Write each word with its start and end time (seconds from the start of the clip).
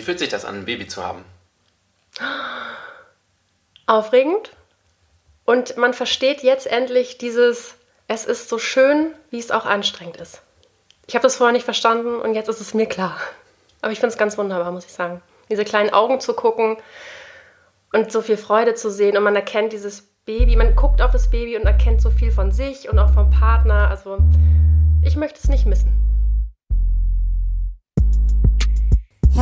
Wie 0.00 0.04
fühlt 0.04 0.18
sich 0.18 0.30
das 0.30 0.46
an, 0.46 0.60
ein 0.60 0.64
Baby 0.64 0.88
zu 0.88 1.04
haben? 1.04 1.26
Aufregend. 3.84 4.50
Und 5.44 5.76
man 5.76 5.92
versteht 5.92 6.42
jetzt 6.42 6.66
endlich 6.66 7.18
dieses, 7.18 7.74
es 8.08 8.24
ist 8.24 8.48
so 8.48 8.56
schön, 8.56 9.12
wie 9.28 9.38
es 9.38 9.50
auch 9.50 9.66
anstrengend 9.66 10.16
ist. 10.16 10.40
Ich 11.06 11.14
habe 11.14 11.22
das 11.22 11.36
vorher 11.36 11.52
nicht 11.52 11.66
verstanden 11.66 12.18
und 12.18 12.32
jetzt 12.32 12.48
ist 12.48 12.62
es 12.62 12.72
mir 12.72 12.86
klar. 12.86 13.18
Aber 13.82 13.92
ich 13.92 14.00
finde 14.00 14.14
es 14.14 14.18
ganz 14.18 14.38
wunderbar, 14.38 14.72
muss 14.72 14.86
ich 14.86 14.92
sagen. 14.94 15.20
Diese 15.50 15.66
kleinen 15.66 15.90
Augen 15.90 16.18
zu 16.18 16.32
gucken 16.32 16.78
und 17.92 18.10
so 18.10 18.22
viel 18.22 18.38
Freude 18.38 18.72
zu 18.72 18.90
sehen 18.90 19.18
und 19.18 19.22
man 19.22 19.36
erkennt 19.36 19.74
dieses 19.74 20.00
Baby, 20.24 20.56
man 20.56 20.76
guckt 20.76 21.02
auf 21.02 21.10
das 21.10 21.28
Baby 21.28 21.58
und 21.58 21.64
erkennt 21.64 22.00
so 22.00 22.10
viel 22.10 22.32
von 22.32 22.52
sich 22.52 22.88
und 22.88 22.98
auch 22.98 23.12
vom 23.12 23.28
Partner. 23.28 23.90
Also 23.90 24.16
ich 25.02 25.16
möchte 25.16 25.40
es 25.42 25.50
nicht 25.50 25.66
missen. 25.66 25.92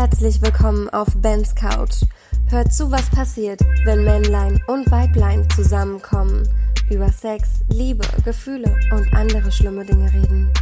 Herzlich 0.00 0.40
willkommen 0.42 0.88
auf 0.90 1.08
Bens 1.16 1.56
Couch. 1.56 2.04
Hört 2.50 2.72
zu, 2.72 2.92
was 2.92 3.10
passiert, 3.10 3.60
wenn 3.84 4.04
Männlein 4.04 4.62
und 4.68 4.88
Weiblein 4.92 5.50
zusammenkommen, 5.50 6.48
über 6.88 7.10
Sex, 7.10 7.64
Liebe, 7.68 8.06
Gefühle 8.24 8.76
und 8.92 9.12
andere 9.12 9.50
schlimme 9.50 9.84
Dinge 9.84 10.06
reden. 10.12 10.52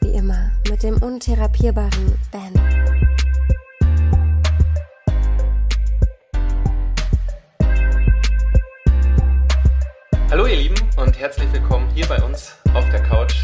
Wie 0.00 0.10
immer 0.10 0.50
mit 0.68 0.82
dem 0.82 1.00
untherapierbaren 1.00 2.18
Ben. 2.32 2.52
Hallo 10.28 10.46
ihr 10.46 10.56
Lieben 10.56 10.80
und 10.96 11.16
herzlich 11.20 11.52
willkommen 11.52 11.88
hier 11.94 12.06
bei 12.06 12.20
uns 12.20 12.56
auf 12.74 12.84
der 12.90 13.04
Couch. 13.04 13.36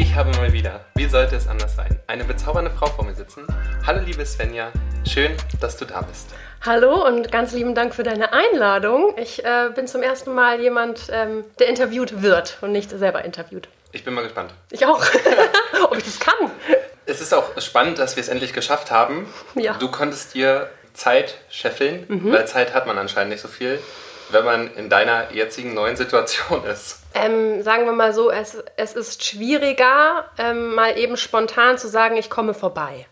Ich 0.00 0.14
habe 0.14 0.30
mal 0.38 0.50
wieder, 0.50 0.80
wie 0.94 1.04
sollte 1.04 1.36
es 1.36 1.46
anders 1.46 1.76
sein, 1.76 2.00
eine 2.06 2.24
bezaubernde 2.24 2.70
Frau 2.70 2.86
vor 2.86 3.04
mir 3.04 3.14
sitzen. 3.14 3.46
Hallo 3.86 4.00
liebe 4.02 4.24
Svenja, 4.24 4.72
schön, 5.06 5.36
dass 5.60 5.76
du 5.76 5.84
da 5.84 6.00
bist. 6.00 6.30
Hallo 6.62 7.06
und 7.06 7.30
ganz 7.30 7.52
lieben 7.52 7.74
Dank 7.74 7.94
für 7.94 8.02
deine 8.02 8.32
Einladung. 8.32 9.14
Ich 9.18 9.44
äh, 9.44 9.68
bin 9.74 9.86
zum 9.86 10.02
ersten 10.02 10.32
Mal 10.34 10.58
jemand, 10.58 11.08
ähm, 11.12 11.44
der 11.58 11.68
interviewt 11.68 12.22
wird 12.22 12.56
und 12.62 12.72
nicht 12.72 12.90
selber 12.90 13.26
interviewt. 13.26 13.68
Ich 13.92 14.02
bin 14.02 14.14
mal 14.14 14.22
gespannt. 14.22 14.54
Ich 14.70 14.86
auch. 14.86 15.04
Ob 15.84 15.98
ich 15.98 16.04
das 16.04 16.18
kann. 16.18 16.50
Es 17.04 17.20
ist 17.20 17.34
auch 17.34 17.60
spannend, 17.60 17.98
dass 17.98 18.16
wir 18.16 18.22
es 18.22 18.30
endlich 18.30 18.54
geschafft 18.54 18.90
haben. 18.90 19.28
Ja. 19.54 19.74
Du 19.74 19.90
konntest 19.90 20.32
dir 20.32 20.70
Zeit 20.94 21.34
scheffeln, 21.50 22.06
weil 22.08 22.46
Zeit 22.46 22.72
hat 22.72 22.86
man 22.86 22.96
anscheinend 22.96 23.32
nicht 23.32 23.42
so 23.42 23.48
viel, 23.48 23.78
wenn 24.32 24.44
man 24.44 24.74
in 24.74 24.88
deiner 24.88 25.32
jetzigen 25.32 25.74
neuen 25.74 25.96
Situation 25.96 26.64
ist. 26.64 27.00
Ähm, 27.14 27.62
sagen 27.62 27.86
wir 27.86 27.92
mal 27.92 28.12
so, 28.12 28.30
es, 28.30 28.62
es 28.76 28.94
ist 28.94 29.24
schwieriger, 29.24 30.26
ähm, 30.38 30.74
mal 30.74 30.96
eben 30.98 31.16
spontan 31.16 31.78
zu 31.78 31.88
sagen, 31.88 32.16
ich 32.16 32.30
komme 32.30 32.54
vorbei. 32.54 33.06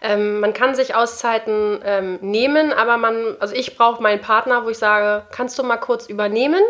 Ähm, 0.00 0.40
man 0.40 0.52
kann 0.52 0.74
sich 0.74 0.94
Auszeiten 0.94 1.80
ähm, 1.84 2.18
nehmen, 2.20 2.72
aber 2.72 2.96
man, 2.96 3.36
also 3.40 3.54
ich 3.54 3.76
brauche 3.76 4.02
meinen 4.02 4.20
Partner, 4.20 4.64
wo 4.64 4.68
ich 4.68 4.78
sage, 4.78 5.24
kannst 5.32 5.58
du 5.58 5.62
mal 5.62 5.78
kurz 5.78 6.06
übernehmen? 6.06 6.62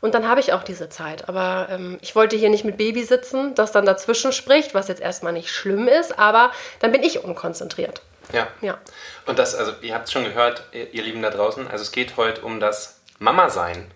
Und 0.00 0.14
dann 0.14 0.28
habe 0.28 0.40
ich 0.40 0.52
auch 0.52 0.64
diese 0.64 0.88
Zeit. 0.88 1.28
Aber 1.28 1.68
ähm, 1.70 1.98
ich 2.00 2.16
wollte 2.16 2.36
hier 2.36 2.50
nicht 2.50 2.64
mit 2.64 2.76
Baby 2.76 3.04
sitzen, 3.04 3.54
das 3.54 3.70
dann 3.70 3.86
dazwischen 3.86 4.32
spricht, 4.32 4.74
was 4.74 4.88
jetzt 4.88 5.00
erstmal 5.00 5.32
nicht 5.32 5.50
schlimm 5.50 5.86
ist, 5.86 6.18
aber 6.18 6.50
dann 6.80 6.90
bin 6.90 7.02
ich 7.02 7.22
unkonzentriert. 7.22 8.02
Ja. 8.32 8.48
Ja. 8.62 8.78
Und 9.26 9.38
das, 9.38 9.54
also 9.54 9.72
ihr 9.80 9.94
habt 9.94 10.06
es 10.06 10.12
schon 10.12 10.24
gehört, 10.24 10.64
ihr 10.72 10.92
ihr 10.92 11.02
Lieben 11.02 11.22
da 11.22 11.30
draußen, 11.30 11.68
also 11.68 11.82
es 11.82 11.92
geht 11.92 12.16
heute 12.16 12.40
um 12.42 12.60
das 12.60 13.01
Mama-Sein. 13.22 13.90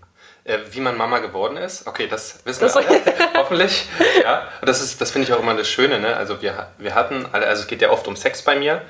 Äh, 0.45 0.59
wie 0.71 0.81
man 0.81 0.97
Mama 0.97 1.19
geworden 1.19 1.57
ist. 1.57 1.89
Okay, 1.89 2.07
das 2.07 2.39
wissen 2.45 2.61
Das- 2.61 2.77
wir 2.77 2.89
alle, 2.89 3.01
hoffentlich. 3.37 3.89
Ja, 4.23 4.47
und 4.61 4.69
das, 4.69 4.81
ist, 4.81 5.01
das 5.01 5.11
finde 5.11 5.27
ich 5.27 5.35
auch 5.35 5.41
immer 5.41 5.55
das 5.57 5.69
Schöne. 5.69 5.99
Ne? 5.99 6.17
Also 6.17 6.41
wir, 6.41 6.69
wir 6.79 6.95
hatten 6.95 7.27
alle, 7.33 7.49
also 7.49 7.63
es 7.63 7.67
geht 7.69 7.83
ja 7.83 7.91
oft 7.91 8.07
um 8.07 8.15
Sex 8.15 8.43
bei 8.43 8.55
mir. 8.55 8.83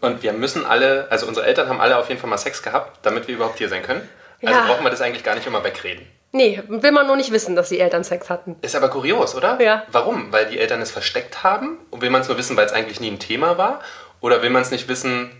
Und 0.00 0.22
wir 0.24 0.32
müssen 0.32 0.66
alle, 0.66 1.06
also 1.10 1.26
unsere 1.26 1.46
Eltern 1.46 1.68
haben 1.68 1.80
alle 1.80 1.96
auf 1.96 2.08
jeden 2.08 2.20
Fall 2.20 2.28
mal 2.28 2.36
Sex 2.38 2.60
gehabt, 2.62 2.98
damit 3.02 3.28
wir 3.28 3.36
überhaupt 3.36 3.58
hier 3.58 3.68
sein 3.68 3.82
können. 3.84 4.06
Also 4.42 4.52
Ja. 4.58 4.66
brauchen 4.66 4.82
wir 4.84 4.90
das 4.90 5.00
eigentlich 5.00 5.22
gar 5.22 5.36
nicht 5.36 5.46
immer 5.46 5.62
wegreden. 5.62 6.06
Nee, 6.32 6.60
will 6.66 6.90
man 6.92 7.06
nur 7.06 7.16
nicht 7.16 7.30
wissen, 7.30 7.54
dass 7.54 7.68
die 7.68 7.78
Eltern 7.80 8.02
Sex 8.02 8.28
hatten. 8.28 8.56
Ist 8.62 8.74
aber 8.74 8.88
kurios, 8.88 9.34
oder? 9.36 9.60
Ja. 9.62 9.84
Warum? 9.92 10.32
Weil 10.32 10.46
die 10.46 10.58
Eltern 10.58 10.82
es 10.82 10.90
versteckt 10.90 11.44
haben? 11.44 11.78
Und 11.90 12.02
will 12.02 12.10
man 12.10 12.20
es 12.22 12.28
nur 12.28 12.36
wissen, 12.36 12.56
weil 12.56 12.66
es 12.66 12.72
eigentlich 12.72 12.98
nie 13.00 13.10
ein 13.12 13.20
Thema 13.20 13.56
war? 13.56 13.80
Oder 14.20 14.42
will 14.42 14.50
man 14.50 14.62
es 14.62 14.70
nicht 14.72 14.88
wissen, 14.88 15.30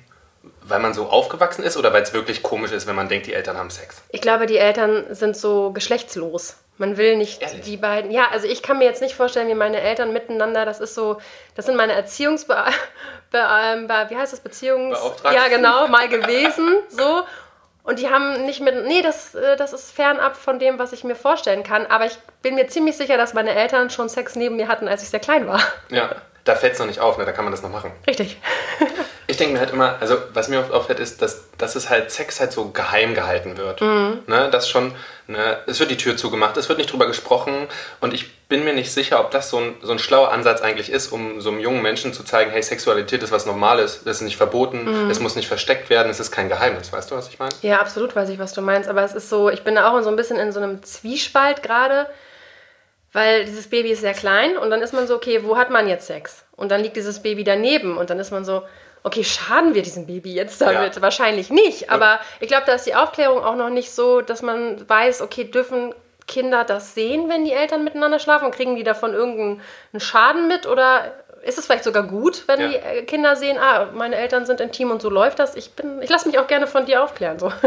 weil 0.69 0.81
man 0.81 0.95
so 0.95 1.09
aufgewachsen 1.09 1.63
ist? 1.63 1.77
Oder 1.77 1.93
weil 1.93 2.03
es 2.03 2.13
wirklich 2.13 2.43
komisch 2.43 2.73
ist, 2.73 2.87
wenn 2.87 2.97
man 2.97 3.09
denkt, 3.09 3.27
die 3.27 3.35
Eltern 3.35 3.57
haben 3.57 3.71
Sex? 3.71 4.03
Ich 4.11 4.21
glaube, 4.21 4.47
die 4.47 4.59
Eltern 4.59 5.15
sind 5.15 5.37
so 5.37 5.73
geschlechtslos. 5.73 6.57
Man 6.79 6.99
will 6.99 7.17
nicht 7.17 7.41
Ehrlich? 7.41 7.63
die 7.63 7.77
beiden. 7.77 8.11
Ja, 8.11 8.29
also 8.31 8.47
ich 8.47 8.63
kann 8.63 8.79
mir 8.79 8.85
jetzt 8.85 9.01
nicht 9.01 9.15
vorstellen, 9.15 9.49
wie 9.49 9.55
meine 9.55 9.81
Eltern 9.81 10.13
miteinander, 10.13 10.67
das 10.67 10.81
ist 10.81 10.95
so, 10.95 11.19
das 11.55 11.67
sind 11.67 11.77
meine 11.77 11.95
Erziehungsbe... 11.95 12.57
Be, 13.33 13.39
ähm, 13.39 13.89
be, 13.89 14.07
wie 14.09 14.17
heißt 14.17 14.33
das? 14.33 14.39
Beziehungs... 14.41 14.99
Ja, 15.25 15.49
genau, 15.49 15.89
mal 15.89 16.09
gewesen, 16.09 16.77
so. 16.89 17.23
Und 17.83 17.99
die 17.99 18.09
haben 18.09 18.45
nicht 18.47 18.61
mit... 18.61 18.87
Nee, 18.87 19.03
das, 19.03 19.35
äh, 19.35 19.57
das 19.57 19.73
ist 19.73 19.91
fernab 19.91 20.37
von 20.37 20.59
dem, 20.59 20.79
was 20.79 20.93
ich 20.93 21.03
mir 21.03 21.17
vorstellen 21.17 21.65
kann. 21.65 21.87
Aber 21.87 22.07
ich 22.07 22.17
bin 22.43 22.55
mir 22.55 22.69
ziemlich 22.69 22.97
sicher, 22.97 23.17
dass 23.17 23.35
meine 23.35 23.55
Eltern 23.55 23.91
schon 23.91 24.09
Sex 24.09 24.37
neben 24.37 24.57
mir 24.57 24.69
hatten, 24.69 24.87
als 24.87 25.03
ich 25.03 25.09
sehr 25.09 25.19
klein 25.21 25.49
war. 25.49 25.61
Ja. 25.89 26.11
Da 26.45 26.55
fällt 26.55 26.75
es 26.75 26.79
noch 26.79 26.87
nicht 26.87 27.01
auf, 27.01 27.19
ne? 27.19 27.25
da 27.25 27.33
kann 27.33 27.45
man 27.45 27.51
das 27.51 27.63
noch 27.63 27.73
machen. 27.73 27.91
Richtig. 28.07 28.41
Ich 29.37 29.39
denke 29.39 29.53
mir 29.53 29.61
halt 29.61 29.71
immer, 29.71 29.97
also 30.01 30.17
was 30.33 30.49
mir 30.49 30.61
oft 30.61 30.73
auffällt, 30.73 30.99
ist, 30.99 31.21
dass, 31.21 31.51
dass 31.59 31.77
es 31.77 31.91
halt 31.91 32.11
Sex 32.11 32.41
halt 32.41 32.53
so 32.53 32.71
geheim 32.71 33.13
gehalten 33.13 33.59
wird. 33.59 33.83
Ne? 33.83 34.49
Das 34.51 34.67
schon, 34.67 34.95
ne? 35.27 35.59
es 35.67 35.79
wird 35.79 35.91
die 35.91 35.99
Tür 35.99 36.17
zugemacht, 36.17 36.57
es 36.57 36.71
wird 36.71 36.79
nicht 36.79 36.91
drüber 36.91 37.07
gesprochen 37.07 37.53
und 38.01 38.15
ich 38.15 38.35
bin 38.49 38.65
mir 38.65 38.73
nicht 38.73 38.91
sicher, 38.91 39.21
ob 39.21 39.31
das 39.33 39.51
so 39.51 39.59
ein, 39.59 39.75
so 39.83 39.93
ein 39.93 39.99
schlauer 39.99 40.33
Ansatz 40.33 40.63
eigentlich 40.63 40.89
ist, 40.89 41.13
um 41.13 41.43
so 41.43 41.51
einem 41.51 41.61
jungen 41.61 41.83
Menschen 41.83 42.15
zu 42.15 42.25
zeigen, 42.25 42.51
hey, 42.51 42.63
Sexualität 42.63 43.23
ist 43.23 43.31
was 43.31 43.45
Normales, 43.45 44.05
das 44.07 44.17
ist 44.17 44.23
nicht 44.23 44.39
verboten, 44.39 45.11
es 45.11 45.21
muss 45.21 45.37
nicht 45.37 45.49
versteckt 45.49 45.91
werden, 45.91 46.09
es 46.09 46.19
ist 46.19 46.31
kein 46.31 46.49
Geheimnis. 46.49 46.91
Weißt 46.91 47.11
du, 47.11 47.15
was 47.15 47.29
ich 47.29 47.39
meine? 47.39 47.53
Ja, 47.61 47.81
absolut 47.81 48.17
weiß 48.17 48.31
ich, 48.31 48.39
was 48.39 48.55
du 48.55 48.63
meinst. 48.63 48.89
Aber 48.89 49.03
es 49.03 49.13
ist 49.13 49.29
so, 49.29 49.51
ich 49.51 49.65
bin 49.65 49.75
da 49.75 49.93
auch 49.93 50.03
so 50.03 50.09
ein 50.09 50.17
bisschen 50.17 50.39
in 50.39 50.51
so 50.51 50.61
einem 50.61 50.83
Zwiespalt 50.83 51.63
gerade, 51.63 52.07
weil 53.13 53.45
dieses 53.45 53.69
Baby 53.69 53.91
ist 53.91 54.01
sehr 54.01 54.15
klein 54.15 54.57
und 54.57 54.71
dann 54.71 54.81
ist 54.81 54.95
man 54.95 55.07
so, 55.07 55.15
okay, 55.15 55.41
wo 55.45 55.59
hat 55.59 55.69
man 55.69 55.89
jetzt 55.89 56.07
Sex? 56.07 56.47
Und 56.53 56.71
dann 56.71 56.81
liegt 56.81 56.97
dieses 56.97 57.21
Baby 57.21 57.45
daneben 57.45 57.99
und 57.99 58.09
dann 58.09 58.19
ist 58.19 58.31
man 58.31 58.47
so, 58.47 58.63
okay, 59.07 59.23
schaden 59.23 59.75
wir 59.75 59.83
diesem 59.83 60.07
Baby 60.07 60.35
jetzt 60.35 60.61
damit? 60.61 60.97
Ja. 60.97 61.03
Wahrscheinlich 61.03 61.49
nicht. 61.51 61.91
Aber 61.91 62.19
ich 62.41 62.49
glaube, 62.49 62.65
da 62.67 62.73
ist 62.73 62.87
die 62.87 62.95
Aufklärung 62.97 63.39
auch 63.43 63.55
noch 63.55 63.71
nicht 63.71 63.93
so, 63.93 64.21
dass 64.21 64.43
man 64.43 64.87
weiß, 64.89 65.23
okay, 65.23 65.45
dürfen 65.45 65.95
Kinder 66.27 66.65
das 66.65 66.95
sehen, 66.95 67.29
wenn 67.29 67.45
die 67.45 67.53
Eltern 67.53 67.85
miteinander 67.85 68.19
schlafen? 68.19 68.51
Kriegen 68.51 68.75
die 68.75 68.83
davon 68.83 69.15
irgendeinen 69.15 69.61
Schaden 69.99 70.49
mit 70.49 70.67
oder 70.67 71.13
ist 71.43 71.57
es 71.57 71.67
vielleicht 71.67 71.85
sogar 71.85 72.03
gut, 72.03 72.43
wenn 72.49 72.61
Ja. 72.61 72.69
die 72.69 72.75
äh, 72.75 73.03
Kinder 73.05 73.37
sehen, 73.37 73.59
ah, 73.59 73.91
meine 73.95 74.17
Eltern 74.17 74.45
sind 74.45 74.61
intim 74.61 74.91
und 74.91 75.01
so 75.01 75.09
läuft 75.09 75.39
das? 75.39 75.55
Ich 75.55 75.71
bin, 75.75 76.03
ich 76.03 76.11
lasse 76.11 76.27
mich 76.29 76.41
auch 76.41 76.49
gerne 76.49 76.67
von 76.67 76.85
dir 76.87 77.05
aufklären. 77.05 77.39
So. 77.39 77.53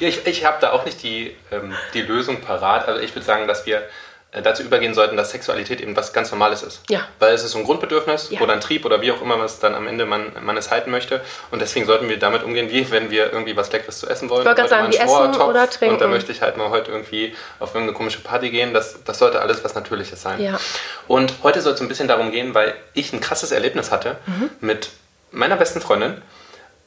Ja, 0.00 0.08
ich 0.08 0.26
ich 0.26 0.44
habe 0.44 0.56
da 0.60 0.72
auch 0.72 0.84
nicht 0.84 1.00
die, 1.04 1.36
ähm, 1.52 1.72
die 1.94 2.02
Lösung 2.02 2.40
parat. 2.40 2.88
Also 2.88 3.00
ich 3.00 3.14
würde 3.14 3.24
sagen, 3.24 3.46
dass 3.46 3.64
wir 3.66 3.82
dazu 4.30 4.62
übergehen 4.62 4.92
sollten, 4.92 5.16
dass 5.16 5.30
Sexualität 5.30 5.80
eben 5.80 5.96
was 5.96 6.12
ganz 6.12 6.30
Normales 6.30 6.62
ist. 6.62 6.82
Ja. 6.90 7.00
Weil 7.18 7.32
es 7.34 7.42
ist 7.44 7.52
so 7.52 7.58
ein 7.58 7.64
Grundbedürfnis 7.64 8.28
Ja. 8.30 8.40
oder 8.42 8.52
ein 8.52 8.60
Trieb 8.60 8.84
oder 8.84 9.00
wie 9.00 9.10
auch 9.10 9.22
immer 9.22 9.38
was 9.38 9.58
dann 9.58 9.74
am 9.74 9.86
Ende 9.86 10.04
man, 10.04 10.32
man 10.42 10.54
es 10.58 10.70
halten 10.70 10.90
möchte. 10.90 11.22
Und 11.50 11.60
deswegen 11.62 11.86
sollten 11.86 12.10
wir 12.10 12.18
damit 12.18 12.42
umgehen, 12.42 12.70
wie 12.70 12.90
wenn 12.90 13.10
wir 13.10 13.32
irgendwie 13.32 13.56
was 13.56 13.72
Leckeres 13.72 13.98
zu 13.98 14.06
essen 14.06 14.28
wollen. 14.28 14.42
Ich 14.42 14.46
wollte 14.46 14.60
gerade 14.60 14.68
sagen, 14.70 14.92
wie 14.92 14.96
essen 14.98 15.40
oder 15.40 15.70
trinken. 15.70 15.94
Und 15.94 16.00
da 16.02 16.08
möchte 16.08 16.30
ich 16.30 16.42
halt 16.42 16.58
mal 16.58 16.68
heute 16.68 16.90
irgendwie 16.90 17.34
auf 17.58 17.70
irgendeine 17.74 17.96
komische 17.96 18.20
Party 18.20 18.50
gehen. 18.50 18.74
Das, 18.74 19.02
das 19.02 19.18
sollte 19.18 19.40
alles 19.40 19.64
was 19.64 19.74
Natürliches 19.74 20.20
sein. 20.20 20.42
Ja. 20.42 20.60
Und 21.06 21.32
heute 21.42 21.62
soll 21.62 21.72
es 21.72 21.80
ein 21.80 21.88
bisschen 21.88 22.06
darum 22.08 22.30
gehen, 22.30 22.52
weil 22.54 22.74
ich 22.92 23.12
ein 23.14 23.20
krasses 23.20 23.50
Erlebnis 23.50 23.90
hatte 23.90 24.16
Mhm. 24.26 24.50
mit 24.60 24.90
meiner 25.30 25.56
besten 25.56 25.80
Freundin 25.80 26.20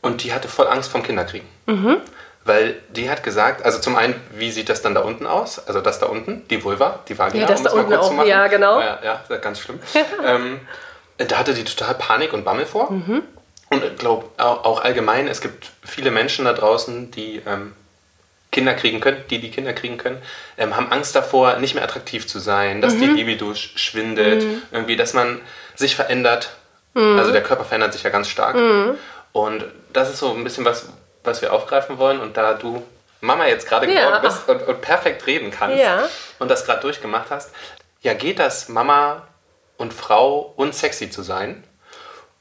und 0.04 0.24
die 0.24 0.32
hatte 0.34 0.48
voll 0.48 0.68
Angst 0.68 0.92
vom 0.92 1.02
Kinderkriegen. 1.02 1.48
Mhm. 1.66 1.98
Weil 2.44 2.76
die 2.90 3.10
hat 3.10 3.22
gesagt, 3.24 3.64
also 3.64 3.78
zum 3.80 3.96
einen, 3.96 4.16
wie 4.34 4.52
sieht 4.52 4.68
das 4.70 4.82
dann 4.82 4.96
da 4.96 5.02
unten 5.02 5.28
aus? 5.28 5.66
Also 5.68 5.80
das 5.80 6.00
da 6.00 6.08
unten, 6.08 6.48
die 6.50 6.64
Vulva, 6.64 7.00
die 7.08 7.18
Vagina, 7.18 7.44
Ja, 7.44 7.48
das 7.48 7.60
um 7.60 7.66
da 7.66 7.72
unten 7.74 7.94
auch, 7.94 8.26
ja, 8.26 8.48
genau. 8.48 8.80
Ja, 8.80 9.00
ja, 9.04 9.38
ganz 9.38 9.60
schlimm. 9.60 9.80
ähm, 10.26 10.60
da 11.20 11.38
hatte 11.38 11.54
die 11.54 11.64
total 11.64 11.94
Panik 11.96 12.34
und 12.34 12.44
Bammel 12.44 12.66
vor. 12.66 12.92
Mhm. 12.92 13.22
Und 13.70 13.84
ich 13.84 13.96
glaube 13.98 14.26
auch, 14.38 14.82
allgemein, 14.84 15.28
es 15.28 15.40
gibt 15.40 15.70
viele 15.86 16.10
Menschen 16.12 16.46
da 16.46 16.54
draußen, 16.54 17.12
die 17.12 17.42
ähm, 17.46 17.74
Kinder 18.52 18.74
kriegen 18.74 19.00
können, 19.00 19.24
die 19.30 19.40
die 19.40 19.52
Kinder 19.52 19.72
kriegen 19.74 19.98
können, 19.98 20.22
ähm, 20.58 20.76
haben 20.76 20.92
Angst 20.92 21.16
davor, 21.16 21.58
nicht 21.58 21.76
mehr 21.76 21.84
attraktiv 21.84 22.28
zu 22.28 22.40
sein, 22.40 22.82
dass 22.82 22.98
die 22.98 23.06
Mhm. 23.08 23.16
Libido 23.16 23.52
sch- 23.52 23.78
schwindet, 23.78 24.44
irgendwie, 24.72 24.98
dass 24.98 25.14
man 25.14 25.40
sich 25.76 25.96
verändert. 25.96 26.50
Also 26.94 27.32
der 27.32 27.42
Körper 27.44 27.64
verändert 27.64 27.94
sich 27.94 28.04
ja 28.04 28.10
ganz 28.10 28.28
stark. 28.28 28.58
Und 29.32 29.64
das 29.94 30.10
ist 30.10 30.18
so 30.20 30.34
ein 30.34 30.44
bisschen 30.44 30.66
was, 30.66 30.90
was 31.24 31.42
wir 31.42 31.54
aufgreifen 31.54 31.98
wollen. 31.98 32.20
Und 32.20 32.38
da 32.38 32.54
du 32.54 32.84
Mama 33.22 33.46
jetzt 33.48 33.68
gerade 33.68 33.92
Ja. 33.92 34.06
geworden 34.08 34.22
bist 34.24 34.50
und, 34.50 34.68
und 34.68 34.82
perfekt 34.82 35.28
reden 35.28 35.52
kannst 35.52 35.78
Ja. 35.80 36.08
und 36.40 36.50
das 36.50 36.66
gerade 36.66 36.82
durchgemacht 36.82 37.30
hast, 37.30 37.52
ja, 38.02 38.14
geht 38.14 38.40
das, 38.40 38.68
Mama 38.70 39.28
und 39.78 39.94
Frau 39.94 40.54
und 40.56 40.74
sexy 40.74 41.10
zu 41.12 41.22
sein? 41.22 41.64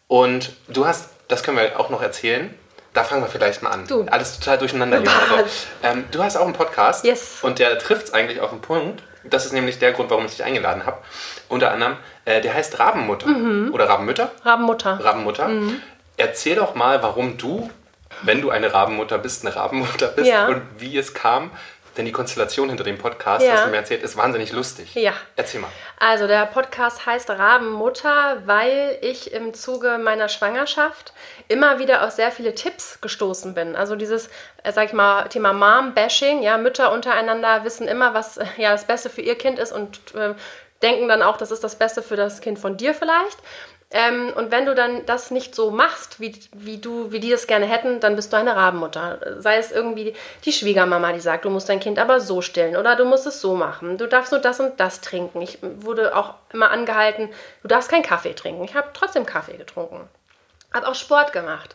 Und 0.08 0.52
du 0.68 0.86
hast, 0.86 1.10
das 1.28 1.42
können 1.42 1.58
wir 1.58 1.78
auch 1.78 1.90
noch 1.90 2.02
erzählen, 2.02 2.54
da 2.94 3.04
fangen 3.04 3.22
wir 3.22 3.28
vielleicht 3.28 3.62
mal 3.62 3.70
an. 3.70 3.86
Du. 3.86 4.04
Alles 4.10 4.38
total 4.40 4.58
durcheinander 4.58 5.00
hier 5.00 5.30
heute. 5.30 5.48
Ähm, 5.82 6.04
du 6.10 6.22
hast 6.24 6.36
auch 6.36 6.44
einen 6.44 6.54
Podcast 6.54 7.04
Yes. 7.04 7.38
und 7.42 7.58
der 7.58 7.78
trifft 7.78 8.06
es 8.08 8.12
eigentlich 8.14 8.40
auf 8.40 8.50
den 8.50 8.60
Punkt. 8.60 9.02
Das 9.22 9.44
ist 9.46 9.52
nämlich 9.52 9.78
der 9.78 9.92
Grund, 9.92 10.10
warum 10.10 10.24
ich 10.24 10.32
dich 10.32 10.44
eingeladen 10.44 10.86
habe. 10.86 10.96
Unter 11.48 11.70
anderem, 11.70 11.98
äh, 12.24 12.40
der 12.40 12.54
heißt 12.54 12.78
Rabenmutter 12.78 13.28
oder 13.72 13.88
Rabenmütter. 13.88 14.30
Rabenmutter. 14.44 14.98
Rabenmutter. 15.04 15.50
erzähl 16.16 16.56
doch 16.56 16.74
mal, 16.74 17.02
warum 17.02 17.36
du, 17.38 17.70
wenn 18.22 18.40
du 18.42 18.50
eine 18.50 18.72
Rabenmutter 18.72 19.18
bist, 19.18 19.44
eine 19.46 19.54
Rabenmutter 19.56 20.08
bist 20.08 20.28
Ja. 20.28 20.46
und 20.48 20.62
wie 20.78 20.96
es 20.98 21.14
kam. 21.14 21.50
Denn 21.96 22.04
die 22.04 22.12
Konstellation 22.12 22.68
hinter 22.68 22.84
dem 22.84 22.98
Podcast, 22.98 23.44
Ja. 23.44 23.54
hast 23.54 23.64
du 23.66 23.70
mir 23.70 23.78
erzählt, 23.78 24.04
ist 24.04 24.16
wahnsinnig 24.16 24.52
lustig. 24.52 24.94
Ja. 24.94 25.12
Erzähl 25.34 25.60
mal. 25.60 25.68
Also 25.98 26.28
der 26.28 26.46
Podcast 26.46 27.04
heißt 27.04 27.28
Rabenmutter, 27.30 28.42
weil 28.46 28.96
ich 29.02 29.32
im 29.32 29.54
Zuge 29.54 29.98
meiner 29.98 30.28
Schwangerschaft 30.28 31.12
immer 31.48 31.80
wieder 31.80 32.04
auf 32.06 32.12
sehr 32.12 32.30
viele 32.30 32.54
Tipps 32.54 33.00
gestoßen 33.00 33.54
bin. 33.54 33.74
Also 33.74 33.96
dieses, 33.96 34.28
äh, 34.62 34.72
sag 34.72 34.86
ich 34.86 34.92
mal, 34.92 35.24
Thema 35.28 35.52
Mom-Bashing, 35.52 36.42
ja, 36.42 36.58
Mütter 36.58 36.92
untereinander 36.92 37.64
wissen 37.64 37.88
immer, 37.88 38.14
was 38.14 38.38
ja 38.56 38.70
das 38.70 38.84
Beste 38.86 39.10
für 39.10 39.20
ihr 39.22 39.36
Kind 39.36 39.58
ist 39.58 39.72
und 39.72 40.14
äh, 40.14 40.34
denken 40.82 41.08
dann 41.08 41.22
auch, 41.22 41.36
das 41.36 41.50
ist 41.50 41.64
das 41.64 41.74
Beste 41.76 42.02
für 42.02 42.16
das 42.16 42.40
Kind 42.40 42.58
von 42.60 42.76
dir 42.76 42.94
vielleicht. 42.94 43.38
Ähm, 43.92 44.32
und 44.36 44.52
wenn 44.52 44.66
du 44.66 44.74
dann 44.74 45.04
das 45.04 45.32
nicht 45.32 45.54
so 45.54 45.72
machst, 45.72 46.20
wie, 46.20 46.38
wie, 46.52 46.78
du, 46.78 47.10
wie 47.10 47.18
die 47.18 47.32
es 47.32 47.48
gerne 47.48 47.66
hätten, 47.66 47.98
dann 47.98 48.14
bist 48.14 48.32
du 48.32 48.36
eine 48.36 48.54
Rabenmutter. 48.54 49.40
Sei 49.40 49.56
es 49.56 49.72
irgendwie 49.72 50.14
die 50.44 50.52
Schwiegermama, 50.52 51.12
die 51.12 51.20
sagt, 51.20 51.44
du 51.44 51.50
musst 51.50 51.68
dein 51.68 51.80
Kind 51.80 51.98
aber 51.98 52.20
so 52.20 52.40
stillen 52.40 52.76
oder 52.76 52.94
du 52.94 53.04
musst 53.04 53.26
es 53.26 53.40
so 53.40 53.56
machen. 53.56 53.98
Du 53.98 54.06
darfst 54.06 54.30
nur 54.30 54.40
das 54.40 54.60
und 54.60 54.78
das 54.78 55.00
trinken. 55.00 55.42
Ich 55.42 55.58
wurde 55.62 56.16
auch 56.16 56.34
immer 56.52 56.70
angehalten, 56.70 57.30
du 57.62 57.68
darfst 57.68 57.90
keinen 57.90 58.04
Kaffee 58.04 58.34
trinken. 58.34 58.62
Ich 58.62 58.76
habe 58.76 58.90
trotzdem 58.92 59.26
Kaffee 59.26 59.56
getrunken. 59.56 60.08
Habe 60.72 60.86
auch 60.86 60.94
Sport 60.94 61.32
gemacht. 61.32 61.74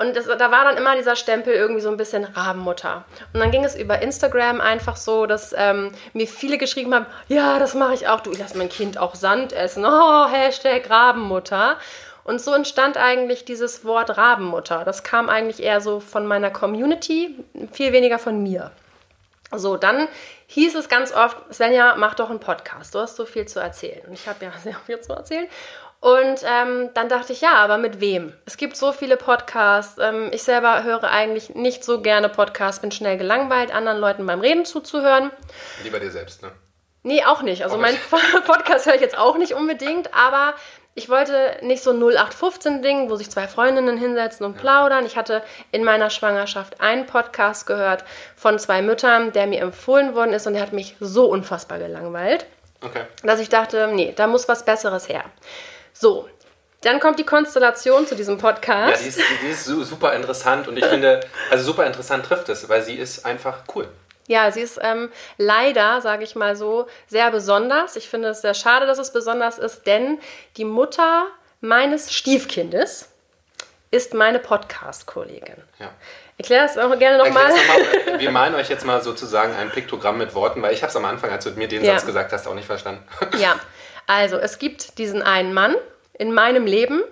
Und 0.00 0.16
das, 0.16 0.26
da 0.26 0.50
war 0.52 0.64
dann 0.64 0.76
immer 0.76 0.94
dieser 0.94 1.16
Stempel 1.16 1.52
irgendwie 1.52 1.80
so 1.80 1.90
ein 1.90 1.96
bisschen 1.96 2.22
Rabenmutter. 2.22 3.04
Und 3.32 3.40
dann 3.40 3.50
ging 3.50 3.64
es 3.64 3.74
über 3.74 4.00
Instagram 4.00 4.60
einfach 4.60 4.96
so, 4.96 5.26
dass 5.26 5.52
ähm, 5.58 5.90
mir 6.12 6.28
viele 6.28 6.56
geschrieben 6.56 6.94
haben, 6.94 7.06
ja, 7.26 7.58
das 7.58 7.74
mache 7.74 7.94
ich 7.94 8.06
auch. 8.06 8.20
Du, 8.20 8.30
ich 8.30 8.38
lasse 8.38 8.56
mein 8.56 8.68
Kind 8.68 8.96
auch 8.96 9.16
Sand 9.16 9.52
essen. 9.52 9.84
Oh, 9.84 10.28
Hashtag 10.28 10.88
Rabenmutter. 10.88 11.78
Und 12.22 12.40
so 12.40 12.54
entstand 12.54 12.96
eigentlich 12.96 13.44
dieses 13.44 13.84
Wort 13.84 14.16
Rabenmutter. 14.16 14.84
Das 14.84 15.02
kam 15.02 15.28
eigentlich 15.28 15.60
eher 15.60 15.80
so 15.80 15.98
von 15.98 16.28
meiner 16.28 16.50
Community, 16.50 17.34
viel 17.72 17.92
weniger 17.92 18.20
von 18.20 18.40
mir. 18.40 18.70
So, 19.50 19.76
dann 19.76 20.06
hieß 20.46 20.76
es 20.76 20.88
ganz 20.88 21.12
oft, 21.12 21.38
Svenja, 21.52 21.96
mach 21.96 22.14
doch 22.14 22.30
einen 22.30 22.38
Podcast. 22.38 22.94
Du 22.94 23.00
hast 23.00 23.16
so 23.16 23.24
viel 23.24 23.46
zu 23.46 23.58
erzählen. 23.58 24.02
Und 24.06 24.12
ich 24.12 24.28
habe 24.28 24.44
ja 24.44 24.52
sehr 24.62 24.76
viel 24.86 25.00
zu 25.00 25.12
erzählen. 25.12 25.48
Und 26.00 26.42
ähm, 26.44 26.90
dann 26.94 27.08
dachte 27.08 27.32
ich, 27.32 27.40
ja, 27.40 27.54
aber 27.54 27.76
mit 27.76 28.00
wem? 28.00 28.32
Es 28.46 28.56
gibt 28.56 28.76
so 28.76 28.92
viele 28.92 29.16
Podcasts. 29.16 29.98
Ähm, 30.00 30.30
ich 30.32 30.44
selber 30.44 30.84
höre 30.84 31.04
eigentlich 31.10 31.54
nicht 31.56 31.84
so 31.84 32.00
gerne 32.00 32.28
Podcasts, 32.28 32.80
bin 32.80 32.92
schnell 32.92 33.18
gelangweilt, 33.18 33.74
anderen 33.74 33.98
Leuten 33.98 34.24
beim 34.24 34.40
Reden 34.40 34.64
zuzuhören. 34.64 35.32
Lieber 35.82 35.98
dir 35.98 36.10
selbst, 36.12 36.42
ne? 36.42 36.52
Nee, 37.02 37.24
auch 37.24 37.42
nicht. 37.42 37.64
Also 37.64 37.76
Auch 37.76 37.80
mein 37.80 37.94
nicht. 37.94 38.10
Podcast 38.46 38.86
höre 38.86 38.94
ich 38.94 39.00
jetzt 39.00 39.18
auch 39.18 39.38
nicht 39.38 39.54
unbedingt, 39.54 40.14
aber 40.14 40.54
ich 40.94 41.08
wollte 41.08 41.56
nicht 41.62 41.82
so 41.82 41.90
ein 41.90 42.00
0815-Ding, 42.02 43.08
wo 43.10 43.16
sich 43.16 43.30
zwei 43.30 43.48
Freundinnen 43.48 43.96
hinsetzen 43.96 44.44
und 44.46 44.56
plaudern. 44.56 45.06
Ich 45.06 45.16
hatte 45.16 45.42
in 45.72 45.84
meiner 45.84 46.10
Schwangerschaft 46.10 46.80
einen 46.80 47.06
Podcast 47.06 47.66
gehört 47.66 48.04
von 48.36 48.58
zwei 48.58 48.82
Müttern, 48.82 49.32
der 49.32 49.46
mir 49.46 49.60
empfohlen 49.62 50.14
worden 50.14 50.32
ist 50.32 50.46
und 50.46 50.54
der 50.54 50.62
hat 50.62 50.72
mich 50.72 50.96
so 51.00 51.26
unfassbar 51.26 51.78
gelangweilt, 51.78 52.46
Okay. 52.84 53.02
dass 53.24 53.40
ich 53.40 53.48
dachte, 53.48 53.88
nee, 53.92 54.12
da 54.16 54.26
muss 54.28 54.48
was 54.48 54.64
Besseres 54.64 55.08
her. 55.08 55.24
So, 55.98 56.28
dann 56.82 57.00
kommt 57.00 57.18
die 57.18 57.24
Konstellation 57.24 58.06
zu 58.06 58.14
diesem 58.14 58.36
Ja, 58.36 58.40
Podcast. 58.40 59.02
die 59.02 59.08
ist, 59.08 59.20
die 59.42 59.46
ist 59.48 59.64
su- 59.64 59.82
super 59.84 60.12
interessant 60.14 60.68
und 60.68 60.76
ich 60.76 60.84
finde, 60.94 61.20
also 61.50 61.64
super 61.64 61.86
interessant 61.86 62.24
trifft 62.26 62.48
es, 62.50 62.68
weil 62.68 62.82
sie 62.82 62.94
ist 62.94 63.24
einfach 63.26 63.62
cool. 63.74 63.88
Ja, 64.28 64.52
sie 64.52 64.60
ist 64.60 64.78
ähm, 64.82 65.10
leider, 65.38 66.00
sage 66.02 66.22
ich 66.22 66.36
mal 66.36 66.54
so, 66.54 66.86
sehr 67.08 67.30
besonders. 67.30 67.96
Ich 67.96 68.08
finde 68.08 68.28
es 68.28 68.42
sehr 68.42 68.52
schade, 68.54 68.86
dass 68.86 68.98
es 68.98 69.12
besonders 69.12 69.58
ist, 69.58 69.86
denn 69.86 70.20
die 70.58 70.66
Mutter 70.66 71.26
meines 71.60 72.12
Stiefkindes 72.12 73.08
ist 73.90 74.12
meine 74.14 74.38
Podcast-Kollegin. 74.38 75.56
Ja. 75.78 75.90
Erklär 76.36 76.62
das 76.62 76.76
auch 76.78 76.96
gerne 76.98 77.18
nochmal. 77.18 77.48
Noch. 77.48 78.18
Wir 78.20 78.30
malen 78.30 78.54
euch 78.54 78.68
jetzt 78.68 78.84
mal 78.84 79.02
sozusagen 79.02 79.56
ein 79.56 79.70
Piktogramm 79.70 80.18
mit 80.18 80.34
Worten, 80.34 80.60
weil 80.62 80.74
ich 80.74 80.82
habe 80.82 80.90
es 80.90 80.96
am 80.96 81.06
Anfang, 81.06 81.30
als 81.30 81.44
du 81.44 81.50
mir 81.52 81.66
den 81.66 81.82
Ja. 81.82 81.94
Satz 81.94 82.06
gesagt 82.06 82.30
hast, 82.32 82.46
auch 82.46 82.54
nicht 82.54 82.66
verstanden. 82.66 83.02
Ja, 83.38 83.58
also 84.08 84.38
es 84.38 84.58
gibt 84.58 84.98
diesen 84.98 85.22
einen 85.22 85.52
Mann 85.52 85.76
in 86.14 86.32
meinem 86.32 86.66
Leben, 86.66 87.02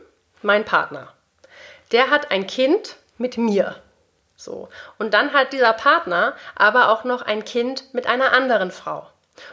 mein 0.43 0.65
Partner. 0.65 1.13
Der 1.93 2.11
hat 2.11 2.31
ein 2.31 2.47
Kind 2.47 2.97
mit 3.19 3.37
mir. 3.37 3.77
So. 4.35 4.71
Und 4.99 5.13
dann 5.15 5.33
hat 5.35 5.53
dieser 5.53 5.75
Partner 5.75 6.35
aber 6.55 6.91
auch 6.91 7.05
noch 7.05 7.23
ein 7.23 7.45
Kind 7.45 7.93
mit 7.93 8.07
einer 8.07 8.33
anderen 8.33 8.71
Frau. 8.71 9.09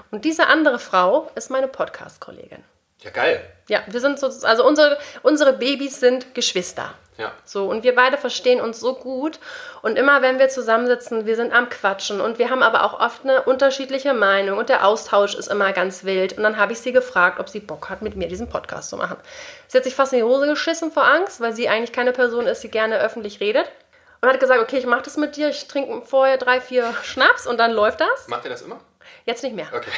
Und 0.09 0.23
diese 0.23 0.47
andere 0.47 0.79
Frau 0.79 1.29
ist 1.35 1.51
meine 1.51 1.67
Podcast-Kollegin. 1.67 2.63
Ja, 2.99 3.11
geil. 3.11 3.45
Ja, 3.67 3.83
wir 3.87 3.99
sind 3.99 4.19
so, 4.19 4.27
also 4.27 4.65
unsere, 4.65 4.97
unsere 5.21 5.51
Babys 5.51 5.99
sind 5.99 6.33
Geschwister. 6.33 6.93
Ja. 7.17 7.31
So, 7.45 7.65
und 7.69 7.83
wir 7.83 7.95
beide 7.95 8.17
verstehen 8.17 8.59
uns 8.59 8.79
so 8.79 8.95
gut. 8.95 9.39
Und 9.81 9.97
immer 9.97 10.21
wenn 10.21 10.39
wir 10.39 10.49
zusammensitzen, 10.49 11.25
wir 11.25 11.35
sind 11.35 11.53
am 11.53 11.69
Quatschen 11.69 12.21
und 12.21 12.39
wir 12.39 12.49
haben 12.49 12.63
aber 12.63 12.83
auch 12.83 12.99
oft 12.99 13.23
eine 13.23 13.43
unterschiedliche 13.43 14.13
Meinung 14.13 14.57
und 14.57 14.69
der 14.69 14.87
Austausch 14.87 15.35
ist 15.35 15.47
immer 15.47 15.73
ganz 15.73 16.03
wild. 16.03 16.37
Und 16.37 16.43
dann 16.43 16.57
habe 16.57 16.73
ich 16.73 16.79
sie 16.79 16.91
gefragt, 16.91 17.39
ob 17.39 17.49
sie 17.49 17.59
Bock 17.59 17.89
hat, 17.89 18.01
mit 18.01 18.15
mir 18.15 18.27
diesen 18.27 18.49
Podcast 18.49 18.89
zu 18.89 18.97
machen. 18.97 19.17
Sie 19.67 19.77
hat 19.77 19.83
sich 19.83 19.95
fast 19.95 20.13
in 20.13 20.19
die 20.19 20.23
Hose 20.23 20.47
geschissen 20.47 20.91
vor 20.91 21.05
Angst, 21.05 21.41
weil 21.41 21.53
sie 21.53 21.69
eigentlich 21.69 21.91
keine 21.91 22.13
Person 22.13 22.47
ist, 22.47 22.63
die 22.63 22.69
gerne 22.69 22.99
öffentlich 22.99 23.39
redet. 23.39 23.65
Und 24.21 24.29
hat 24.29 24.39
gesagt, 24.39 24.61
okay, 24.61 24.77
ich 24.77 24.85
mache 24.85 25.01
das 25.01 25.17
mit 25.17 25.35
dir, 25.35 25.49
ich 25.49 25.67
trinke 25.67 26.01
vorher 26.05 26.37
drei, 26.37 26.61
vier 26.61 26.93
Schnaps 27.03 27.45
und 27.45 27.57
dann 27.57 27.71
läuft 27.71 27.99
das. 27.99 28.27
Macht 28.29 28.45
ihr 28.45 28.51
das 28.51 28.61
immer? 28.61 28.79
Jetzt 29.25 29.43
nicht 29.43 29.55
mehr. 29.55 29.67
Okay. 29.73 29.91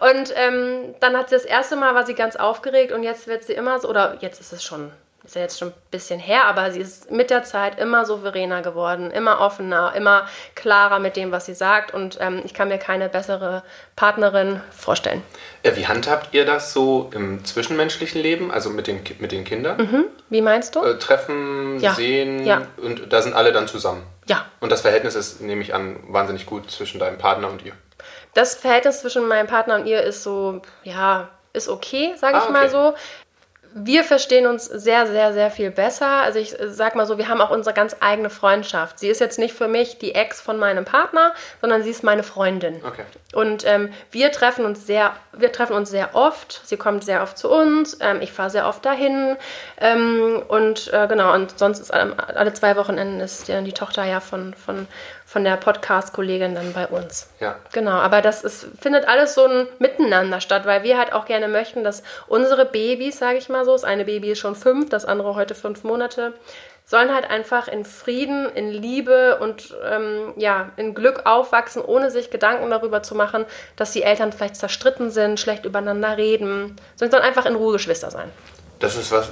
Und 0.00 0.32
ähm, 0.36 0.94
dann 1.00 1.16
hat 1.16 1.28
sie 1.28 1.36
das 1.36 1.44
erste 1.44 1.76
Mal, 1.76 1.94
war 1.94 2.06
sie 2.06 2.14
ganz 2.14 2.36
aufgeregt 2.36 2.92
und 2.92 3.02
jetzt 3.02 3.26
wird 3.26 3.44
sie 3.44 3.52
immer 3.52 3.78
so, 3.80 3.88
oder 3.88 4.16
jetzt 4.20 4.40
ist 4.40 4.52
es 4.52 4.62
schon, 4.62 4.90
ist 5.24 5.36
ja 5.36 5.42
jetzt 5.42 5.58
schon 5.58 5.68
ein 5.68 5.74
bisschen 5.90 6.18
her, 6.18 6.46
aber 6.46 6.72
sie 6.72 6.80
ist 6.80 7.10
mit 7.10 7.30
der 7.30 7.44
Zeit 7.44 7.78
immer 7.78 8.04
souveräner 8.04 8.60
geworden, 8.62 9.10
immer 9.10 9.40
offener, 9.40 9.92
immer 9.96 10.26
klarer 10.56 10.98
mit 10.98 11.16
dem, 11.16 11.30
was 11.30 11.46
sie 11.46 11.54
sagt 11.54 11.94
und 11.94 12.18
ähm, 12.20 12.42
ich 12.44 12.54
kann 12.54 12.68
mir 12.68 12.78
keine 12.78 13.08
bessere 13.08 13.62
Partnerin 13.94 14.60
vorstellen. 14.70 15.22
Äh, 15.62 15.76
Wie 15.76 15.86
handhabt 15.86 16.28
ihr 16.34 16.44
das 16.44 16.72
so 16.72 17.10
im 17.14 17.44
zwischenmenschlichen 17.44 18.20
Leben, 18.20 18.50
also 18.50 18.70
mit 18.70 18.86
den, 18.88 19.00
mit 19.20 19.30
den 19.32 19.44
Kindern? 19.44 20.06
Wie 20.28 20.40
meinst 20.42 20.74
du? 20.74 20.82
Äh, 20.82 20.98
treffen, 20.98 21.78
Ja. 21.78 21.92
sehen 21.94 22.44
Ja. 22.44 22.62
und 22.78 23.12
da 23.12 23.22
sind 23.22 23.34
alle 23.34 23.52
dann 23.52 23.68
zusammen. 23.68 24.02
Ja. 24.26 24.44
Und 24.60 24.72
das 24.72 24.80
Verhältnis 24.80 25.14
ist, 25.14 25.40
nehme 25.40 25.62
ich 25.62 25.72
an, 25.74 25.96
wahnsinnig 26.08 26.46
gut 26.46 26.70
zwischen 26.70 26.98
deinem 26.98 27.18
Partner 27.18 27.48
und 27.48 27.64
ihr. 27.64 27.72
Das 28.34 28.54
Verhältnis 28.54 29.00
zwischen 29.00 29.28
meinem 29.28 29.46
Partner 29.46 29.76
und 29.76 29.86
ihr 29.86 30.02
ist 30.02 30.22
so, 30.22 30.62
ja, 30.84 31.28
ist 31.52 31.68
okay, 31.68 32.14
sage 32.16 32.38
ich 32.38 32.44
Ah, 32.44 32.50
mal 32.50 32.62
okay. 32.62 32.70
so. 32.70 32.94
Wir 33.74 34.04
verstehen 34.04 34.46
uns 34.46 34.66
sehr, 34.66 35.06
sehr, 35.06 35.32
sehr 35.32 35.50
viel 35.50 35.70
besser. 35.70 36.06
Also 36.06 36.38
ich 36.38 36.58
äh, 36.58 36.70
sag 36.70 36.94
mal 36.94 37.06
so, 37.06 37.18
wir 37.18 37.28
haben 37.28 37.40
auch 37.40 37.50
unsere 37.50 37.74
ganz 37.74 37.96
eigene 38.00 38.30
Freundschaft. 38.30 38.98
Sie 38.98 39.08
ist 39.08 39.20
jetzt 39.20 39.38
nicht 39.38 39.54
für 39.54 39.68
mich 39.68 39.98
die 39.98 40.14
Ex 40.14 40.40
von 40.40 40.58
meinem 40.58 40.84
Partner, 40.84 41.32
sondern 41.60 41.82
sie 41.82 41.90
ist 41.90 42.02
meine 42.04 42.22
Freundin. 42.22 42.82
Okay. 42.84 43.04
Und 43.32 43.64
ähm, 43.66 43.90
wir 44.10 44.30
treffen 44.30 44.64
uns 44.64 44.86
sehr, 44.86 45.14
wir 45.32 45.52
treffen 45.52 45.74
uns 45.74 45.90
sehr 45.90 46.14
oft. 46.14 46.60
Sie 46.64 46.76
kommt 46.76 47.04
sehr 47.04 47.22
oft 47.22 47.38
zu 47.38 47.50
uns. 47.50 47.96
Ähm, 48.00 48.20
ich 48.20 48.32
fahre 48.32 48.50
sehr 48.50 48.68
oft 48.68 48.84
dahin. 48.84 49.36
Ähm, 49.78 50.42
und 50.48 50.92
äh, 50.92 51.06
genau, 51.08 51.34
und 51.34 51.58
sonst 51.58 51.80
ist 51.80 51.90
ähm, 51.94 52.14
alle 52.18 52.52
zwei 52.52 52.76
Wochenenden 52.76 53.20
ist 53.20 53.48
ja 53.48 53.60
die 53.62 53.72
Tochter 53.72 54.04
ja 54.04 54.20
von, 54.20 54.54
von, 54.54 54.86
von 55.32 55.44
der 55.44 55.56
Podcast-Kollegin 55.56 56.54
dann 56.54 56.74
bei 56.74 56.86
uns. 56.86 57.30
Ja. 57.40 57.56
Genau, 57.72 57.92
aber 57.92 58.20
das 58.20 58.44
ist, 58.44 58.66
findet 58.78 59.08
alles 59.08 59.32
so 59.32 59.46
ein 59.46 59.66
Miteinander 59.78 60.42
statt, 60.42 60.66
weil 60.66 60.82
wir 60.82 60.98
halt 60.98 61.14
auch 61.14 61.24
gerne 61.24 61.48
möchten, 61.48 61.82
dass 61.82 62.02
unsere 62.26 62.66
Babys, 62.66 63.18
sage 63.18 63.38
ich 63.38 63.48
mal 63.48 63.64
so, 63.64 63.72
das 63.72 63.82
eine 63.82 64.04
Baby 64.04 64.32
ist 64.32 64.40
schon 64.40 64.54
fünf, 64.54 64.90
das 64.90 65.06
andere 65.06 65.34
heute 65.34 65.54
fünf 65.54 65.84
Monate, 65.84 66.34
sollen 66.84 67.14
halt 67.14 67.30
einfach 67.30 67.66
in 67.66 67.86
Frieden, 67.86 68.50
in 68.54 68.68
Liebe 68.68 69.38
und 69.38 69.74
ähm, 69.82 70.34
ja, 70.36 70.68
in 70.76 70.94
Glück 70.94 71.24
aufwachsen, 71.24 71.80
ohne 71.80 72.10
sich 72.10 72.28
Gedanken 72.28 72.68
darüber 72.68 73.02
zu 73.02 73.14
machen, 73.14 73.46
dass 73.76 73.92
die 73.92 74.02
Eltern 74.02 74.34
vielleicht 74.34 74.56
zerstritten 74.56 75.10
sind, 75.10 75.40
schlecht 75.40 75.64
übereinander 75.64 76.18
reden, 76.18 76.76
sondern 76.96 77.22
einfach 77.22 77.46
in 77.46 77.54
Ruhe 77.54 77.72
Geschwister 77.72 78.10
sein. 78.10 78.28
Das 78.80 78.96
ist 78.96 79.10
was, 79.10 79.30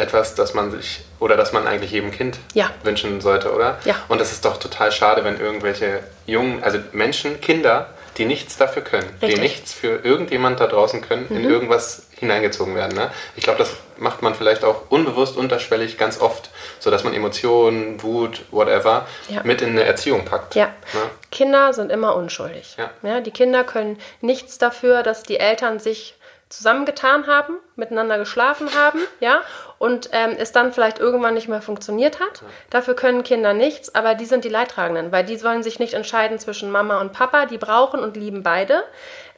etwas, 0.00 0.34
das 0.34 0.54
man 0.54 0.70
sich 0.70 1.02
oder 1.18 1.36
das 1.36 1.52
man 1.52 1.66
eigentlich 1.66 1.92
jedem 1.92 2.10
Kind 2.10 2.38
Ja. 2.54 2.70
wünschen 2.82 3.20
sollte, 3.20 3.52
oder? 3.52 3.78
Ja. 3.84 3.96
Und 4.08 4.20
das 4.20 4.32
ist 4.32 4.44
doch 4.44 4.56
total 4.58 4.90
schade, 4.92 5.24
wenn 5.24 5.38
irgendwelche 5.40 6.00
jungen, 6.26 6.62
also 6.62 6.78
Menschen, 6.92 7.40
Kinder, 7.40 7.88
die 8.16 8.24
nichts 8.24 8.56
dafür 8.56 8.82
können, 8.82 9.08
Richtig. 9.22 9.34
die 9.34 9.40
nichts 9.40 9.72
für 9.72 10.00
irgendjemand 10.04 10.60
da 10.60 10.66
draußen 10.66 11.00
können, 11.00 11.28
in 11.30 11.48
irgendwas 11.48 12.02
hineingezogen 12.18 12.74
werden. 12.74 12.94
Ne? 12.96 13.10
Ich 13.36 13.44
glaube, 13.44 13.58
das 13.60 13.70
macht 13.98 14.20
man 14.20 14.34
vielleicht 14.34 14.64
auch 14.64 14.90
unbewusst, 14.90 15.36
unterschwellig 15.36 15.96
ganz 15.96 16.20
oft, 16.20 16.50
so 16.80 16.90
dass 16.90 17.04
man 17.04 17.14
Emotionen, 17.14 18.02
Wut, 18.02 18.42
whatever, 18.50 19.06
Ja. 19.28 19.42
mit 19.44 19.62
in 19.62 19.70
eine 19.70 19.84
Erziehung 19.84 20.24
packt. 20.24 20.54
Ja. 20.54 20.66
Ne? 20.66 21.00
Kinder 21.30 21.72
sind 21.72 21.90
immer 21.92 22.16
unschuldig. 22.16 22.76
Ja. 23.02 23.20
die 23.20 23.30
Kinder 23.30 23.64
können 23.64 23.98
nichts 24.20 24.58
dafür, 24.58 25.02
dass 25.02 25.22
die 25.22 25.38
Eltern 25.38 25.78
sich 25.78 26.14
zusammengetan 26.50 27.26
haben, 27.26 27.54
miteinander 27.76 28.18
geschlafen 28.18 28.68
haben, 28.74 29.00
ja, 29.20 29.40
und 29.78 30.10
ähm, 30.12 30.34
es 30.36 30.52
dann 30.52 30.72
vielleicht 30.72 30.98
irgendwann 30.98 31.34
nicht 31.34 31.48
mehr 31.48 31.62
funktioniert 31.62 32.20
hat. 32.20 32.42
Dafür 32.68 32.94
können 32.94 33.22
Kinder 33.22 33.54
nichts, 33.54 33.94
aber 33.94 34.14
die 34.14 34.26
sind 34.26 34.44
die 34.44 34.48
Leidtragenden, 34.48 35.12
weil 35.12 35.24
die 35.24 35.36
sollen 35.36 35.62
sich 35.62 35.78
nicht 35.78 35.94
entscheiden 35.94 36.38
zwischen 36.38 36.70
Mama 36.70 37.00
und 37.00 37.12
Papa, 37.12 37.46
die 37.46 37.56
brauchen 37.56 38.00
und 38.00 38.16
lieben 38.16 38.42
beide. 38.42 38.82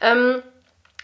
Ähm, 0.00 0.42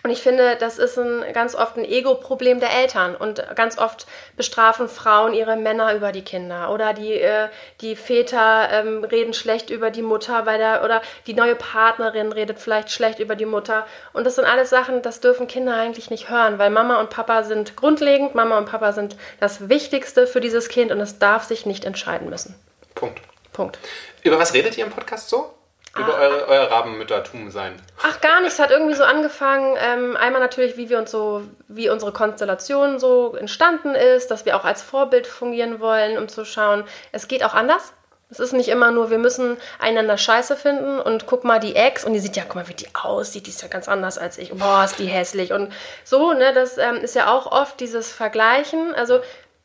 Und 0.08 0.12
ich 0.12 0.22
finde, 0.22 0.56
das 0.56 0.78
ist 0.78 0.96
ein, 0.98 1.22
ganz 1.34 1.54
oft 1.54 1.76
ein 1.76 1.84
Ego-Problem 1.84 2.60
der 2.60 2.72
Eltern. 2.72 3.14
Und 3.14 3.44
ganz 3.54 3.76
oft 3.76 4.06
bestrafen 4.38 4.88
Frauen 4.88 5.34
ihre 5.34 5.54
Männer 5.54 5.94
über 5.94 6.12
die 6.12 6.24
Kinder. 6.24 6.72
Oder 6.72 6.94
die, 6.94 7.12
äh, 7.12 7.50
die 7.82 7.94
Väter 7.94 8.70
ähm, 8.72 9.04
reden 9.04 9.34
schlecht 9.34 9.68
über 9.68 9.90
die 9.90 10.00
Mutter, 10.00 10.46
weil 10.46 10.56
der, 10.56 10.82
oder 10.82 11.02
die 11.26 11.34
neue 11.34 11.54
Partnerin 11.54 12.32
redet 12.32 12.58
vielleicht 12.58 12.90
schlecht 12.90 13.18
über 13.18 13.36
die 13.36 13.44
Mutter. 13.44 13.86
Und 14.14 14.24
das 14.24 14.36
sind 14.36 14.46
alles 14.46 14.70
Sachen, 14.70 15.02
das 15.02 15.20
dürfen 15.20 15.46
Kinder 15.46 15.74
eigentlich 15.74 16.08
nicht 16.08 16.30
hören, 16.30 16.58
weil 16.58 16.70
Mama 16.70 17.00
und 17.00 17.10
Papa 17.10 17.42
sind 17.42 17.76
grundlegend. 17.76 18.34
Mama 18.34 18.56
und 18.56 18.64
Papa 18.64 18.92
sind 18.92 19.14
das 19.40 19.68
Wichtigste 19.68 20.26
für 20.26 20.40
dieses 20.40 20.70
Kind 20.70 20.90
und 20.90 21.00
es 21.00 21.18
darf 21.18 21.44
sich 21.44 21.66
nicht 21.66 21.84
entscheiden 21.84 22.30
müssen. 22.30 22.54
Punkt. 22.94 23.20
Punkt. 23.52 23.78
Über 24.22 24.38
was 24.38 24.54
redet 24.54 24.78
ihr 24.78 24.86
im 24.86 24.90
Podcast 24.90 25.28
so? 25.28 25.57
Über 25.96 26.14
Ah. 26.14 26.20
eure, 26.20 26.48
euer 26.48 26.70
Rabenmüttertum 26.70 27.50
sein. 27.50 27.74
Ach, 28.02 28.20
gar 28.20 28.40
nichts. 28.40 28.58
Hat 28.58 28.70
irgendwie 28.70 28.94
so 28.94 29.04
angefangen. 29.04 29.76
Ähm, 29.80 30.16
einmal 30.16 30.40
natürlich, 30.40 30.76
wie 30.76 30.88
wir 30.90 30.98
uns 30.98 31.10
so, 31.10 31.42
wie 31.66 31.88
unsere 31.90 32.12
Konstellation 32.12 32.98
so 32.98 33.34
entstanden 33.34 33.94
ist, 33.94 34.30
dass 34.30 34.44
wir 34.44 34.56
auch 34.56 34.64
als 34.64 34.82
Vorbild 34.82 35.26
fungieren 35.26 35.80
wollen, 35.80 36.18
um 36.18 36.28
zu 36.28 36.44
schauen, 36.44 36.84
es 37.12 37.26
geht 37.28 37.42
auch 37.44 37.54
anders. 37.54 37.92
Es 38.30 38.40
ist 38.40 38.52
nicht 38.52 38.68
immer 38.68 38.90
nur, 38.90 39.08
wir 39.08 39.16
müssen 39.16 39.56
einander 39.78 40.18
scheiße 40.18 40.54
finden 40.56 41.00
und 41.00 41.26
guck 41.26 41.44
mal 41.44 41.58
die 41.60 41.74
Ex 41.74 42.04
und 42.04 42.12
die 42.12 42.18
sieht 42.18 42.36
ja, 42.36 42.42
guck 42.46 42.56
mal, 42.56 42.68
wie 42.68 42.74
die 42.74 42.88
aussieht, 42.94 43.46
die 43.46 43.50
ist 43.50 43.62
ja 43.62 43.68
ganz 43.68 43.88
anders 43.88 44.18
als 44.18 44.36
ich. 44.36 44.52
Boah, 44.52 44.84
ist 44.84 44.98
die 44.98 45.06
hässlich. 45.06 45.54
Und 45.54 45.72
so, 46.04 46.34
ne, 46.34 46.52
das 46.52 46.76
ähm, 46.76 46.96
ist 46.96 47.14
ja 47.14 47.32
auch 47.32 47.50
oft 47.50 47.80
dieses 47.80 48.12
Vergleichen. 48.12 48.94
Also, 48.94 49.20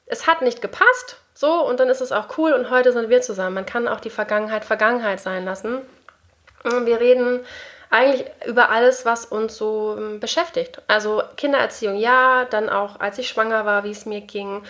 es 0.06 0.28
hat 0.28 0.42
nicht 0.42 0.62
gepasst, 0.62 1.18
so, 1.34 1.52
und 1.66 1.82
dann 1.82 1.90
ist 1.90 2.00
es 2.00 2.14
auch 2.14 2.38
cool 2.38 2.54
und 2.54 2.70
heute 2.70 2.94
sind 2.94 3.10
wir 3.10 3.22
zusammen. 3.22 3.56
Man 3.56 3.66
kann 3.66 3.88
auch 3.90 4.00
die 4.00 4.10
Vergangenheit 4.10 4.64
Vergangenheit 4.64 5.20
sein 5.20 5.44
lassen. 5.44 5.82
Wir 6.64 7.00
reden 7.00 7.42
eigentlich 7.90 8.26
über 8.48 8.72
alles, 8.72 9.06
was 9.06 9.26
uns 9.26 9.56
so 9.56 9.96
ähm, 9.98 10.20
beschäftigt. 10.20 10.82
Also 10.88 11.22
Kindererziehung, 11.38 11.96
ja, 11.96 12.46
dann 12.46 12.70
auch, 12.70 13.00
als 13.00 13.20
ich 13.20 13.28
schwanger 13.28 13.66
war, 13.66 13.84
wie 13.84 13.92
es 13.92 14.06
mir 14.06 14.22
ging. 14.22 14.64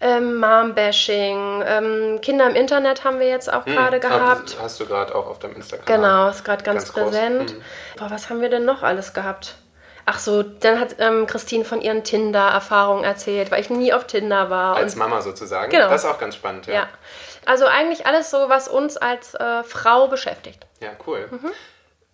Ähm, 0.00 0.36
Mom-Bashing, 0.36 1.64
ähm, 1.66 2.20
Kinder 2.20 2.46
im 2.46 2.54
Internet 2.54 3.02
haben 3.02 3.18
wir 3.18 3.26
jetzt 3.26 3.52
auch 3.52 3.64
gerade 3.64 3.98
gehabt. 3.98 4.50
Hast, 4.50 4.62
hast 4.62 4.80
du 4.80 4.86
gerade 4.86 5.12
auch 5.14 5.26
auf 5.26 5.40
deinem 5.40 5.56
Instagram. 5.56 5.86
Genau, 5.86 6.28
ist 6.28 6.44
gerade 6.44 6.62
ganz, 6.62 6.92
Ganz 6.92 6.92
präsent. 6.92 7.54
Mhm. 7.54 7.62
Boah, 7.98 8.10
was 8.10 8.30
haben 8.30 8.40
wir 8.40 8.48
denn 8.48 8.64
noch 8.64 8.82
alles 8.82 9.12
gehabt? 9.12 9.56
Ach 10.04 10.18
so, 10.18 10.42
dann 10.42 10.78
hat 10.78 10.96
ähm, 11.00 11.26
Christine 11.26 11.64
von 11.64 11.80
ihren 11.80 12.04
Tinder-Erfahrungen 12.04 13.02
erzählt, 13.02 13.50
weil 13.50 13.60
ich 13.60 13.70
nie 13.70 13.92
auf 13.92 14.06
Tinder 14.06 14.50
war. 14.50 14.76
Als 14.76 14.94
Mama 14.94 15.20
sozusagen. 15.20 15.70
Genau. 15.70 15.88
Das 15.88 16.04
ist 16.04 16.10
auch 16.10 16.18
ganz 16.18 16.36
spannend, 16.36 16.66
ja. 16.66 16.74
ja. 16.74 16.88
Also 17.44 17.66
eigentlich 17.66 18.06
alles 18.06 18.30
so, 18.30 18.48
was 18.48 18.68
uns 18.68 18.96
als 18.96 19.34
äh, 19.34 19.64
Frau 19.64 20.06
beschäftigt. 20.06 20.67
Ja, 20.80 20.90
cool. 21.06 21.28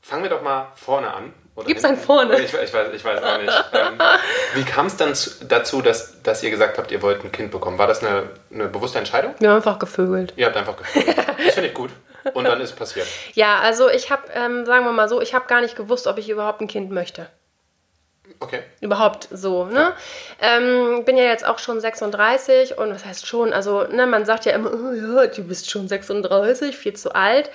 Fangen 0.01 0.23
wir 0.23 0.31
doch 0.31 0.43
mal 0.43 0.73
vorne 0.75 1.13
an. 1.13 1.33
Oder 1.57 1.65
Mhm. 1.65 1.69
Gibt's 1.69 1.85
hinten? 1.85 2.01
ein 2.01 2.05
vorne? 2.05 2.39
Ich, 2.41 2.53
ich, 2.53 2.75
weiß, 2.75 2.89
ich 2.95 3.05
weiß 3.05 3.23
auch 3.23 3.39
nicht. 3.39 3.65
ähm, 3.73 3.99
wie 4.55 4.65
kam 4.65 4.87
es 4.87 4.97
dann 4.97 5.15
zu, 5.15 5.45
dazu, 5.47 5.83
dass, 5.83 6.23
dass 6.23 6.43
ihr 6.43 6.51
gesagt 6.51 6.79
habt, 6.79 6.91
ihr 6.91 7.01
wollt 7.01 7.25
ein 7.25 7.31
Kind 7.33 7.51
bekommen? 7.51 7.79
War 7.79 7.87
das 7.87 8.03
eine, 8.03 8.29
eine 8.53 8.69
bewusste 8.69 8.99
Entscheidung? 8.99 9.35
Wir 9.39 9.51
haben 9.51 9.57
einfach 9.57 9.79
gevögelt. 9.79 10.33
Ihr 10.37 10.47
habt 10.47 10.57
einfach 10.57 10.77
gefühlt. 10.77 11.07
Das 11.45 11.55
finde 11.55 11.69
ich 11.69 11.75
gut. 11.75 11.91
Und 12.33 12.45
dann 12.45 12.61
ist 12.61 12.71
es 12.71 12.77
passiert. 12.77 13.07
Ja, 13.35 13.59
also 13.59 13.91
ich 13.91 14.11
habe, 14.11 14.23
ähm, 14.33 14.65
sagen 14.65 14.85
wir 14.87 14.93
mal 14.93 15.09
so, 15.09 15.21
ich 15.21 15.35
habe 15.35 15.47
gar 15.47 15.61
nicht 15.61 15.77
gewusst, 15.77 16.07
ob 16.07 16.17
ich 16.17 16.31
überhaupt 16.31 16.61
ein 16.63 16.69
Kind 16.69 16.91
möchte. 16.91 17.29
Okay. 18.41 18.63
Überhaupt 18.81 19.29
so, 19.31 19.67
ne? 19.67 19.93
Ähm, 20.41 21.05
bin 21.05 21.17
ja 21.19 21.25
jetzt 21.25 21.47
auch 21.47 21.59
schon 21.59 21.81
36 21.81 22.79
und 22.79 22.95
was 22.95 23.05
heißt 23.05 23.27
schon? 23.27 23.53
Also, 23.53 23.85
ne, 23.85 24.07
man 24.07 24.25
sagt 24.25 24.47
ja 24.47 24.53
immer, 24.53 24.73
oh, 24.73 24.93
ja, 24.93 25.27
du 25.27 25.45
bist 25.45 25.71
schon 25.71 25.87
36, 25.87 26.77
viel 26.77 26.95
zu 26.95 27.15
alt. 27.15 27.51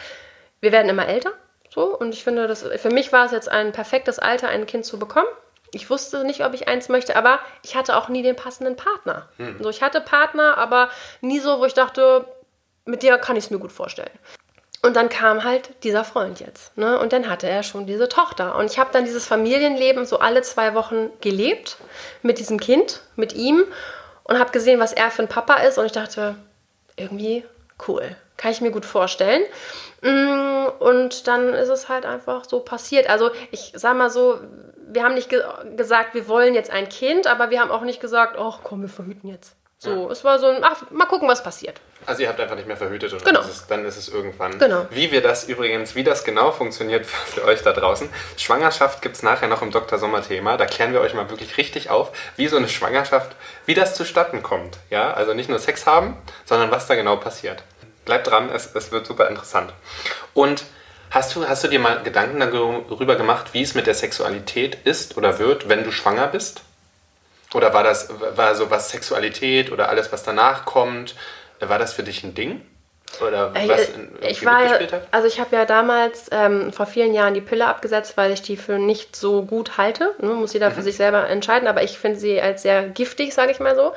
Wir 0.61 0.71
werden 0.71 0.89
immer 0.89 1.07
älter, 1.07 1.31
so. 1.73 1.97
Und 1.97 2.13
ich 2.13 2.23
finde, 2.23 2.47
das, 2.47 2.63
für 2.63 2.89
mich 2.89 3.11
war 3.11 3.25
es 3.25 3.31
jetzt 3.31 3.49
ein 3.49 3.71
perfektes 3.71 4.19
Alter, 4.19 4.49
ein 4.49 4.65
Kind 4.65 4.85
zu 4.85 4.99
bekommen. 4.99 5.27
Ich 5.71 5.89
wusste 5.89 6.23
nicht, 6.23 6.43
ob 6.43 6.53
ich 6.53 6.67
eins 6.67 6.89
möchte, 6.89 7.15
aber 7.15 7.39
ich 7.63 7.75
hatte 7.75 7.95
auch 7.95 8.09
nie 8.09 8.23
den 8.23 8.35
passenden 8.35 8.75
Partner. 8.75 9.29
So, 9.61 9.69
ich 9.69 9.83
hatte 9.83 10.01
Partner, 10.01 10.57
aber 10.57 10.89
nie 11.21 11.39
so, 11.39 11.59
wo 11.59 11.65
ich 11.65 11.75
dachte, 11.75 12.25
mit 12.85 13.03
dir 13.03 13.17
kann 13.19 13.35
ich 13.35 13.45
es 13.45 13.51
mir 13.51 13.59
gut 13.59 13.71
vorstellen. 13.71 14.09
Und 14.81 14.95
dann 14.95 15.09
kam 15.09 15.43
halt 15.43 15.83
dieser 15.83 16.05
Freund 16.05 16.39
jetzt. 16.39 16.77
Ne? 16.77 16.97
Und 16.99 17.11
dann 17.11 17.29
hatte 17.29 17.47
er 17.47 17.63
schon 17.63 17.85
diese 17.85 18.07
Tochter. 18.07 18.55
Und 18.55 18.71
ich 18.71 18.79
habe 18.79 18.91
dann 18.93 19.03
dieses 19.03 19.27
Familienleben 19.27 20.05
so 20.05 20.19
alle 20.19 20.41
zwei 20.41 20.73
Wochen 20.73 21.09
gelebt 21.19 21.77
mit 22.21 22.39
diesem 22.39 22.59
Kind, 22.59 23.01
mit 23.15 23.33
ihm 23.33 23.65
und 24.23 24.39
habe 24.39 24.51
gesehen, 24.51 24.79
was 24.79 24.93
er 24.93 25.11
für 25.11 25.23
ein 25.23 25.27
Papa 25.27 25.55
ist. 25.55 25.77
Und 25.77 25.85
ich 25.85 25.91
dachte, 25.91 26.35
irgendwie 26.95 27.43
cool. 27.87 28.15
Kann 28.39 28.51
ich 28.51 28.61
mir 28.61 28.71
gut 28.71 28.85
vorstellen. 28.85 29.43
Mm, 30.01 30.67
Und 30.79 31.27
dann 31.27 31.53
ist 31.53 31.67
es 31.69 31.89
halt 31.89 32.05
einfach 32.05 32.45
so 32.47 32.61
passiert. 32.61 33.09
Also 33.09 33.31
ich 33.51 33.73
sag 33.75 33.97
mal 33.97 34.09
so, 34.09 34.39
wir 34.87 35.03
haben 35.03 35.13
nicht 35.13 35.29
ge 35.29 35.41
gesagt, 35.75 36.13
wir 36.15 36.27
wollen 36.27 36.53
jetzt 36.55 36.71
ein 36.71 36.87
Kind, 36.89 37.27
aber 37.27 37.49
wir 37.49 37.59
haben 37.59 37.69
auch 37.69 37.81
nicht 37.81 37.99
gesagt, 37.99 38.37
ach 38.39 38.59
komm, 38.63 38.81
wir 38.81 38.89
verhüten 38.89 39.29
jetzt. 39.29 39.55
So, 39.81 40.09
es 40.11 40.25
war 40.25 40.39
so 40.39 40.47
ein, 40.47 40.61
ach, 40.61 40.91
mal 40.91 41.05
gucken, 41.05 41.29
was 41.29 41.41
passiert. 41.41 41.79
Also 42.05 42.21
ihr 42.21 42.27
habt 42.27 42.37
einfach 42.41 42.57
nicht 42.57 42.67
mehr 42.67 42.75
verhütet 42.75 43.13
und 43.13 43.23
Genau. 43.23 43.39
dann, 43.39 43.49
ist 43.49 43.55
es, 43.55 43.67
dann 43.67 43.85
ist 43.85 43.95
es 43.97 44.09
irgendwann. 44.09 44.59
Genau. 44.59 44.85
Wie 44.89 45.09
wir 45.09 45.21
das 45.21 45.45
übrigens, 45.45 45.95
wie 45.95 46.03
das 46.03 46.25
genau 46.25 46.51
funktioniert 46.51 47.05
für 47.05 47.45
euch 47.45 47.61
da 47.61 47.71
draußen. 47.71 48.09
Schwangerschaft 48.35 49.01
gibt 49.01 49.15
es 49.15 49.23
nachher 49.23 49.47
noch 49.47 49.61
im 49.61 49.71
Dr. 49.71 49.97
Sommer 49.97 50.21
Thema. 50.21 50.57
Da 50.57 50.65
klären 50.65 50.91
wir 50.91 50.99
euch 50.99 51.13
mal 51.13 51.29
wirklich 51.29 51.55
richtig 51.57 51.89
auf, 51.89 52.11
wie 52.35 52.47
so 52.49 52.57
eine 52.57 52.67
Schwangerschaft, 52.67 53.35
wie 53.65 53.73
das 53.73 53.95
zustatten 53.95 54.43
kommt. 54.43 54.77
Ja, 54.89 55.13
also 55.13 55.33
nicht 55.33 55.49
nur 55.49 55.59
Sex 55.59 55.85
haben, 55.85 56.17
sondern 56.43 56.71
was 56.71 56.87
da 56.87 56.95
genau 56.95 57.15
passiert. 57.15 57.63
Bleibt 58.09 58.25
dran, 58.25 58.49
es, 58.51 58.73
es 58.73 58.91
wird 58.91 59.05
super 59.05 59.29
interessant. 59.29 59.71
Und 60.33 60.63
hast 61.11 61.35
du, 61.35 61.47
hast 61.47 61.63
du 61.63 61.67
dir 61.67 61.77
mal 61.77 62.01
Gedanken 62.01 62.39
darüber 62.39 63.15
gemacht, 63.15 63.53
wie 63.53 63.61
es 63.61 63.75
mit 63.75 63.85
der 63.85 63.93
Sexualität 63.93 64.79
ist 64.83 65.15
oder 65.15 65.37
wird, 65.37 65.69
wenn 65.69 65.83
du 65.83 65.91
schwanger 65.91 66.25
bist? 66.25 66.61
Oder 67.53 67.71
war 67.71 67.83
das, 67.83 68.09
war 68.35 68.55
so 68.55 68.71
was 68.71 68.89
Sexualität 68.89 69.71
oder 69.71 69.89
alles, 69.89 70.11
was 70.11 70.23
danach 70.23 70.65
kommt, 70.65 71.13
war 71.59 71.77
das 71.77 71.93
für 71.93 72.01
dich 72.01 72.23
ein 72.23 72.33
Ding? 72.33 72.63
Oder 73.21 73.51
Ey, 73.53 73.69
was 73.69 73.81
äh, 73.81 73.91
irgendwie 73.91 74.27
ich 74.27 74.43
war 74.43 74.59
also 75.11 75.27
ich 75.27 75.39
habe 75.39 75.55
ja 75.55 75.65
damals 75.65 76.29
ähm, 76.31 76.73
vor 76.73 76.87
vielen 76.87 77.13
Jahren 77.13 77.35
die 77.35 77.41
Pille 77.41 77.67
abgesetzt, 77.67 78.17
weil 78.17 78.31
ich 78.31 78.41
die 78.41 78.57
für 78.57 78.79
nicht 78.79 79.15
so 79.15 79.43
gut 79.43 79.77
halte. 79.77 80.15
Ne, 80.19 80.29
muss 80.29 80.53
jeder 80.53 80.71
Mhm. 80.71 80.73
für 80.73 80.81
sich 80.81 80.97
selber 80.97 81.29
entscheiden, 81.29 81.67
aber 81.67 81.83
ich 81.83 81.99
finde 81.99 82.19
sie 82.19 82.41
als 82.41 82.63
sehr 82.63 82.89
giftig, 82.89 83.35
sage 83.35 83.51
ich 83.51 83.59
mal 83.59 83.75
so. 83.75 83.93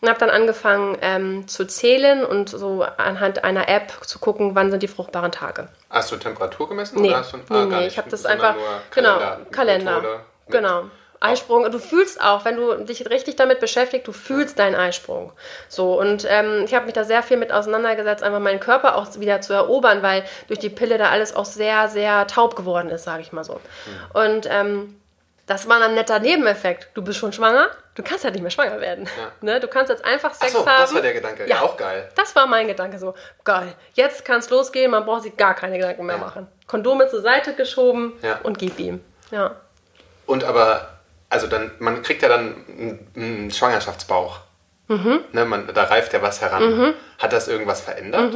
Und 0.00 0.08
habe 0.08 0.18
dann 0.18 0.30
angefangen 0.30 0.96
ähm, 1.02 1.46
zu 1.46 1.66
zählen 1.66 2.24
und 2.24 2.48
so 2.48 2.86
anhand 2.96 3.44
einer 3.44 3.68
App 3.68 3.92
zu 4.02 4.18
gucken, 4.18 4.54
wann 4.54 4.70
sind 4.70 4.82
die 4.82 4.88
fruchtbaren 4.88 5.30
Tage. 5.30 5.68
Hast 5.90 6.10
du 6.10 6.16
Temperatur 6.16 6.68
gemessen? 6.70 7.02
Nee, 7.02 7.08
oder 7.10 7.18
hast 7.18 7.32
du, 7.34 7.36
nee, 7.36 7.44
ah, 7.50 7.64
nee, 7.66 7.86
ich 7.86 7.98
habe 7.98 8.08
das 8.08 8.24
einfach, 8.24 8.54
genau, 8.94 9.18
Kalender- 9.50 9.96
Methode 9.96 10.20
genau. 10.48 10.84
Eisprung, 11.22 11.70
du 11.70 11.78
fühlst 11.78 12.18
auch, 12.22 12.46
wenn 12.46 12.56
du 12.56 12.76
dich 12.84 13.10
richtig 13.10 13.36
damit 13.36 13.60
beschäftigst, 13.60 14.08
du 14.08 14.12
fühlst 14.12 14.58
deinen 14.58 14.74
Eisprung. 14.74 15.32
So, 15.68 16.00
und 16.00 16.26
ähm, 16.26 16.62
ich 16.64 16.74
habe 16.74 16.86
mich 16.86 16.94
da 16.94 17.04
sehr 17.04 17.22
viel 17.22 17.36
mit 17.36 17.52
auseinandergesetzt, 17.52 18.22
einfach 18.22 18.40
meinen 18.40 18.58
Körper 18.58 18.96
auch 18.96 19.06
wieder 19.18 19.42
zu 19.42 19.52
erobern, 19.52 20.02
weil 20.02 20.24
durch 20.48 20.60
die 20.60 20.70
Pille 20.70 20.96
da 20.96 21.10
alles 21.10 21.36
auch 21.36 21.44
sehr, 21.44 21.88
sehr 21.90 22.26
taub 22.26 22.56
geworden 22.56 22.88
ist, 22.88 23.04
sage 23.04 23.20
ich 23.20 23.32
mal 23.32 23.44
so. 23.44 23.60
Und 24.14 24.48
ähm, 24.50 24.96
das 25.50 25.68
war 25.68 25.82
ein 25.82 25.94
netter 25.94 26.20
Nebeneffekt. 26.20 26.88
Du 26.94 27.02
bist 27.02 27.18
schon 27.18 27.32
schwanger, 27.32 27.70
du 27.96 28.02
kannst 28.04 28.22
halt 28.24 28.34
nicht 28.34 28.42
mehr 28.42 28.50
schwanger 28.52 28.80
werden. 28.80 29.08
Ne? 29.40 29.58
Du 29.58 29.66
kannst 29.66 29.90
jetzt 29.90 30.04
einfach 30.04 30.32
Sex 30.32 30.54
Ach 30.54 30.60
so, 30.60 30.66
haben. 30.66 30.80
das 30.82 30.94
war 30.94 31.02
der 31.02 31.12
Gedanke. 31.12 31.48
Ja, 31.48 31.62
auch 31.62 31.76
geil. 31.76 32.08
Das 32.14 32.34
war 32.36 32.46
mein 32.46 32.68
Gedanke 32.68 32.98
so. 33.00 33.14
Geil. 33.44 33.74
Jetzt 33.94 34.24
kann 34.24 34.38
es 34.38 34.48
losgehen, 34.48 34.90
man 34.92 35.04
braucht 35.04 35.24
sich 35.24 35.36
gar 35.36 35.54
keine 35.54 35.76
Gedanken 35.76 36.06
mehr 36.06 36.16
Ja. 36.16 36.22
machen. 36.22 36.46
Kondome 36.68 37.08
zur 37.08 37.20
Seite 37.20 37.54
geschoben 37.54 38.12
Ja. 38.22 38.38
und 38.44 38.58
gib 38.58 38.78
ihm. 38.78 39.04
Ja. 39.32 39.56
Und 40.26 40.44
aber, 40.44 40.88
also 41.28 41.48
dann, 41.48 41.72
man 41.80 42.02
kriegt 42.02 42.22
ja 42.22 42.28
dann 42.28 42.64
einen, 42.68 43.10
einen 43.16 43.50
Schwangerschaftsbauch. 43.50 44.38
Mhm. 44.86 45.20
Ne, 45.32 45.44
man, 45.44 45.72
da 45.72 45.84
reift 45.84 46.12
ja 46.12 46.20
was 46.22 46.40
heran. 46.40 46.94
Hat 47.18 47.32
das 47.32 47.46
irgendwas 47.48 47.80
verändert? 47.80 48.34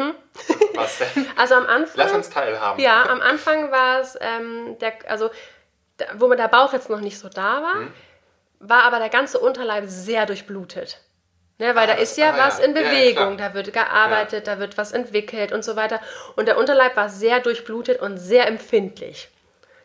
Was 0.74 0.98
denn? 0.98 1.26
Also 1.36 1.54
am 1.56 1.66
Anfang. 1.66 1.94
Lass 1.96 2.12
uns 2.12 2.30
teilhaben. 2.30 2.80
Ja, 2.80 3.08
am 3.08 3.20
Anfang 3.20 3.70
war 3.72 4.00
es, 4.00 4.16
ähm, 4.20 4.76
der, 4.80 4.92
also 5.08 5.30
wo 6.14 6.26
mir 6.28 6.36
der 6.36 6.48
Bauch 6.48 6.72
jetzt 6.72 6.90
noch 6.90 7.00
nicht 7.00 7.18
so 7.18 7.28
da 7.28 7.62
war, 7.62 7.74
Mhm. 7.76 7.92
war 8.60 8.82
aber 8.84 8.98
der 8.98 9.08
ganze 9.10 9.38
Unterleib 9.38 9.84
sehr 9.86 10.26
durchblutet. 10.26 10.98
Ne, 11.58 11.76
weil 11.76 11.84
Ah, 11.88 11.94
da 11.94 11.94
ist 11.94 12.16
ja 12.18 12.32
ah, 12.32 12.38
was 12.48 12.58
ja. 12.58 12.64
in 12.64 12.74
Ja, 12.74 12.82
ja, 12.82 12.88
Bewegung, 12.88 13.36
klar. 13.36 13.48
da 13.50 13.54
wird 13.54 13.72
gearbeitet, 13.72 14.48
da 14.48 14.58
wird 14.58 14.76
was 14.76 14.90
entwickelt 14.90 15.52
und 15.52 15.64
so 15.64 15.76
weiter. 15.76 16.00
Und 16.34 16.46
der 16.46 16.58
Unterleib 16.58 16.96
war 16.96 17.08
sehr 17.08 17.38
durchblutet 17.38 18.00
und 18.00 18.18
sehr 18.18 18.48
empfindlich. 18.48 19.28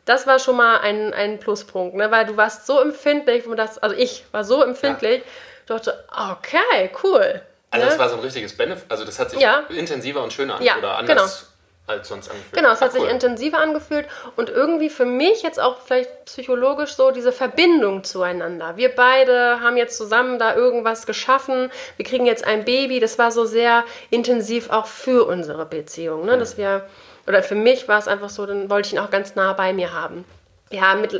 Das 0.05 0.25
war 0.25 0.39
schon 0.39 0.55
mal 0.57 0.79
ein, 0.79 1.13
ein 1.13 1.39
Pluspunkt, 1.39 1.95
ne? 1.95 2.09
weil 2.09 2.25
du 2.25 2.35
warst 2.37 2.65
so 2.65 2.81
empfindlich, 2.81 3.47
wo 3.47 3.53
das, 3.53 3.77
also 3.77 3.95
ich 3.95 4.25
war 4.31 4.43
so 4.43 4.63
empfindlich, 4.63 5.21
dachte, 5.67 6.03
okay, 6.11 6.89
cool. 7.03 7.39
Also 7.69 7.85
ne? 7.85 7.91
das 7.91 7.99
war 7.99 8.09
so 8.09 8.15
ein 8.15 8.21
richtiges 8.21 8.57
Benefit, 8.57 8.85
also 8.89 9.05
das 9.05 9.19
hat 9.19 9.29
sich 9.29 9.39
Ja. 9.39 9.59
intensiver 9.69 10.23
und 10.23 10.33
schöner 10.33 10.55
an 10.55 10.63
Ja, 10.63 10.77
oder 10.77 10.97
anders 10.97 11.48
als 11.89 12.07
sonst 12.07 12.29
angefühlt. 12.29 12.53
Genau, 12.53 12.71
es 12.71 12.81
hat 12.81 12.89
Ah, 12.89 12.93
sich 12.93 13.01
cool. 13.01 13.09
intensiver 13.09 13.57
angefühlt 13.57 14.07
und 14.35 14.49
irgendwie 14.49 14.89
für 14.89 15.05
mich 15.05 15.41
jetzt 15.41 15.59
auch 15.59 15.77
vielleicht 15.81 16.25
psychologisch 16.25 16.93
so 16.95 17.11
diese 17.11 17.31
Verbindung 17.31 18.03
zueinander. 18.03 18.77
Wir 18.77 18.89
beide 18.95 19.59
haben 19.61 19.77
jetzt 19.77 19.97
zusammen 19.97 20.39
da 20.39 20.55
irgendwas 20.55 21.05
geschaffen. 21.05 21.71
Wir 21.97 22.05
kriegen 22.05 22.25
jetzt 22.25 22.45
ein 22.45 22.65
Baby. 22.65 22.99
Das 22.99 23.17
war 23.17 23.31
so 23.31 23.45
sehr 23.45 23.83
intensiv 24.09 24.69
auch 24.69 24.85
für 24.85 25.25
unsere 25.27 25.65
Beziehung, 25.65 26.25
ne? 26.25 26.37
dass 26.37 26.57
wir 26.57 26.85
oder 27.27 27.43
für 27.43 27.55
mich 27.55 27.87
war 27.87 27.99
es 27.99 28.07
einfach 28.07 28.29
so, 28.29 28.45
dann 28.45 28.69
wollte 28.69 28.87
ich 28.87 28.93
ihn 28.93 28.99
auch 28.99 29.11
ganz 29.11 29.35
nah 29.35 29.53
bei 29.53 29.71
mir 29.73 29.93
haben. 29.93 30.25
Ja, 30.71 30.95
mit 30.95 31.13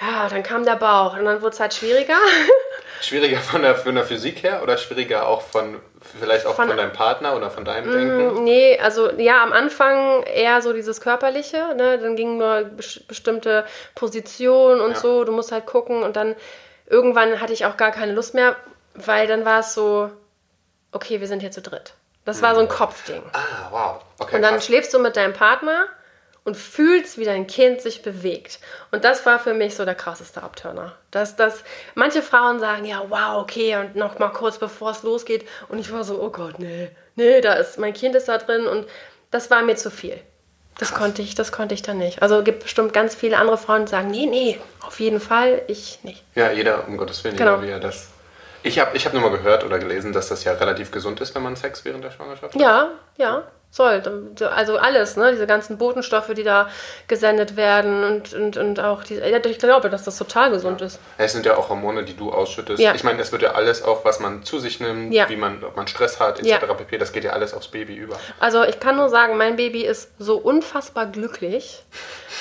ja, 0.00 0.28
dann 0.28 0.42
kam 0.42 0.64
der 0.64 0.76
Bauch 0.76 1.16
und 1.16 1.24
dann 1.24 1.40
wurde 1.40 1.54
es 1.54 1.60
halt 1.60 1.72
schwieriger. 1.72 2.16
Schwieriger 3.06 3.38
von 3.40 3.62
der, 3.62 3.74
von 3.74 3.94
der 3.94 4.04
Physik 4.04 4.42
her 4.42 4.62
oder 4.62 4.76
schwieriger 4.76 5.26
auch 5.28 5.42
von, 5.42 5.80
vielleicht 6.20 6.46
auch 6.46 6.54
von, 6.54 6.68
Von- 6.68 6.76
deinem 6.76 6.92
Partner 6.92 7.36
oder 7.36 7.50
von 7.50 7.64
deinem 7.64 7.90
Denken? 7.90 8.44
Nee, 8.44 8.78
also 8.78 9.10
ja, 9.12 9.42
am 9.42 9.52
Anfang 9.52 10.22
eher 10.24 10.62
so 10.62 10.72
dieses 10.72 11.00
Körperliche, 11.00 11.74
ne? 11.76 11.98
Dann 11.98 12.16
ging 12.16 12.38
nur 12.38 12.70
bes- 12.78 13.06
bestimmte 13.06 13.64
Positionen 13.94 14.80
und 14.80 14.92
Ja. 14.92 14.96
so, 14.96 15.24
du 15.24 15.32
musst 15.32 15.52
halt 15.52 15.66
gucken 15.66 16.02
und 16.02 16.16
dann 16.16 16.34
irgendwann 16.86 17.40
hatte 17.40 17.52
ich 17.52 17.64
auch 17.66 17.76
gar 17.76 17.90
keine 17.92 18.12
Lust 18.12 18.34
mehr, 18.34 18.56
weil 18.94 19.26
dann 19.26 19.44
war 19.44 19.60
es 19.60 19.74
so, 19.74 20.10
okay, 20.92 21.20
wir 21.20 21.26
sind 21.28 21.40
hier 21.40 21.50
zu 21.50 21.62
dritt. 21.62 21.94
Das 22.24 22.40
war 22.40 22.54
so 22.54 22.60
ein 22.60 22.68
Kopfding. 22.68 23.22
Ah, 23.34 23.68
wow. 23.70 24.04
Okay, 24.18 24.36
Und 24.36 24.42
dann 24.42 24.54
krass. 24.54 24.64
schläfst 24.66 24.94
du 24.94 24.98
mit 24.98 25.16
deinem 25.16 25.34
Partner 25.34 25.86
und 26.44 26.56
fühlst, 26.56 27.18
wie 27.18 27.24
dein 27.24 27.46
Kind 27.46 27.80
sich 27.80 28.02
bewegt. 28.02 28.58
Und 28.90 29.04
das 29.04 29.24
war 29.24 29.38
für 29.38 29.54
mich 29.54 29.74
so 29.74 29.84
der 29.84 29.94
krasseste 29.94 30.42
Abturner. 30.42 30.92
Dass, 31.10 31.36
dass 31.36 31.64
manche 31.94 32.20
Frauen 32.22 32.60
sagen, 32.60 32.84
ja, 32.84 33.02
wow, 33.08 33.42
okay, 33.42 33.76
und 33.76 33.96
noch 33.96 34.18
mal 34.18 34.28
kurz 34.28 34.58
bevor 34.58 34.90
es 34.90 35.02
losgeht. 35.02 35.48
Und 35.68 35.78
ich 35.78 35.90
war 35.90 36.04
so, 36.04 36.20
oh 36.22 36.30
Gott, 36.30 36.58
nee, 36.58 36.90
nee, 37.16 37.40
da 37.40 37.54
ist, 37.54 37.78
mein 37.78 37.94
Kind 37.94 38.14
ist 38.14 38.28
da 38.28 38.38
drin 38.38 38.66
und 38.66 38.86
das 39.30 39.50
war 39.50 39.62
mir 39.62 39.76
zu 39.76 39.90
viel. 39.90 40.20
Das 40.78 40.92
konnte 40.92 41.22
ich, 41.22 41.34
das 41.34 41.52
konnte 41.52 41.72
ich 41.74 41.82
dann 41.82 41.98
nicht. 41.98 42.20
Also 42.20 42.38
es 42.38 42.44
gibt 42.44 42.64
bestimmt 42.64 42.92
ganz 42.92 43.14
viele 43.14 43.38
andere 43.38 43.56
Frauen, 43.56 43.86
die 43.86 43.90
sagen, 43.90 44.10
nee, 44.10 44.26
nee, 44.26 44.60
auf 44.84 44.98
jeden 44.98 45.20
Fall, 45.20 45.62
ich 45.68 46.00
nicht. 46.02 46.24
Ja, 46.34 46.50
jeder, 46.50 46.86
um 46.88 46.96
Gottes 46.96 47.22
Willen, 47.24 47.36
Genau. 47.36 47.56
jeder, 47.56 47.66
wie 47.66 47.70
er 47.70 47.80
das. 47.80 48.08
Ich 48.64 48.78
habe 48.78 48.96
ich 48.96 49.06
hab 49.06 49.12
nur 49.12 49.22
mal 49.22 49.30
gehört 49.30 49.62
oder 49.62 49.78
gelesen, 49.78 50.12
dass 50.12 50.28
das 50.28 50.42
ja 50.42 50.52
relativ 50.52 50.90
gesund 50.90 51.20
ist, 51.20 51.34
wenn 51.34 51.42
man 51.42 51.54
Sex 51.54 51.84
während 51.84 52.02
der 52.02 52.10
Schwangerschaft 52.10 52.54
hat. 52.54 52.60
Ja, 52.60 52.90
ja, 53.16 53.44
soll. 53.74 54.02
Also 54.54 54.78
alles, 54.78 55.16
ne? 55.16 55.32
Diese 55.32 55.46
ganzen 55.46 55.78
Botenstoffe, 55.78 56.32
die 56.34 56.44
da 56.44 56.68
gesendet 57.08 57.56
werden 57.56 58.04
und, 58.04 58.32
und, 58.32 58.56
und 58.56 58.80
auch 58.80 59.02
die. 59.02 59.16
Ja, 59.16 59.44
ich 59.44 59.58
glaube, 59.58 59.90
dass 59.90 60.04
das 60.04 60.16
total 60.16 60.50
gesund 60.50 60.80
ist. 60.80 61.00
Es 61.18 61.32
sind 61.32 61.44
ja 61.44 61.56
auch 61.56 61.68
Hormone, 61.68 62.04
die 62.04 62.16
du 62.16 62.32
ausschüttest. 62.32 62.80
Ja. 62.80 62.94
Ich 62.94 63.02
meine, 63.02 63.20
es 63.20 63.32
wird 63.32 63.42
ja 63.42 63.52
alles 63.52 63.82
auch, 63.82 64.04
was 64.04 64.20
man 64.20 64.44
zu 64.44 64.58
sich 64.60 64.80
nimmt, 64.80 65.12
Ja. 65.12 65.28
wie 65.28 65.36
man, 65.36 65.62
ob 65.64 65.76
man 65.76 65.88
Stress 65.88 66.20
hat, 66.20 66.38
etc. 66.38 66.48
Ja. 66.48 66.58
pp. 66.58 66.98
Das 66.98 67.12
geht 67.12 67.24
ja 67.24 67.32
alles 67.32 67.52
aufs 67.52 67.68
Baby 67.68 67.94
über. 67.94 68.16
Also 68.38 68.62
ich 68.62 68.78
kann 68.78 68.96
nur 68.96 69.08
sagen, 69.08 69.36
mein 69.36 69.56
Baby 69.56 69.84
ist 69.84 70.10
so 70.18 70.36
unfassbar 70.36 71.06
glücklich. 71.06 71.82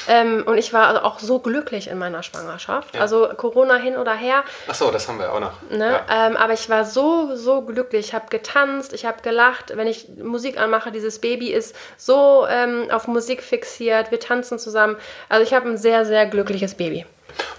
Ähm, 0.08 0.44
und 0.46 0.58
ich 0.58 0.74
war 0.74 0.88
also 0.88 1.02
auch 1.02 1.20
so 1.20 1.40
glücklich 1.40 1.88
in 1.88 1.98
meiner 1.98 2.24
Schwangerschaft. 2.24 2.96
Ja. 2.96 3.02
Also 3.02 3.30
Corona 3.38 3.75
hin 3.75 3.96
oder 3.96 4.13
her. 4.13 4.44
Ach 4.68 4.75
so, 4.75 4.92
das 4.92 5.08
haben 5.08 5.20
wir 5.20 5.32
auch 5.32 5.40
noch. 5.40 5.54
Ne? 5.70 6.00
Ja. 6.08 6.28
Ähm, 6.28 6.38
aber 6.38 6.54
ich 6.54 6.70
war 6.70 6.86
so, 6.86 7.36
so 7.36 7.62
glücklich. 7.62 8.08
Ich 8.08 8.13
habe 8.13 8.25
getanzt, 8.30 8.94
ich 8.94 9.06
habe 9.06 9.22
gelacht. 9.22 9.75
Wenn 9.75 9.88
ich 9.88 10.10
Musik 10.22 10.60
anmache, 10.60 10.92
dieses 10.92 11.20
Baby 11.24 11.51
ist 11.51 11.75
so 11.98 12.46
ähm, 12.48 12.89
auf 12.92 13.08
Musik 13.08 13.42
fixiert. 13.42 14.12
Wir 14.12 14.20
tanzen 14.20 14.60
zusammen. 14.60 14.98
Also 15.30 15.44
ich 15.44 15.53
habe 15.56 15.68
ein 15.70 15.77
sehr, 15.77 16.06
sehr 16.06 16.27
glückliches 16.27 16.75
Baby. 16.75 17.06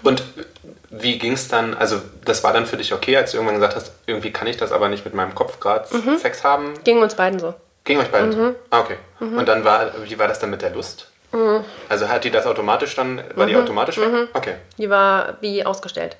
Und 0.03 0.23
wie 0.89 1.17
ging 1.17 1.33
es 1.33 1.49
dann, 1.49 1.73
also 1.73 2.01
das 2.23 2.43
war 2.45 2.53
dann 2.53 2.65
für 2.65 2.77
dich 2.77 2.93
okay, 2.93 3.17
als 3.17 3.31
du 3.31 3.37
irgendwann 3.37 3.55
gesagt 3.55 3.75
hast, 3.75 3.91
irgendwie 4.05 4.31
kann 4.31 4.47
ich 4.47 4.55
das 4.55 4.71
aber 4.71 4.87
nicht 4.87 5.03
mit 5.03 5.13
meinem 5.13 5.35
Kopf 5.35 5.59
gerade 5.59 5.93
Mhm. 5.93 6.17
Sex 6.17 6.43
haben? 6.45 6.73
Ging 6.85 7.01
uns 7.01 7.15
beiden 7.15 7.39
so. 7.39 7.53
Ging 7.83 7.99
euch 7.99 8.07
beiden 8.09 8.29
Mhm. 8.29 8.33
so? 8.33 8.55
Ah, 8.69 8.79
okay. 8.79 8.95
Und 9.19 9.45
dann 9.47 9.65
war, 9.65 9.91
wie 10.05 10.17
war 10.17 10.27
das 10.29 10.39
dann 10.39 10.49
mit 10.51 10.61
der 10.61 10.69
Lust? 10.71 11.09
Also 11.89 12.07
hat 12.07 12.23
die 12.23 12.31
das 12.31 12.45
automatisch 12.45 12.95
dann, 12.95 13.21
war 13.35 13.45
Mhm. 13.45 13.49
die 13.49 13.55
automatisch 13.57 13.97
weg? 13.97 14.29
Okay, 14.33 14.55
Die 14.77 14.89
war 14.89 15.35
wie 15.41 15.65
ausgestellt. 15.65 16.15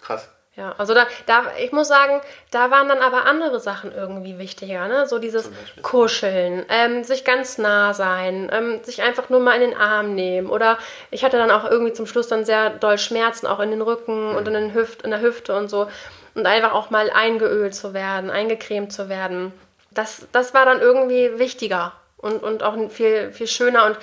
krass. 0.00 0.28
Ja, 0.60 0.74
also 0.76 0.92
da, 0.92 1.06
da, 1.24 1.44
ich 1.58 1.72
muss 1.72 1.88
sagen, 1.88 2.20
da 2.50 2.70
waren 2.70 2.86
dann 2.86 2.98
aber 2.98 3.24
andere 3.24 3.60
Sachen 3.60 3.94
irgendwie 3.94 4.38
wichtiger, 4.38 4.88
ne? 4.88 5.06
So 5.06 5.18
dieses? 5.18 5.50
Kuscheln, 5.80 6.66
ähm, 6.68 7.02
sich 7.02 7.24
ganz 7.24 7.56
nah 7.56 7.94
sein, 7.94 8.50
ähm, 8.52 8.84
sich 8.84 9.00
einfach 9.00 9.30
nur 9.30 9.40
mal 9.40 9.54
in 9.54 9.70
den 9.70 9.74
Arm 9.78 10.14
nehmen. 10.14 10.50
Oder 10.50 10.76
ich 11.10 11.24
hatte 11.24 11.38
dann 11.38 11.50
auch 11.50 11.64
irgendwie 11.64 11.94
zum 11.94 12.04
Schluss 12.04 12.28
dann 12.28 12.44
sehr 12.44 12.68
doll 12.68 12.98
Schmerzen, 12.98 13.46
auch 13.46 13.60
in 13.60 13.70
den 13.70 13.80
Rücken 13.80 14.36
und 14.36 14.46
in, 14.48 14.52
den 14.52 14.74
Hüft, 14.74 15.00
in 15.00 15.12
der 15.12 15.22
Hüfte 15.22 15.56
und 15.56 15.70
so. 15.70 15.88
Und 16.34 16.44
einfach 16.44 16.74
auch 16.74 16.90
mal 16.90 17.08
eingeölt 17.08 17.74
zu 17.74 17.94
werden, 17.94 18.28
eingecremt 18.28 18.92
zu 18.92 19.08
werden. 19.08 19.54
Das, 19.90 20.26
das 20.30 20.52
war 20.52 20.66
dann 20.66 20.80
irgendwie 20.80 21.38
wichtiger 21.38 21.94
und, 22.18 22.42
und 22.42 22.62
auch 22.62 22.76
viel, 22.90 23.32
viel 23.32 23.46
schöner 23.46 23.86
und 23.86 23.96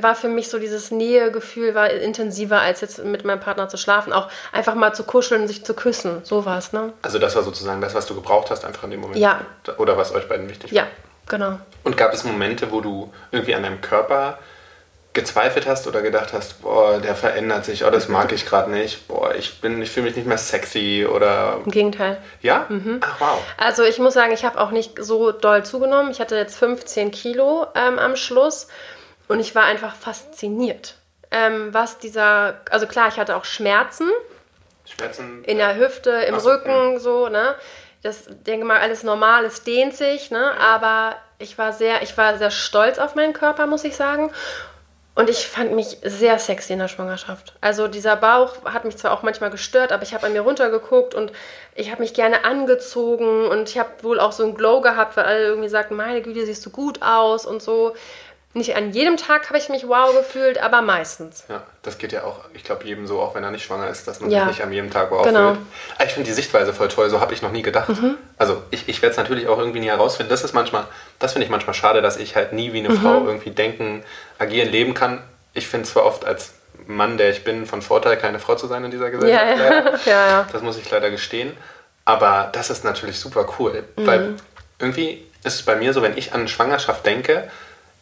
war 0.00 0.14
für 0.14 0.28
mich 0.28 0.48
so 0.48 0.58
dieses 0.58 0.90
Nähegefühl 0.90 1.74
war 1.74 1.90
intensiver 1.90 2.60
als 2.60 2.80
jetzt 2.80 3.04
mit 3.04 3.24
meinem 3.24 3.40
Partner 3.40 3.68
zu 3.68 3.76
schlafen. 3.76 4.12
Auch 4.12 4.28
einfach 4.52 4.74
mal 4.74 4.94
zu 4.94 5.04
kuscheln, 5.04 5.46
sich 5.48 5.64
zu 5.64 5.74
küssen, 5.74 6.24
sowas, 6.24 6.72
ne? 6.72 6.92
Also 7.02 7.18
das 7.18 7.36
war 7.36 7.42
sozusagen 7.42 7.80
das, 7.80 7.94
was 7.94 8.06
du 8.06 8.14
gebraucht 8.14 8.50
hast, 8.50 8.64
einfach 8.64 8.84
in 8.84 8.92
dem 8.92 9.00
Moment. 9.00 9.18
Ja. 9.18 9.40
Oder 9.78 9.96
was 9.96 10.12
euch 10.12 10.28
beiden 10.28 10.48
wichtig 10.48 10.72
war. 10.72 10.76
Ja, 10.76 10.86
genau. 11.28 11.58
Und 11.84 11.96
gab 11.96 12.12
es 12.12 12.24
Momente, 12.24 12.72
wo 12.72 12.80
du 12.80 13.12
irgendwie 13.30 13.54
an 13.54 13.62
deinem 13.62 13.80
Körper 13.80 14.38
gezweifelt 15.16 15.66
hast 15.66 15.86
oder 15.86 16.02
gedacht 16.02 16.34
hast, 16.34 16.62
boah, 16.62 16.98
der 16.98 17.16
verändert 17.16 17.64
sich, 17.64 17.84
oh, 17.84 17.90
das 17.90 18.08
mag 18.08 18.32
ich 18.32 18.44
gerade 18.44 18.70
nicht, 18.70 19.08
boah, 19.08 19.34
ich 19.34 19.62
bin, 19.62 19.80
ich 19.80 19.90
fühle 19.90 20.06
mich 20.06 20.14
nicht 20.14 20.28
mehr 20.28 20.36
sexy 20.36 21.06
oder 21.10 21.60
Im 21.64 21.70
Gegenteil. 21.70 22.18
ja? 22.42 22.66
Mhm. 22.68 23.00
Ach 23.00 23.16
wow. 23.18 23.42
Also 23.56 23.82
ich 23.82 23.98
muss 23.98 24.12
sagen, 24.12 24.32
ich 24.32 24.44
habe 24.44 24.60
auch 24.60 24.70
nicht 24.70 25.02
so 25.02 25.32
doll 25.32 25.64
zugenommen. 25.64 26.10
Ich 26.10 26.20
hatte 26.20 26.36
jetzt 26.36 26.58
15 26.58 27.10
Kilo 27.10 27.66
ähm, 27.74 27.98
am 27.98 28.14
Schluss 28.14 28.68
und 29.28 29.40
ich 29.40 29.54
war 29.54 29.64
einfach 29.64 29.94
fasziniert. 29.94 30.96
Ähm, 31.30 31.72
was 31.74 31.98
dieser, 31.98 32.60
also 32.70 32.86
klar, 32.86 33.08
ich 33.08 33.18
hatte 33.18 33.36
auch 33.36 33.44
Schmerzen 33.44 34.10
Schmerzen. 34.84 35.42
in 35.44 35.58
der 35.58 35.76
Hüfte, 35.76 36.10
im 36.10 36.38
so, 36.38 36.50
Rücken, 36.50 36.98
so, 37.00 37.28
ne? 37.28 37.54
Das 38.02 38.26
denke 38.28 38.64
mal, 38.64 38.80
alles 38.80 39.02
normal, 39.02 39.44
es 39.44 39.64
dehnt 39.64 39.96
sich, 39.96 40.30
ne? 40.30 40.52
Aber 40.60 41.16
ich 41.38 41.58
war 41.58 41.72
sehr, 41.72 42.02
ich 42.02 42.16
war 42.16 42.38
sehr 42.38 42.50
stolz 42.50 42.98
auf 42.98 43.14
meinen 43.14 43.32
Körper, 43.32 43.66
muss 43.66 43.84
ich 43.84 43.96
sagen. 43.96 44.30
Und 45.16 45.30
ich 45.30 45.48
fand 45.48 45.72
mich 45.72 45.96
sehr 46.02 46.38
sexy 46.38 46.74
in 46.74 46.78
der 46.78 46.88
Schwangerschaft. 46.88 47.54
Also 47.62 47.88
dieser 47.88 48.16
Bauch 48.16 48.66
hat 48.66 48.84
mich 48.84 48.98
zwar 48.98 49.12
auch 49.12 49.22
manchmal 49.22 49.48
gestört, 49.48 49.90
aber 49.90 50.02
ich 50.02 50.12
habe 50.12 50.26
an 50.26 50.34
mir 50.34 50.42
runtergeguckt 50.42 51.14
und 51.14 51.32
ich 51.74 51.90
habe 51.90 52.02
mich 52.02 52.12
gerne 52.12 52.44
angezogen 52.44 53.48
und 53.48 53.70
ich 53.70 53.78
habe 53.78 53.88
wohl 54.02 54.20
auch 54.20 54.32
so 54.32 54.42
einen 54.42 54.54
Glow 54.54 54.82
gehabt, 54.82 55.16
weil 55.16 55.24
alle 55.24 55.42
irgendwie 55.42 55.70
sagten, 55.70 55.96
meine 55.96 56.20
Güte, 56.20 56.44
siehst 56.44 56.66
du 56.66 56.70
gut 56.70 57.00
aus 57.00 57.46
und 57.46 57.62
so. 57.62 57.94
Nicht 58.56 58.74
an 58.74 58.90
jedem 58.92 59.18
Tag 59.18 59.48
habe 59.50 59.58
ich 59.58 59.68
mich 59.68 59.86
wow 59.86 60.16
gefühlt, 60.16 60.56
aber 60.62 60.80
meistens. 60.80 61.44
Ja, 61.50 61.62
das 61.82 61.98
geht 61.98 62.12
ja 62.12 62.24
auch, 62.24 62.40
ich 62.54 62.64
glaube, 62.64 62.84
jedem 62.84 63.06
so, 63.06 63.20
auch 63.20 63.34
wenn 63.34 63.44
er 63.44 63.50
nicht 63.50 63.64
schwanger 63.66 63.86
ist, 63.88 64.08
dass 64.08 64.18
man 64.20 64.30
Ja. 64.30 64.40
sich 64.40 64.48
nicht 64.56 64.62
an 64.62 64.72
jedem 64.72 64.90
Tag 64.90 65.10
wow 65.10 65.22
Genau. 65.26 65.48
fühlt. 65.54 65.66
Ah, 65.98 66.04
Ich 66.04 66.12
finde 66.14 66.26
die 66.26 66.32
Sichtweise 66.32 66.72
voll 66.72 66.88
toll, 66.88 67.10
so 67.10 67.20
habe 67.20 67.34
ich 67.34 67.42
noch 67.42 67.52
nie 67.52 67.60
gedacht. 67.60 67.90
Also 68.38 68.62
ich, 68.70 68.88
ich 68.88 69.02
werde 69.02 69.10
es 69.10 69.18
natürlich 69.18 69.46
auch 69.48 69.58
irgendwie 69.58 69.80
nie 69.80 69.88
herausfinden. 69.90 70.30
Das 70.30 70.42
ist 70.42 70.54
manchmal, 70.54 70.84
das 71.18 71.32
finde 71.34 71.44
ich 71.44 71.50
manchmal 71.50 71.74
schade, 71.74 72.00
dass 72.00 72.16
ich 72.16 72.34
halt 72.34 72.54
nie 72.54 72.72
wie 72.72 72.78
eine 72.78 72.92
Frau 72.92 73.26
irgendwie 73.26 73.50
denken, 73.50 74.02
agieren, 74.38 74.70
leben 74.70 74.94
kann. 74.94 75.22
Ich 75.52 75.66
finde 75.68 75.86
zwar 75.86 76.06
oft 76.06 76.24
als 76.24 76.54
Mann, 76.86 77.18
der 77.18 77.28
ich 77.28 77.44
bin, 77.44 77.66
von 77.66 77.82
Vorteil, 77.82 78.16
keine 78.16 78.38
Frau 78.38 78.54
zu 78.54 78.68
sein 78.68 78.82
in 78.84 78.90
dieser 78.90 79.10
Gesellschaft. 79.10 79.58
Ja, 79.58 79.64
ja. 79.70 79.84
Ja, 80.06 80.28
ja. 80.28 80.46
Das 80.50 80.62
muss 80.62 80.78
ich 80.78 80.90
leider 80.90 81.10
gestehen. 81.10 81.54
Aber 82.06 82.48
das 82.52 82.70
ist 82.70 82.84
natürlich 82.84 83.18
super 83.20 83.46
cool. 83.58 83.84
Weil 83.96 84.34
irgendwie 84.78 85.26
ist 85.44 85.56
es 85.56 85.62
bei 85.62 85.76
mir 85.76 85.92
so, 85.92 86.00
wenn 86.00 86.16
ich 86.16 86.32
an 86.32 86.48
Schwangerschaft 86.48 87.04
denke, 87.04 87.50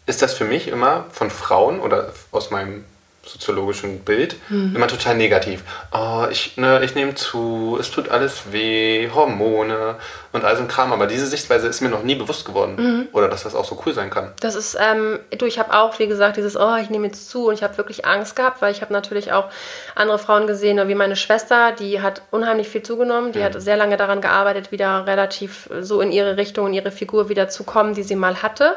ist 0.06 0.22
das 0.22 0.34
für 0.34 0.44
mich 0.44 0.68
immer 0.68 1.06
von 1.10 1.30
Frauen 1.30 1.80
oder 1.80 2.12
aus 2.30 2.50
meinem 2.50 2.84
soziologischen 3.26 4.00
Bild 4.00 4.36
immer 4.50 4.86
total 4.86 5.16
negativ. 5.16 5.62
Oh, 5.92 6.26
ich, 6.30 6.56
ne, 6.56 6.84
ich 6.84 6.94
nehme 6.94 7.14
zu, 7.14 7.76
es 7.80 7.90
tut 7.90 8.08
alles 8.08 8.52
weh, 8.52 9.08
Hormone 9.14 9.96
und 10.32 10.44
all 10.44 10.56
so 10.56 10.62
ein 10.62 10.68
Kram. 10.68 10.92
Aber 10.92 11.06
diese 11.06 11.26
Sichtweise 11.26 11.68
ist 11.68 11.80
mir 11.80 11.88
noch 11.88 12.02
nie 12.02 12.14
bewusst 12.14 12.44
geworden. 12.44 13.08
Oder 13.12 13.28
dass 13.28 13.44
das 13.44 13.54
auch 13.54 13.64
so 13.64 13.80
cool 13.86 13.94
sein 13.94 14.10
kann. 14.10 14.32
Das 14.40 14.54
ist, 14.54 14.76
ähm, 14.78 15.18
du, 15.38 15.46
ich 15.46 15.58
habe 15.58 15.72
auch, 15.72 15.98
wie 15.98 16.06
gesagt, 16.06 16.36
dieses, 16.36 16.56
oh, 16.56 16.76
ich 16.76 16.90
nehme 16.90 17.06
jetzt 17.06 17.30
zu 17.30 17.48
und 17.48 17.54
ich 17.54 17.62
habe 17.62 17.76
wirklich 17.78 18.04
Angst 18.04 18.36
gehabt, 18.36 18.60
weil 18.60 18.72
ich 18.72 18.82
habe 18.82 18.92
natürlich 18.92 19.32
auch 19.32 19.48
andere 19.94 20.18
Frauen 20.18 20.46
gesehen, 20.46 20.86
wie 20.86 20.94
meine 20.94 21.16
Schwester, 21.16 21.72
die 21.72 22.02
hat 22.02 22.22
unheimlich 22.30 22.68
viel 22.68 22.82
zugenommen, 22.82 23.32
die 23.32 23.42
hat 23.42 23.60
sehr 23.60 23.76
lange 23.76 23.96
daran 23.96 24.20
gearbeitet, 24.20 24.70
wieder 24.72 25.06
relativ 25.06 25.68
so 25.80 26.00
in 26.00 26.12
ihre 26.12 26.36
Richtung, 26.36 26.66
in 26.68 26.74
ihre 26.74 26.90
Figur 26.90 27.28
wieder 27.28 27.48
zu 27.48 27.64
kommen, 27.64 27.94
die 27.94 28.02
sie 28.02 28.16
mal 28.16 28.42
hatte. 28.42 28.76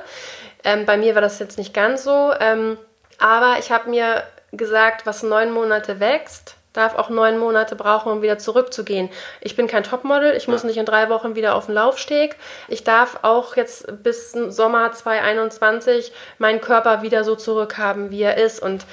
Ähm, 0.68 0.86
bei 0.86 0.98
mir 0.98 1.16
war 1.16 1.22
das 1.22 1.40
jetzt 1.40 1.58
nicht 1.58 1.74
ganz 1.74 2.04
so, 2.04 2.34
ähm, 2.42 2.78
aber 3.20 3.56
ich 3.58 3.72
habe 3.72 3.90
mir 3.90 4.24
gesagt, 4.52 5.06
was 5.06 5.24
neun 5.24 5.50
Monate 5.52 6.02
wächst, 6.02 6.56
darf 6.74 6.96
auch 6.96 7.08
neun 7.10 7.38
Monate 7.38 7.78
brauchen, 7.78 8.12
um 8.12 8.22
wieder 8.22 8.38
zurückzugehen. 8.38 9.10
Ich 9.40 9.56
bin 9.56 9.68
kein 9.68 9.84
Topmodel, 9.84 10.36
ich 10.36 10.50
muss 10.50 10.66
nicht 10.66 10.76
in 10.76 10.86
drei 10.86 11.08
Wochen 11.08 11.36
wieder 11.36 11.56
auf 11.56 11.68
den 11.68 11.76
Laufsteg. 11.76 12.36
Ich 12.68 12.84
darf 12.84 13.20
auch 13.22 13.56
jetzt 13.56 14.04
bis 14.04 14.34
Sommer 14.34 14.92
2021 14.92 16.12
meinen 16.38 16.60
Körper 16.60 17.02
wieder 17.02 17.24
so 17.24 17.38
zurückhaben, 17.38 18.12
wie 18.12 18.24
er 18.24 18.36
ist. 18.36 18.62
Und 18.62 18.86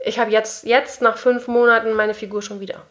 ich 0.00 0.18
habe 0.18 0.30
jetzt, 0.30 0.64
jetzt 0.64 1.00
nach 1.00 1.16
fünf 1.16 1.48
Monaten 1.48 1.94
meine 1.94 2.12
Figur 2.12 2.42
schon 2.42 2.60
wieder. 2.60 2.82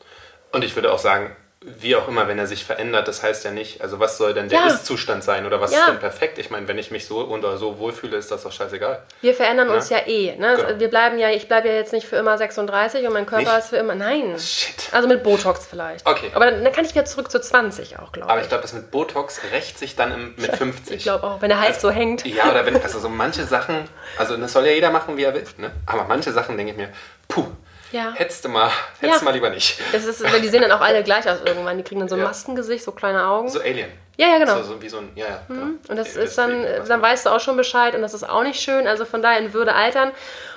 Und 0.51 0.63
ich 0.63 0.73
würde 0.75 0.91
auch 0.91 0.97
sagen, 0.99 1.35
wie 1.65 1.95
auch 1.95 2.08
immer, 2.08 2.28
wenn 2.28 2.38
er 2.39 2.47
sich 2.47 2.65
verändert, 2.65 3.08
das 3.08 3.23
heißt 3.23 3.45
ja 3.45 3.52
nicht, 3.52 3.82
also 3.82 3.99
was 3.99 4.17
soll 4.17 4.34
denn 4.34 4.49
der 4.49 4.60
Ja. 4.60 4.67
Ist-Zustand 4.67 5.23
sein 5.23 5.45
oder 5.45 5.62
was 5.62 5.71
Ja. 5.71 5.80
ist 5.80 5.88
denn 5.88 5.99
perfekt? 5.99 6.38
Ich 6.38 6.49
meine, 6.49 6.67
wenn 6.67 6.78
ich 6.78 6.91
mich 6.91 7.06
so 7.06 7.26
oder 7.26 7.58
so 7.58 7.80
wohlfühle, 7.80 8.17
ist 8.17 8.32
das 8.32 8.43
doch 8.43 8.52
scheißegal. 8.52 9.02
Wir 9.21 9.34
verändern 9.34 9.69
uns 9.69 9.89
ja 9.89 9.99
eh. 10.06 10.36
Ne? 10.36 10.56
Genau. 10.58 10.80
Wir 10.80 10.89
bleiben 10.89 11.17
ja, 11.19 11.30
ich 11.30 11.47
bleibe 11.47 11.69
ja 11.69 11.76
jetzt 11.76 11.93
nicht 11.93 12.08
für 12.08 12.17
immer 12.17 12.38
36 12.38 13.08
und 13.08 13.13
mein 13.13 13.26
Körper 13.26 13.43
Nicht? 13.52 13.58
ist 13.60 13.69
für 13.69 13.78
immer. 13.78 13.95
Nein. 13.95 14.36
Shit. 14.38 14.89
Also 14.91 15.08
mit 15.08 15.23
Botox 15.23 15.65
vielleicht. 15.65 16.06
Okay. 16.06 16.32
Aber 16.34 16.45
dann, 16.52 16.63
dann 16.63 16.73
kann 16.73 16.86
ich 16.86 16.91
wieder 16.93 17.06
zurück 17.06 17.32
zu 17.32 17.39
20 17.39 17.97
auch, 17.99 18.12
glaube 18.12 18.30
Aber 18.30 18.39
ich. 18.39 18.43
ich 18.43 18.49
glaube, 18.49 18.62
das 18.63 18.73
mit 18.73 18.91
Botox 18.91 19.39
rächt 19.52 19.80
sich 19.80 19.95
dann 19.95 20.12
im, 20.13 20.34
mit 20.38 20.56
50. 20.56 20.95
Ich 20.97 21.04
glaube 21.04 21.23
auch, 21.26 21.41
wenn 21.41 21.49
der 21.49 21.60
Hals 21.62 21.82
so 21.82 21.89
hängt. 21.89 22.26
Ja, 22.26 22.52
oder 22.52 22.65
wenn, 22.65 22.82
also 22.82 22.99
so 22.99 23.10
manche 23.10 23.45
Sachen, 23.45 23.88
also 24.17 24.36
das 24.38 24.52
soll 24.54 24.65
ja 24.65 24.73
jeder 24.73 24.91
machen, 24.91 25.17
wie 25.17 25.23
er 25.23 25.34
will, 25.34 25.43
ne? 25.58 25.71
Aber 25.86 26.04
manche 26.06 26.32
Sachen 26.32 26.58
denke 26.58 26.71
ich 26.73 26.78
mir, 26.78 26.89
puh, 27.28 27.45
Ja. 27.93 28.12
hättest 28.15 28.43
du 28.43 28.49
mal, 28.49 28.69
hättest 28.99 29.21
Ja. 29.21 29.25
mal 29.25 29.32
lieber 29.34 29.49
nicht. 29.49 29.79
Das 29.93 30.03
ist, 30.06 30.21
weil 30.23 30.41
die 30.41 30.49
sehen 30.49 30.62
dann 30.62 30.71
auch 30.71 30.82
alle 30.82 31.01
gleich 31.03 31.29
aus 31.29 31.38
irgendwann. 31.45 31.77
Die 31.77 31.84
kriegen 31.84 31.99
dann 32.01 32.10
so 32.10 32.15
ein 32.15 32.21
Ja. 32.21 32.27
Maskengesicht, 32.27 32.84
so 32.84 32.91
kleine 32.91 33.25
Augen. 33.25 33.47
So 33.49 33.62
Alien. 33.62 33.89
ja, 34.17 34.27
ja, 34.27 34.38
genau. 34.39 34.58
So, 34.58 34.63
so 34.73 34.82
wie 34.82 34.89
so 34.89 34.97
ein, 34.97 35.12
ja, 35.15 35.25
ja. 35.27 35.41
genau. 35.47 35.65
Und 35.88 35.95
das 35.95 36.15
Äh, 36.17 36.25
ist 36.25 36.38
dann, 36.38 36.63
deswegen, 36.63 36.88
dann 36.89 37.01
weißt 37.01 37.25
du 37.25 37.29
auch 37.29 37.39
schon 37.39 37.56
Bescheid 37.56 37.95
und 37.95 38.01
das 38.01 38.13
ist 38.13 38.27
auch 38.27 38.43
nicht 38.43 38.60
schön. 38.62 38.88
Also 38.88 39.06
von 39.06 39.21
daher 39.21 39.39
in 39.39 39.53
Würde 39.53 39.73
altern. 39.75 40.12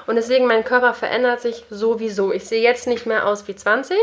Und 0.07 0.17
deswegen, 0.17 0.47
mein 0.47 0.65
Körper 0.65 0.95
verändert 0.95 1.41
sich 1.41 1.65
sowieso. 1.71 2.33
Ich 2.33 2.45
sehe 2.49 2.63
jetzt 2.63 2.87
nicht 2.87 3.07
mehr 3.07 3.27
aus 3.27 3.47
wie 3.49 3.55
20. 3.57 3.97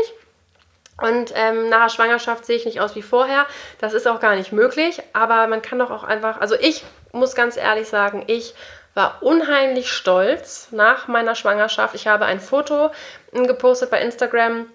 Und 1.02 1.32
ähm, 1.34 1.68
nach 1.70 1.82
der 1.84 1.88
Schwangerschaft 1.88 2.46
sehe 2.46 2.56
ich 2.56 2.66
nicht 2.66 2.80
aus 2.80 2.94
wie 2.94 3.02
vorher. 3.02 3.46
Das 3.80 3.94
ist 3.94 4.06
auch 4.06 4.20
gar 4.20 4.36
nicht 4.36 4.52
möglich. 4.52 5.02
Aber 5.12 5.48
man 5.48 5.60
kann 5.60 5.78
doch 5.80 5.90
auch 5.90 6.04
einfach, 6.04 6.40
also 6.40 6.54
ich 6.60 6.84
muss 7.10 7.34
ganz 7.34 7.56
ehrlich 7.56 7.88
sagen, 7.88 8.22
ich 8.28 8.54
war 8.94 9.18
unheimlich 9.22 9.92
stolz 9.92 10.68
nach 10.70 11.08
meiner 11.08 11.34
Schwangerschaft. 11.34 11.94
Ich 11.94 12.06
habe 12.06 12.24
ein 12.24 12.40
Foto 12.40 12.90
ähm, 13.32 13.46
gepostet 13.46 13.90
bei 13.90 14.00
Instagram. 14.00 14.66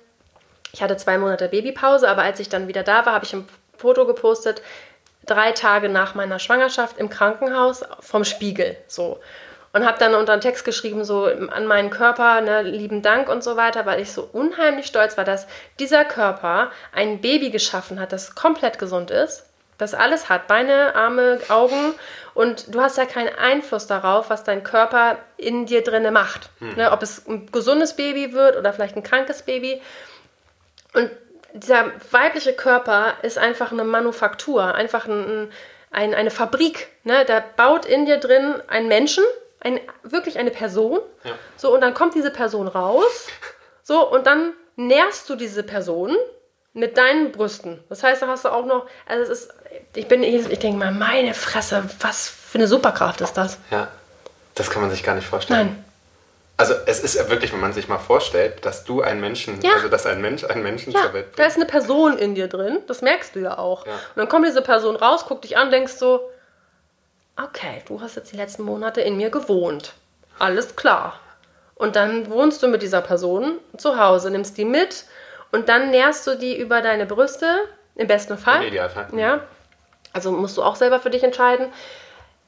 Ich 0.73 0.83
hatte 0.83 0.97
zwei 0.97 1.17
Monate 1.17 1.47
Babypause, 1.47 2.07
aber 2.07 2.21
als 2.21 2.39
ich 2.39 2.49
dann 2.49 2.67
wieder 2.67 2.83
da 2.83 3.05
war, 3.05 3.13
habe 3.13 3.25
ich 3.25 3.33
ein 3.33 3.47
Foto 3.77 4.05
gepostet, 4.05 4.61
drei 5.25 5.51
Tage 5.51 5.89
nach 5.89 6.15
meiner 6.15 6.37
Schwangerschaft 6.37 6.97
im 6.97 7.09
Krankenhaus 7.09 7.83
vom 8.01 8.25
Spiegel. 8.25 8.77
So. 8.87 9.19
Und 9.71 9.85
habe 9.85 9.99
dann 9.99 10.15
unter 10.15 10.33
einen 10.33 10.41
Text 10.41 10.65
geschrieben, 10.65 11.03
so 11.05 11.25
an 11.25 11.67
meinen 11.67 11.91
Körper, 11.91 12.41
ne, 12.41 12.63
lieben 12.63 13.01
Dank 13.01 13.29
und 13.29 13.43
so 13.43 13.55
weiter, 13.55 13.85
weil 13.85 14.01
ich 14.01 14.11
so 14.11 14.27
unheimlich 14.31 14.87
stolz 14.87 15.15
war, 15.15 15.25
dass 15.25 15.47
dieser 15.79 16.05
Körper 16.05 16.71
ein 16.91 17.21
Baby 17.21 17.51
geschaffen 17.51 17.99
hat, 17.99 18.11
das 18.11 18.33
komplett 18.33 18.79
gesund 18.79 19.11
ist, 19.11 19.45
das 19.79 19.95
alles 19.95 20.29
hat, 20.29 20.47
Beine, 20.47 20.93
Arme, 20.93 21.39
Augen 21.49 21.95
und 22.35 22.73
du 22.73 22.81
hast 22.81 22.97
ja 22.97 23.05
keinen 23.05 23.35
Einfluss 23.35 23.87
darauf, 23.87 24.29
was 24.29 24.43
dein 24.43 24.63
Körper 24.63 25.17
in 25.37 25.65
dir 25.65 25.83
drinne 25.83 26.11
macht. 26.11 26.51
Ne, 26.75 26.91
ob 26.91 27.01
es 27.01 27.27
ein 27.27 27.51
gesundes 27.51 27.95
Baby 27.95 28.33
wird 28.33 28.55
oder 28.55 28.71
vielleicht 28.71 28.95
ein 28.95 29.03
krankes 29.03 29.41
Baby. 29.41 29.81
Und 30.93 31.09
dieser 31.53 31.91
weibliche 32.11 32.53
Körper 32.53 33.15
ist 33.23 33.37
einfach 33.37 33.71
eine 33.71 33.83
Manufaktur, 33.83 34.75
einfach 34.75 35.07
ein, 35.07 35.51
ein, 35.91 36.13
eine 36.13 36.29
Fabrik. 36.29 36.89
Ne? 37.03 37.25
Der 37.25 37.43
baut 37.55 37.85
in 37.85 38.05
dir 38.05 38.17
drin 38.17 38.61
einen 38.67 38.87
Menschen, 38.87 39.23
ein, 39.59 39.79
wirklich 40.03 40.37
eine 40.37 40.51
Person. 40.51 40.99
Ja. 41.23 41.31
So, 41.57 41.73
und 41.73 41.81
dann 41.81 41.93
kommt 41.93 42.15
diese 42.15 42.31
Person 42.31 42.67
raus. 42.67 43.27
So, 43.81 44.07
und 44.07 44.27
dann 44.27 44.53
nährst 44.75 45.29
du 45.29 45.35
diese 45.35 45.63
Person 45.63 46.15
mit 46.73 46.97
deinen 46.97 47.31
Brüsten. 47.31 47.83
Das 47.89 48.03
heißt, 48.03 48.21
da 48.21 48.27
hast 48.27 48.45
du 48.45 48.49
auch 48.49 48.65
noch, 48.65 48.85
also 49.07 49.23
es 49.23 49.29
ist, 49.45 49.53
ich 49.95 50.07
bin, 50.07 50.23
ich 50.23 50.59
denke 50.59 50.77
mal, 50.77 50.91
meine 50.91 51.33
Fresse, 51.33 51.83
was 51.99 52.27
für 52.29 52.57
eine 52.59 52.67
Superkraft 52.67 53.21
ist 53.21 53.33
das? 53.33 53.57
Ja, 53.71 53.87
das 54.55 54.69
kann 54.69 54.81
man 54.81 54.91
sich 54.91 55.03
gar 55.03 55.15
nicht 55.15 55.27
vorstellen. 55.27 55.67
Nein. 55.67 55.85
Also 56.57 56.73
es 56.85 56.99
ist 56.99 57.15
ja 57.15 57.29
wirklich, 57.29 57.53
wenn 57.53 57.61
man 57.61 57.71
sich 57.71 57.87
mal 57.87 57.99
vorstellt, 57.99 58.65
dass 58.65 58.83
du 58.83 59.01
einen 59.01 59.21
Menschen, 59.21 59.61
Ja. 59.61 59.73
also 59.75 59.87
dass 59.87 60.05
ein 60.05 60.19
Mensch 60.21 60.43
einen 60.43 60.61
Menschen 60.61 60.91
Ja, 60.91 61.03
zur 61.03 61.13
Welt 61.13 61.27
da 61.31 61.35
bringt. 61.37 61.47
ist 61.49 61.55
eine 61.55 61.65
Person 61.65 62.17
in 62.17 62.35
dir 62.35 62.49
drin, 62.49 62.79
das 62.87 63.01
merkst 63.01 63.35
du 63.35 63.39
ja 63.39 63.57
auch. 63.57 63.85
Ja. 63.87 63.93
Und 63.93 63.99
dann 64.17 64.27
kommt 64.27 64.45
diese 64.45 64.61
Person 64.61 64.97
raus, 64.97 65.25
guckt 65.25 65.45
dich 65.45 65.57
an, 65.57 65.71
denkst 65.71 65.93
so, 65.93 66.29
okay, 67.41 67.81
du 67.87 68.01
hast 68.01 68.15
jetzt 68.17 68.31
die 68.33 68.35
letzten 68.37 68.63
Monate 68.63 68.99
in 69.01 69.15
mir 69.15 69.29
gewohnt. 69.29 69.93
Alles 70.37 70.75
klar. 70.75 71.19
Und 71.75 71.95
dann 71.95 72.29
wohnst 72.29 72.61
du 72.61 72.67
mit 72.67 72.81
dieser 72.81 73.01
Person 73.01 73.59
zu 73.77 73.97
Hause, 73.97 74.29
nimmst 74.29 74.57
die 74.57 74.65
mit 74.65 75.05
und 75.51 75.69
dann 75.69 75.91
nährst 75.91 76.27
du 76.27 76.35
die 76.35 76.57
über 76.57 76.81
deine 76.81 77.05
Brüste, 77.05 77.59
im 77.95 78.07
besten 78.07 78.37
Fall. 78.37 78.61
Im 78.61 78.67
Idealfall. 78.69 79.07
Ja. 79.15 79.41
Also 80.13 80.31
musst 80.31 80.57
du 80.57 80.63
auch 80.63 80.75
selber 80.75 80.99
für 80.99 81.09
dich 81.09 81.23
entscheiden. 81.23 81.67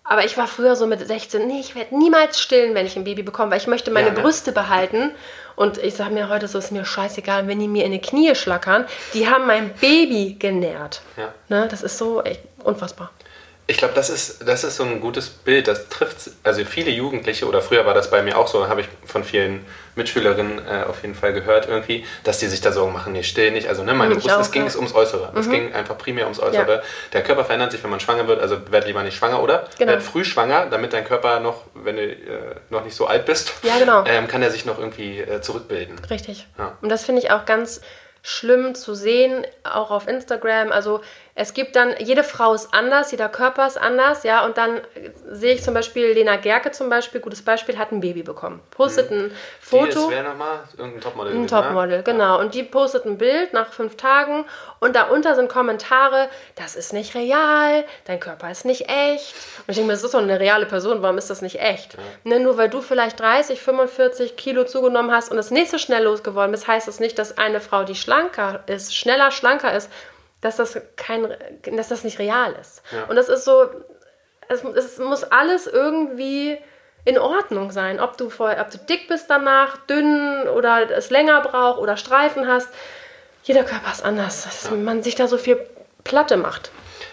Aber 0.03 0.25
ich 0.25 0.35
war 0.35 0.47
früher 0.47 0.75
so 0.75 0.87
mit 0.87 1.05
16, 1.05 1.45
nee, 1.47 1.59
ich 1.59 1.75
werde 1.75 1.95
niemals 1.95 2.41
stillen, 2.41 2.73
wenn 2.73 2.85
ich 2.85 2.95
ein 2.95 3.03
Baby 3.03 3.21
bekomme, 3.21 3.51
weil 3.51 3.59
ich 3.59 3.67
möchte 3.67 3.91
meine 3.91 4.07
Ja, 4.07 4.13
ne? 4.13 4.21
Brüste 4.21 4.51
behalten. 4.51 5.11
Und 5.55 5.77
ich 5.77 5.93
sage 5.95 6.13
mir 6.13 6.27
heute 6.27 6.47
so, 6.47 6.57
ist 6.57 6.71
mir 6.71 6.85
scheißegal, 6.85 7.47
wenn 7.47 7.59
die 7.59 7.67
mir 7.67 7.85
in 7.85 7.91
die 7.91 8.01
Knie 8.01 8.33
schlackern. 8.33 8.87
Die 9.13 9.29
haben 9.29 9.45
mein 9.45 9.73
Baby 9.75 10.35
genährt. 10.39 11.01
Ja. 11.17 11.33
Ne, 11.49 11.67
das 11.69 11.83
ist 11.83 11.97
so 11.97 12.23
echt 12.23 12.41
unfassbar. 12.63 13.11
Ich 13.71 13.77
glaube, 13.77 13.93
das 13.93 14.09
ist, 14.09 14.45
das 14.45 14.65
ist 14.65 14.75
so 14.75 14.83
ein 14.83 14.99
gutes 14.99 15.29
Bild. 15.29 15.69
Das 15.69 15.87
trifft, 15.87 16.29
also 16.43 16.65
viele 16.65 16.91
Jugendliche, 16.91 17.47
oder 17.47 17.61
früher 17.61 17.85
war 17.85 17.93
das 17.93 18.11
bei 18.11 18.21
mir 18.21 18.37
auch 18.37 18.49
so, 18.49 18.67
habe 18.67 18.81
ich 18.81 18.87
von 19.05 19.23
vielen 19.23 19.65
Mitschülerinnen 19.95 20.59
äh, 20.67 20.83
auf 20.83 21.01
jeden 21.03 21.15
Fall 21.15 21.31
gehört 21.31 21.69
irgendwie, 21.69 22.05
dass 22.25 22.39
die 22.39 22.47
sich 22.47 22.59
da 22.59 22.73
Sorgen 22.73 22.91
machen, 22.91 23.13
nee, 23.13 23.23
still 23.23 23.51
nicht. 23.51 23.69
Also 23.69 23.83
ne, 23.83 23.93
meine 23.93 24.15
Mhm, 24.15 24.19
Brust, 24.19 24.39
es 24.41 24.51
ging 24.51 24.65
es 24.65 24.75
ums 24.75 24.93
Äußere. 24.93 25.31
Es 25.37 25.49
ging 25.49 25.73
einfach 25.73 25.97
primär 25.97 26.25
ums 26.25 26.41
Äußere. 26.41 26.75
Ja. 26.75 26.81
Der 27.13 27.23
Körper 27.23 27.45
verändert 27.45 27.71
sich, 27.71 27.81
wenn 27.81 27.89
man 27.91 28.01
schwanger 28.01 28.27
wird, 28.27 28.41
also 28.41 28.57
werd 28.71 28.85
lieber 28.87 29.03
nicht 29.03 29.15
schwanger, 29.15 29.41
oder? 29.41 29.67
Genau. 29.79 29.93
Werd 29.93 30.03
früh 30.03 30.25
schwanger, 30.25 30.65
damit 30.65 30.91
dein 30.91 31.05
Körper 31.05 31.39
noch, 31.39 31.63
wenn 31.73 31.95
du 31.95 32.03
äh, 32.03 32.17
noch 32.69 32.83
nicht 32.83 32.95
so 32.95 33.07
alt 33.07 33.25
bist, 33.25 33.53
Ja, 33.63 33.77
genau. 33.79 34.03
ähm, 34.07 34.27
kann 34.27 34.41
er 34.41 34.51
sich 34.51 34.65
noch 34.65 34.79
irgendwie 34.79 35.19
äh, 35.19 35.39
zurückbilden. 35.41 35.97
Richtig. 36.09 36.45
Ja. 36.57 36.77
Und 36.81 36.89
das 36.89 37.05
finde 37.05 37.21
ich 37.21 37.31
auch 37.31 37.45
ganz 37.45 37.79
schlimm 38.23 38.75
zu 38.75 38.93
sehen, 38.95 39.45
auch 39.63 39.89
auf 39.91 40.07
Instagram. 40.07 40.71
Also 40.71 41.01
es 41.41 41.55
gibt 41.55 41.75
dann, 41.75 41.95
jede 41.97 42.23
Frau 42.23 42.53
ist 42.53 42.71
anders, 42.71 43.09
jeder 43.09 43.27
Körper 43.27 43.65
ist 43.65 43.81
anders, 43.81 44.23
ja. 44.23 44.45
Und 44.45 44.57
dann 44.57 44.77
äh, 44.77 45.09
sehe 45.31 45.55
ich 45.55 45.63
zum 45.63 45.73
Beispiel, 45.73 46.13
Lena 46.13 46.35
Gerke 46.35 46.69
zum 46.69 46.87
Beispiel, 46.87 47.19
gutes 47.19 47.41
Beispiel, 47.41 47.79
hat 47.79 47.91
ein 47.91 47.99
Baby 47.99 48.21
bekommen. 48.21 48.59
Postet 48.69 49.09
ein 49.09 49.29
Die 49.29 49.35
Foto. 49.59 49.87
ist 49.87 50.09
wer 50.11 50.21
nochmal? 50.21 50.59
Irgendein 50.77 51.01
Topmodel. 51.01 51.33
Ein 51.33 51.41
ne? 51.41 51.47
Topmodel, 51.47 52.03
genau. 52.03 52.39
Und 52.39 52.53
die 52.53 52.61
postet 52.61 53.05
ein 53.05 53.17
Bild 53.17 53.53
nach 53.53 53.73
fünf 53.73 53.97
Tagen 53.97 54.45
und 54.79 54.95
darunter 54.95 55.33
sind 55.33 55.49
Kommentare, 55.49 56.29
das 56.55 56.75
ist 56.75 56.93
nicht 56.93 57.15
real, 57.15 57.85
dein 58.05 58.19
Körper 58.19 58.51
ist 58.51 58.65
nicht 58.65 58.87
echt. 58.87 59.33
Und 59.65 59.69
ich 59.69 59.75
denke 59.77 59.87
mir, 59.87 59.93
das 59.93 60.03
ist 60.03 60.13
doch 60.13 60.21
eine 60.21 60.39
reale 60.39 60.67
Person, 60.67 61.01
warum 61.01 61.17
ist 61.17 61.31
das 61.31 61.41
nicht 61.41 61.59
echt? 61.59 61.97
Ne, 62.23 62.39
nur 62.39 62.57
weil 62.57 62.69
du 62.69 62.81
vielleicht 62.81 63.19
30, 63.19 63.59
45 63.59 64.35
Kilo 64.37 64.63
zugenommen 64.63 65.11
hast 65.11 65.31
und 65.31 65.51
nicht 65.51 65.71
so 65.71 65.79
schnell 65.79 66.03
losgeworden 66.03 66.51
bist, 66.51 66.67
heißt 66.67 66.87
das 66.87 66.99
nicht, 66.99 67.17
dass 67.17 67.39
eine 67.39 67.61
Frau, 67.61 67.83
die 67.83 67.95
schlanker 67.95 68.63
ist, 68.67 68.95
schneller, 68.95 69.31
schlanker 69.31 69.73
ist, 69.73 69.89
dass 70.41 70.57
das, 70.57 70.79
kein, 70.97 71.33
dass 71.75 71.87
das 71.89 72.03
nicht 72.03 72.19
real 72.19 72.53
ist. 72.59 72.81
Ja. 72.91 73.05
Und 73.05 73.15
das 73.15 73.29
ist 73.29 73.45
so, 73.45 73.69
es, 74.49 74.63
es 74.63 74.97
muss 74.97 75.23
alles 75.23 75.67
irgendwie 75.67 76.57
in 77.05 77.17
Ordnung 77.17 77.71
sein. 77.71 77.99
Ob 77.99 78.17
du, 78.17 78.29
vorher, 78.29 78.61
ob 78.61 78.71
du 78.71 78.77
dick 78.77 79.07
bist 79.07 79.29
danach, 79.29 79.77
dünn 79.87 80.47
oder 80.47 80.89
es 80.91 81.09
länger 81.09 81.41
braucht 81.41 81.79
oder 81.79 81.97
Streifen 81.97 82.47
hast. 82.47 82.69
Jeder 83.43 83.63
Körper 83.63 83.91
ist 83.91 84.03
anders, 84.03 84.43
dass 84.43 84.69
man 84.71 85.01
sich 85.01 85.15
da 85.15 85.27
so 85.27 85.37
viel 85.37 85.57
Platte 86.03 86.37
macht. 86.37 86.71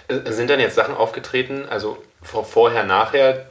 Äh, 0.08 0.30
Sind 0.30 0.50
denn 0.50 0.60
jetzt 0.60 0.74
Sachen 0.74 0.94
aufgetreten, 0.94 1.66
also 1.70 2.02
vor, 2.22 2.44
vorher, 2.44 2.84
nachher, 2.84 3.46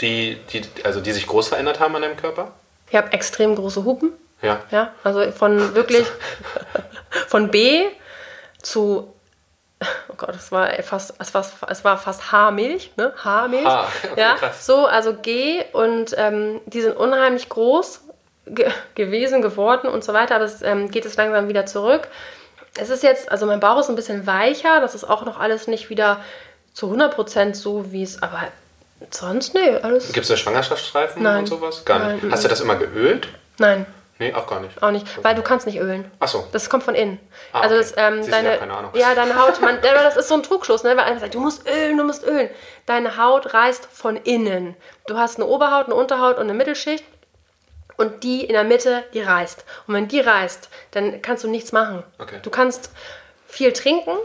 die, 0.00 0.36
die, 0.52 0.62
also 0.84 1.00
die 1.00 1.12
sich 1.12 1.26
groß 1.26 1.48
verändert 1.48 1.80
haben 1.80 1.96
an 1.96 2.02
deinem 2.02 2.16
Körper? 2.16 2.52
Ich 2.88 2.96
habe 2.96 3.12
extrem 3.12 3.56
große 3.56 3.84
Hupen. 3.84 4.12
Ja. 4.42 4.60
Ja, 4.70 4.92
also 5.02 5.32
von 5.32 5.74
wirklich 5.74 6.06
von 7.26 7.50
B 7.50 7.86
zu 8.62 9.12
oh 9.80 10.14
Gott, 10.16 10.34
es 10.34 10.50
war 10.50 10.70
fast 10.82 11.14
es 11.18 11.34
war, 11.34 11.44
es 11.68 11.84
war 11.84 11.98
fast 11.98 12.32
Haarmilch, 12.32 12.92
ne? 12.96 13.12
Haarmilch. 13.16 13.66
Ah, 13.66 13.86
okay, 14.04 14.20
ja, 14.20 14.34
krass. 14.34 14.66
so 14.66 14.86
also 14.86 15.14
G 15.14 15.64
und 15.72 16.14
ähm, 16.16 16.60
die 16.66 16.80
sind 16.80 16.96
unheimlich 16.96 17.48
groß 17.48 18.00
ge 18.46 18.70
gewesen, 18.94 19.42
geworden 19.42 19.88
und 19.88 20.04
so 20.04 20.12
weiter, 20.12 20.36
aber 20.36 20.44
es 20.44 20.62
ähm, 20.62 20.90
geht 20.90 21.04
jetzt 21.04 21.16
langsam 21.16 21.48
wieder 21.48 21.66
zurück. 21.66 22.08
Es 22.80 22.90
ist 22.90 23.02
jetzt, 23.02 23.30
also 23.30 23.46
mein 23.46 23.60
Bauch 23.60 23.80
ist 23.80 23.88
ein 23.88 23.96
bisschen 23.96 24.26
weicher, 24.26 24.80
das 24.80 24.94
ist 24.94 25.04
auch 25.04 25.24
noch 25.24 25.38
alles 25.38 25.66
nicht 25.66 25.90
wieder 25.90 26.20
zu 26.72 26.86
100% 26.92 27.54
so, 27.54 27.90
wie 27.92 28.02
es, 28.02 28.22
aber 28.22 28.44
sonst, 29.10 29.54
nee, 29.54 29.76
alles, 29.82 30.12
Gibt 30.12 30.24
es 30.24 30.28
da 30.28 30.36
Schwangerschaftsstreifen 30.36 31.22
Nein. 31.22 31.40
und 31.40 31.46
sowas? 31.46 31.84
Gar 31.84 32.12
nicht. 32.12 32.22
Nein, 32.22 32.32
Hast 32.32 32.44
du 32.44 32.48
das 32.48 32.60
immer 32.60 32.76
geölt? 32.76 33.28
nein, 33.58 33.86
Nee, 34.18 34.34
auch 34.34 34.46
gar 34.46 34.60
nicht. 34.60 34.82
auch 34.82 34.90
nicht, 34.90 35.22
weil 35.22 35.34
du 35.36 35.42
kannst 35.42 35.66
nicht 35.66 35.78
ölen. 35.78 36.10
Ach 36.18 36.26
so. 36.26 36.46
Das 36.50 36.68
kommt 36.68 36.82
von 36.82 36.96
innen. 36.96 37.20
Ah, 37.52 37.60
also 37.60 37.76
okay. 37.76 37.84
das, 37.84 37.94
ähm, 37.96 38.30
deine, 38.30 38.50
ja, 38.50 38.56
keine 38.56 38.74
Ahnung. 38.74 38.90
ja, 38.94 39.14
deine 39.14 39.40
Haut, 39.40 39.60
man, 39.60 39.78
das 39.80 40.16
ist 40.16 40.28
so 40.28 40.34
ein 40.34 40.42
Trugschluss, 40.42 40.82
ne? 40.82 40.90
weil 40.90 41.04
einer 41.04 41.20
sagt, 41.20 41.34
du 41.34 41.40
musst 41.40 41.68
ölen, 41.68 41.96
du 41.96 42.04
musst 42.04 42.24
ölen. 42.24 42.50
Deine 42.86 43.16
Haut 43.16 43.54
reißt 43.54 43.86
von 43.86 44.16
innen. 44.16 44.76
Du 45.06 45.16
hast 45.16 45.36
eine 45.36 45.46
Oberhaut, 45.46 45.86
eine 45.86 45.94
Unterhaut 45.94 46.36
und 46.36 46.44
eine 46.44 46.54
Mittelschicht 46.54 47.04
und 47.96 48.24
die 48.24 48.44
in 48.44 48.54
der 48.54 48.64
Mitte, 48.64 49.04
die 49.14 49.20
reißt. 49.20 49.64
Und 49.86 49.94
wenn 49.94 50.08
die 50.08 50.20
reißt, 50.20 50.68
dann 50.92 51.22
kannst 51.22 51.44
du 51.44 51.48
nichts 51.48 51.72
machen. 51.72 52.02
Okay. 52.18 52.38
Du 52.42 52.50
kannst 52.50 52.90
viel 53.46 53.72
trinken, 53.72 54.16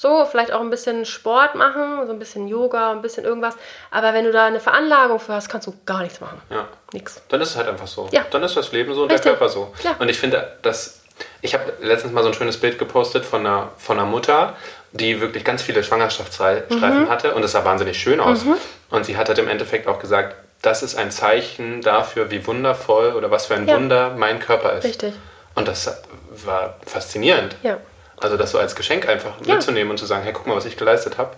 so, 0.00 0.24
vielleicht 0.24 0.50
auch 0.50 0.60
ein 0.60 0.70
bisschen 0.70 1.04
Sport 1.04 1.56
machen, 1.56 2.06
so 2.06 2.12
ein 2.12 2.18
bisschen 2.18 2.48
Yoga, 2.48 2.92
ein 2.92 3.02
bisschen 3.02 3.24
irgendwas. 3.24 3.54
Aber 3.90 4.14
wenn 4.14 4.24
du 4.24 4.32
da 4.32 4.46
eine 4.46 4.58
Veranlagung 4.58 5.20
für 5.20 5.34
hast, 5.34 5.50
kannst 5.50 5.66
du 5.66 5.74
gar 5.84 6.00
nichts 6.02 6.20
machen. 6.22 6.40
Ja. 6.48 6.66
Nix. 6.94 7.20
Dann 7.28 7.38
ist 7.42 7.50
es 7.50 7.56
halt 7.56 7.68
einfach 7.68 7.86
so. 7.86 8.08
Ja. 8.10 8.24
Dann 8.30 8.42
ist 8.42 8.56
das 8.56 8.72
Leben 8.72 8.94
so 8.94 9.02
und 9.02 9.12
Richtig. 9.12 9.24
der 9.24 9.32
Körper 9.32 9.50
so. 9.50 9.74
Ja. 9.84 9.96
Und 9.98 10.08
ich 10.08 10.18
finde, 10.18 10.56
dass. 10.62 11.00
Ich 11.42 11.52
habe 11.52 11.70
letztens 11.82 12.14
mal 12.14 12.22
so 12.22 12.28
ein 12.28 12.34
schönes 12.34 12.56
Bild 12.58 12.78
gepostet 12.78 13.26
von 13.26 13.40
einer, 13.46 13.68
von 13.76 13.98
einer 13.98 14.08
Mutter, 14.08 14.56
die 14.92 15.20
wirklich 15.20 15.44
ganz 15.44 15.60
viele 15.60 15.84
Schwangerschaftsstreifen 15.84 16.78
Mhm. 17.02 17.10
hatte 17.10 17.34
und 17.34 17.42
es 17.44 17.52
sah 17.52 17.62
wahnsinnig 17.66 17.98
schön 18.00 18.20
aus. 18.20 18.40
Und 18.88 19.04
sie 19.04 19.18
hat 19.18 19.28
halt 19.28 19.38
im 19.38 19.48
Endeffekt 19.48 19.86
auch 19.86 19.98
gesagt, 19.98 20.34
das 20.62 20.82
ist 20.82 20.96
ein 20.96 21.10
Zeichen 21.10 21.82
dafür, 21.82 22.30
wie 22.30 22.46
wundervoll 22.46 23.12
oder 23.12 23.30
was 23.30 23.44
für 23.46 23.54
ein 23.54 23.68
Ja. 23.68 23.76
Wunder 23.76 24.14
mein 24.16 24.38
Körper 24.40 24.72
ist. 24.72 24.84
Richtig. 24.84 25.12
Und 25.54 25.68
das 25.68 26.02
war 26.46 26.76
faszinierend. 26.86 27.54
Ja. 27.62 27.76
Also 28.20 28.36
das 28.36 28.50
so 28.50 28.58
als 28.58 28.74
Geschenk 28.74 29.08
einfach 29.08 29.32
Ja. 29.44 29.54
mitzunehmen 29.54 29.90
und 29.90 29.96
zu 29.98 30.06
sagen, 30.06 30.22
hey, 30.24 30.32
guck 30.32 30.46
mal, 30.46 30.56
was 30.56 30.66
ich 30.66 30.76
geleistet 30.76 31.18
habe. 31.18 31.30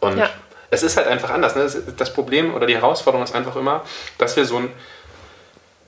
Und 0.00 0.18
Ja. 0.18 0.28
es 0.70 0.82
ist 0.82 0.96
halt 0.96 1.06
einfach 1.06 1.30
anders. 1.30 1.54
Ne? 1.56 1.70
Das- 1.96 2.12
Problem 2.12 2.54
oder 2.54 2.66
die 2.66 2.74
Herausforderung 2.74 3.24
ist 3.24 3.34
einfach 3.34 3.56
immer, 3.56 3.82
dass 4.18 4.36
wir 4.36 4.44
so 4.44 4.56
ein, 4.58 4.72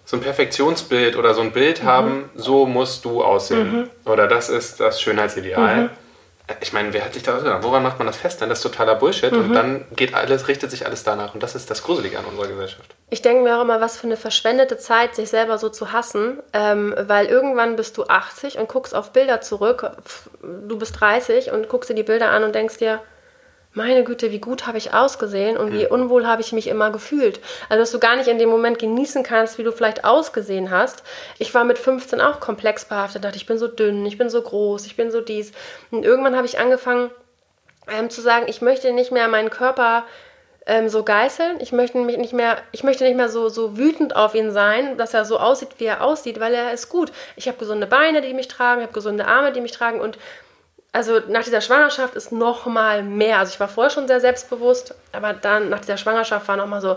so 0.05 0.17
ein 0.17 0.21
Perfektionsbild 0.23 1.17
oder 1.17 1.35
so 1.35 1.41
ein 1.43 1.53
Bild 1.53 1.83
haben, 1.83 2.31
so 2.35 2.65
musst 2.67 3.05
du 3.05 3.23
aussehen. 3.23 3.91
Oder 4.07 4.27
das 4.29 4.49
ist 4.49 4.81
das 4.81 5.01
Schönheitsideal. 5.03 5.91
Ich 6.61 6.73
meine, 6.73 6.93
wer 6.93 7.05
hat 7.05 7.15
sich 7.15 7.23
da 7.23 7.37
ausgedacht? 7.37 7.63
Woran 7.63 7.83
macht 7.83 7.99
man 7.99 8.07
das 8.07 8.17
fest? 8.17 8.41
Dann 8.41 8.49
das 8.49 8.59
ist 8.59 8.63
totaler 8.63 8.95
Bullshit 8.95 9.33
und 9.33 9.53
dann 9.53 9.85
geht 9.95 10.15
alles, 10.15 10.49
richtet 10.49 10.71
sich 10.71 10.87
alles 10.87 11.05
danach. 11.05 11.35
Und 11.35 11.43
das 11.43 11.55
ist 11.55 11.71
das 11.71 11.83
Gruselige 11.83 12.19
an 12.19 12.25
unserer 12.25 12.49
Gesellschaft. 12.49 12.95
Ich 13.11 13.21
denke 13.21 13.43
mir 13.43 13.59
auch 13.59 13.63
immer, 13.63 13.81
was 13.81 13.99
für 13.99 14.07
eine 14.07 14.17
verschwendete 14.17 14.79
Zeit, 14.79 15.15
sich 15.15 15.29
selber 15.29 15.59
so 15.59 15.69
zu 15.69 15.93
hassen, 15.93 16.39
ähm, 16.55 16.95
weil 16.99 17.27
irgendwann 17.27 17.77
bist 17.77 17.99
du 17.99 18.05
80 18.05 18.59
und 18.59 18.69
guckst 18.69 18.95
auf 18.95 19.13
Bilder 19.13 19.41
zurück, 19.41 19.91
du 20.43 20.79
bist 20.79 20.99
30 20.99 21.53
und 21.53 21.69
guckst 21.69 21.91
dir 21.91 21.95
die 21.95 22.03
Bilder 22.03 22.31
an 22.31 22.45
und 22.45 22.55
denkst 22.55 22.79
dir, 22.79 23.01
meine 23.79 24.05
Güte, 24.05 24.31
wie 24.31 24.41
gut 24.41 24.67
habe 24.67 24.77
ich 24.77 24.93
ausgesehen 24.93 25.57
und 25.57 25.73
wie 25.73 25.87
unwohl 25.87 26.27
habe 26.27 26.43
ich 26.43 26.53
mich 26.53 26.67
immer 26.67 26.91
gefühlt. 26.91 27.41
Also, 27.71 27.81
dass 27.81 27.93
du 27.93 27.99
gar 27.99 28.17
nicht 28.17 28.29
in 28.29 28.39
dem 28.39 28.51
Moment 28.51 28.79
genießen 28.79 29.23
kannst, 29.23 29.57
wie 29.57 29.63
du 29.63 29.73
vielleicht 29.73 30.05
ausgesehen 30.05 30.71
hast. 30.71 31.03
Ich 31.39 31.55
war 31.55 31.65
mit 31.65 31.79
15 31.79 32.21
auch 32.21 32.41
komplex 32.41 32.85
behaftet, 32.85 33.25
dachte, 33.25 33.37
ich 33.37 33.47
bin 33.47 33.57
so 33.57 33.69
dünn, 33.69 34.05
ich 34.05 34.19
bin 34.19 34.29
so 34.29 34.43
groß, 34.43 34.85
ich 34.85 34.97
bin 34.97 35.11
so 35.11 35.23
dies. 35.23 35.53
Und 35.91 36.05
irgendwann 36.05 36.37
habe 36.37 36.47
ich 36.47 36.59
angefangen 36.59 37.11
ähm, 37.91 38.11
zu 38.11 38.21
sagen, 38.21 38.47
ich 38.49 38.61
möchte 38.61 38.93
nicht 38.93 39.13
mehr 39.13 39.29
meinen 39.29 39.49
Körper 39.49 40.05
ähm, 40.67 40.89
so 40.89 41.03
geißeln. 41.03 41.61
Ich 41.61 41.73
möchte 41.73 41.99
mich 41.99 42.19
nicht 42.19 42.35
mehr, 42.35 42.59
ich 42.73 42.85
möchte 42.85 43.05
nicht 43.05 43.17
mehr 43.17 43.31
so, 43.31 43.49
so 43.49 43.79
wütend 43.79 44.15
auf 44.15 44.35
ihn 44.35 44.53
sein, 44.53 44.99
dass 44.99 45.15
er 45.15 45.25
so 45.25 45.39
aussieht, 45.39 45.71
wie 45.79 45.87
er 45.87 46.03
aussieht, 46.05 46.41
weil 46.41 46.53
er 46.53 46.73
ist 46.73 46.91
gut. 46.91 47.11
Ich 47.37 47.49
habe 47.49 47.59
gesunde 47.59 47.87
Beine, 47.87 48.21
die 48.21 48.35
mich 48.35 48.49
tragen, 48.49 48.81
ich 48.81 48.87
habe 48.87 48.95
gesunde 48.95 49.27
Arme, 49.27 49.53
die 49.53 49.63
mich 49.63 49.73
tragen 49.73 50.01
und 50.01 50.19
also 50.99 51.21
nach 51.29 51.45
dieser 51.45 51.61
Schwangerschaft 51.61 52.17
ist 52.17 52.33
noch 52.33 52.67
mal 52.67 53.05
mehr. 53.05 53.39
Also 53.39 53.53
ich 53.53 53.61
war 53.61 53.69
vorher 53.69 53.91
schon 53.91 54.09
sehr 54.09 54.21
selbstbewusst, 54.21 54.97
aber 55.13 55.33
dann 55.33 55.69
nach 55.69 55.79
dieser 55.79 55.97
Schwangerschaft 55.97 56.49
war 56.49 56.57
noch 56.57 56.67
mal 56.67 56.81
so, 56.81 56.97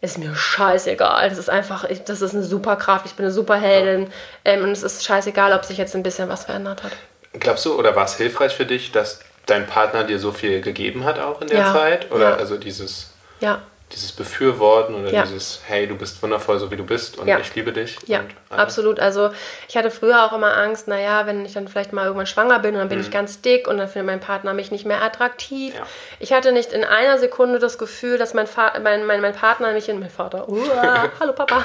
ist 0.00 0.16
mir 0.16 0.34
scheißegal. 0.34 1.28
Das 1.28 1.36
ist 1.36 1.50
einfach, 1.50 1.84
ich, 1.84 2.02
das 2.02 2.22
ist 2.22 2.32
eine 2.32 2.42
Superkraft. 2.42 3.04
Ich 3.04 3.12
bin 3.12 3.26
eine 3.26 3.34
Superheldin 3.34 4.10
ähm, 4.46 4.64
und 4.64 4.70
es 4.70 4.82
ist 4.82 5.04
scheißegal, 5.04 5.52
ob 5.52 5.66
sich 5.66 5.76
jetzt 5.76 5.94
ein 5.94 6.02
bisschen 6.02 6.30
was 6.30 6.44
verändert 6.44 6.82
hat. 6.82 6.92
Glaubst 7.34 7.66
du, 7.66 7.78
oder 7.78 7.94
war 7.94 8.06
es 8.06 8.16
hilfreich 8.16 8.54
für 8.56 8.64
dich, 8.64 8.90
dass 8.90 9.20
dein 9.44 9.66
Partner 9.66 10.04
dir 10.04 10.18
so 10.18 10.32
viel 10.32 10.62
gegeben 10.62 11.04
hat 11.04 11.18
auch 11.18 11.42
in 11.42 11.48
der 11.48 11.58
Ja, 11.58 11.72
Zeit? 11.74 12.10
Oder 12.12 12.30
ja. 12.30 12.36
also 12.36 12.56
dieses, 12.56 13.10
Ja, 13.40 13.60
dieses 13.92 14.10
Befürworten 14.10 14.96
oder 14.96 15.12
Ja. 15.12 15.22
dieses, 15.22 15.60
hey, 15.64 15.86
du 15.86 15.94
bist 15.96 16.20
wundervoll, 16.20 16.58
so 16.58 16.72
wie 16.72 16.76
du 16.76 16.84
bist 16.84 17.18
und 17.18 17.28
Ja. 17.28 17.38
ich 17.38 17.54
liebe 17.54 17.72
dich? 17.72 17.96
ja, 18.06 18.24
alles? 18.50 18.60
absolut. 18.60 18.98
Also 18.98 19.30
ich 19.68 19.76
hatte 19.76 19.92
früher 19.92 20.24
auch 20.24 20.32
immer 20.32 20.56
Angst, 20.56 20.88
naja, 20.88 21.24
wenn 21.26 21.46
ich 21.46 21.52
dann 21.52 21.68
vielleicht 21.68 21.92
mal 21.92 22.04
irgendwann 22.04 22.26
schwanger 22.26 22.58
bin 22.58 22.74
und 22.74 22.80
dann 22.80 22.88
bin 22.88 23.00
ich 23.00 23.12
ganz 23.12 23.40
dick 23.42 23.68
und 23.68 23.78
dann 23.78 23.86
findet 23.86 24.06
mein 24.06 24.18
Partner 24.20 24.54
mich 24.54 24.72
nicht 24.72 24.86
mehr 24.86 25.02
attraktiv. 25.02 25.72
Mhm. 25.74 25.78
Ja. 25.78 25.86
Ich 26.18 26.32
hatte 26.32 26.50
nicht 26.50 26.72
in 26.72 26.82
einer 26.82 27.18
Sekunde 27.18 27.60
das 27.60 27.78
Gefühl, 27.78 28.18
dass 28.18 28.34
mein, 28.34 28.48
Fa 28.48 28.72
mein, 28.82 29.06
mein, 29.06 29.20
mein 29.20 29.34
Partner 29.34 29.72
mich 29.72 29.88
in, 29.88 30.00
mein 30.00 30.10
Vater, 30.10 30.48
uah, 30.48 31.08
hallo 31.20 31.32
Papa, 31.32 31.64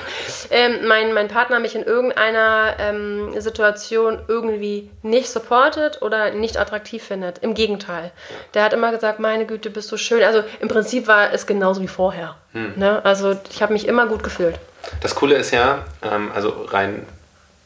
ähm, 0.51 0.85
mein, 0.87 1.13
mein 1.13 1.27
Partner 1.27 1.59
mich 1.59 1.73
in 1.73 1.83
irgendeiner 1.83 2.75
ähm, 2.79 3.33
Situation 3.41 4.19
irgendwie 4.27 4.91
nicht 5.01 5.27
supportet 5.29 6.03
oder 6.03 6.29
nicht 6.31 6.57
attraktiv 6.57 7.03
findet. 7.03 7.39
Im 7.39 7.55
Gegenteil. 7.55 8.11
Der 8.53 8.63
hat 8.63 8.73
immer 8.73 8.91
gesagt, 8.91 9.19
meine 9.19 9.47
Güte, 9.47 9.71
bist 9.71 9.91
du 9.91 9.97
schön. 9.97 10.21
Also 10.23 10.43
im 10.59 10.67
Prinzip 10.67 11.07
war 11.07 11.33
es 11.33 11.47
genauso 11.47 11.81
wie 11.81 11.87
vorher. 11.87 12.10
Hm. 12.53 12.73
Ne? 12.75 13.03
Also 13.05 13.37
ich 13.49 13.61
habe 13.61 13.73
mich 13.73 13.87
immer 13.87 14.07
gut 14.07 14.23
gefühlt. 14.23 14.59
Das 15.01 15.15
Coole 15.15 15.35
ist 15.35 15.51
ja, 15.51 15.85
ähm, 16.01 16.31
also 16.33 16.65
rein 16.69 17.05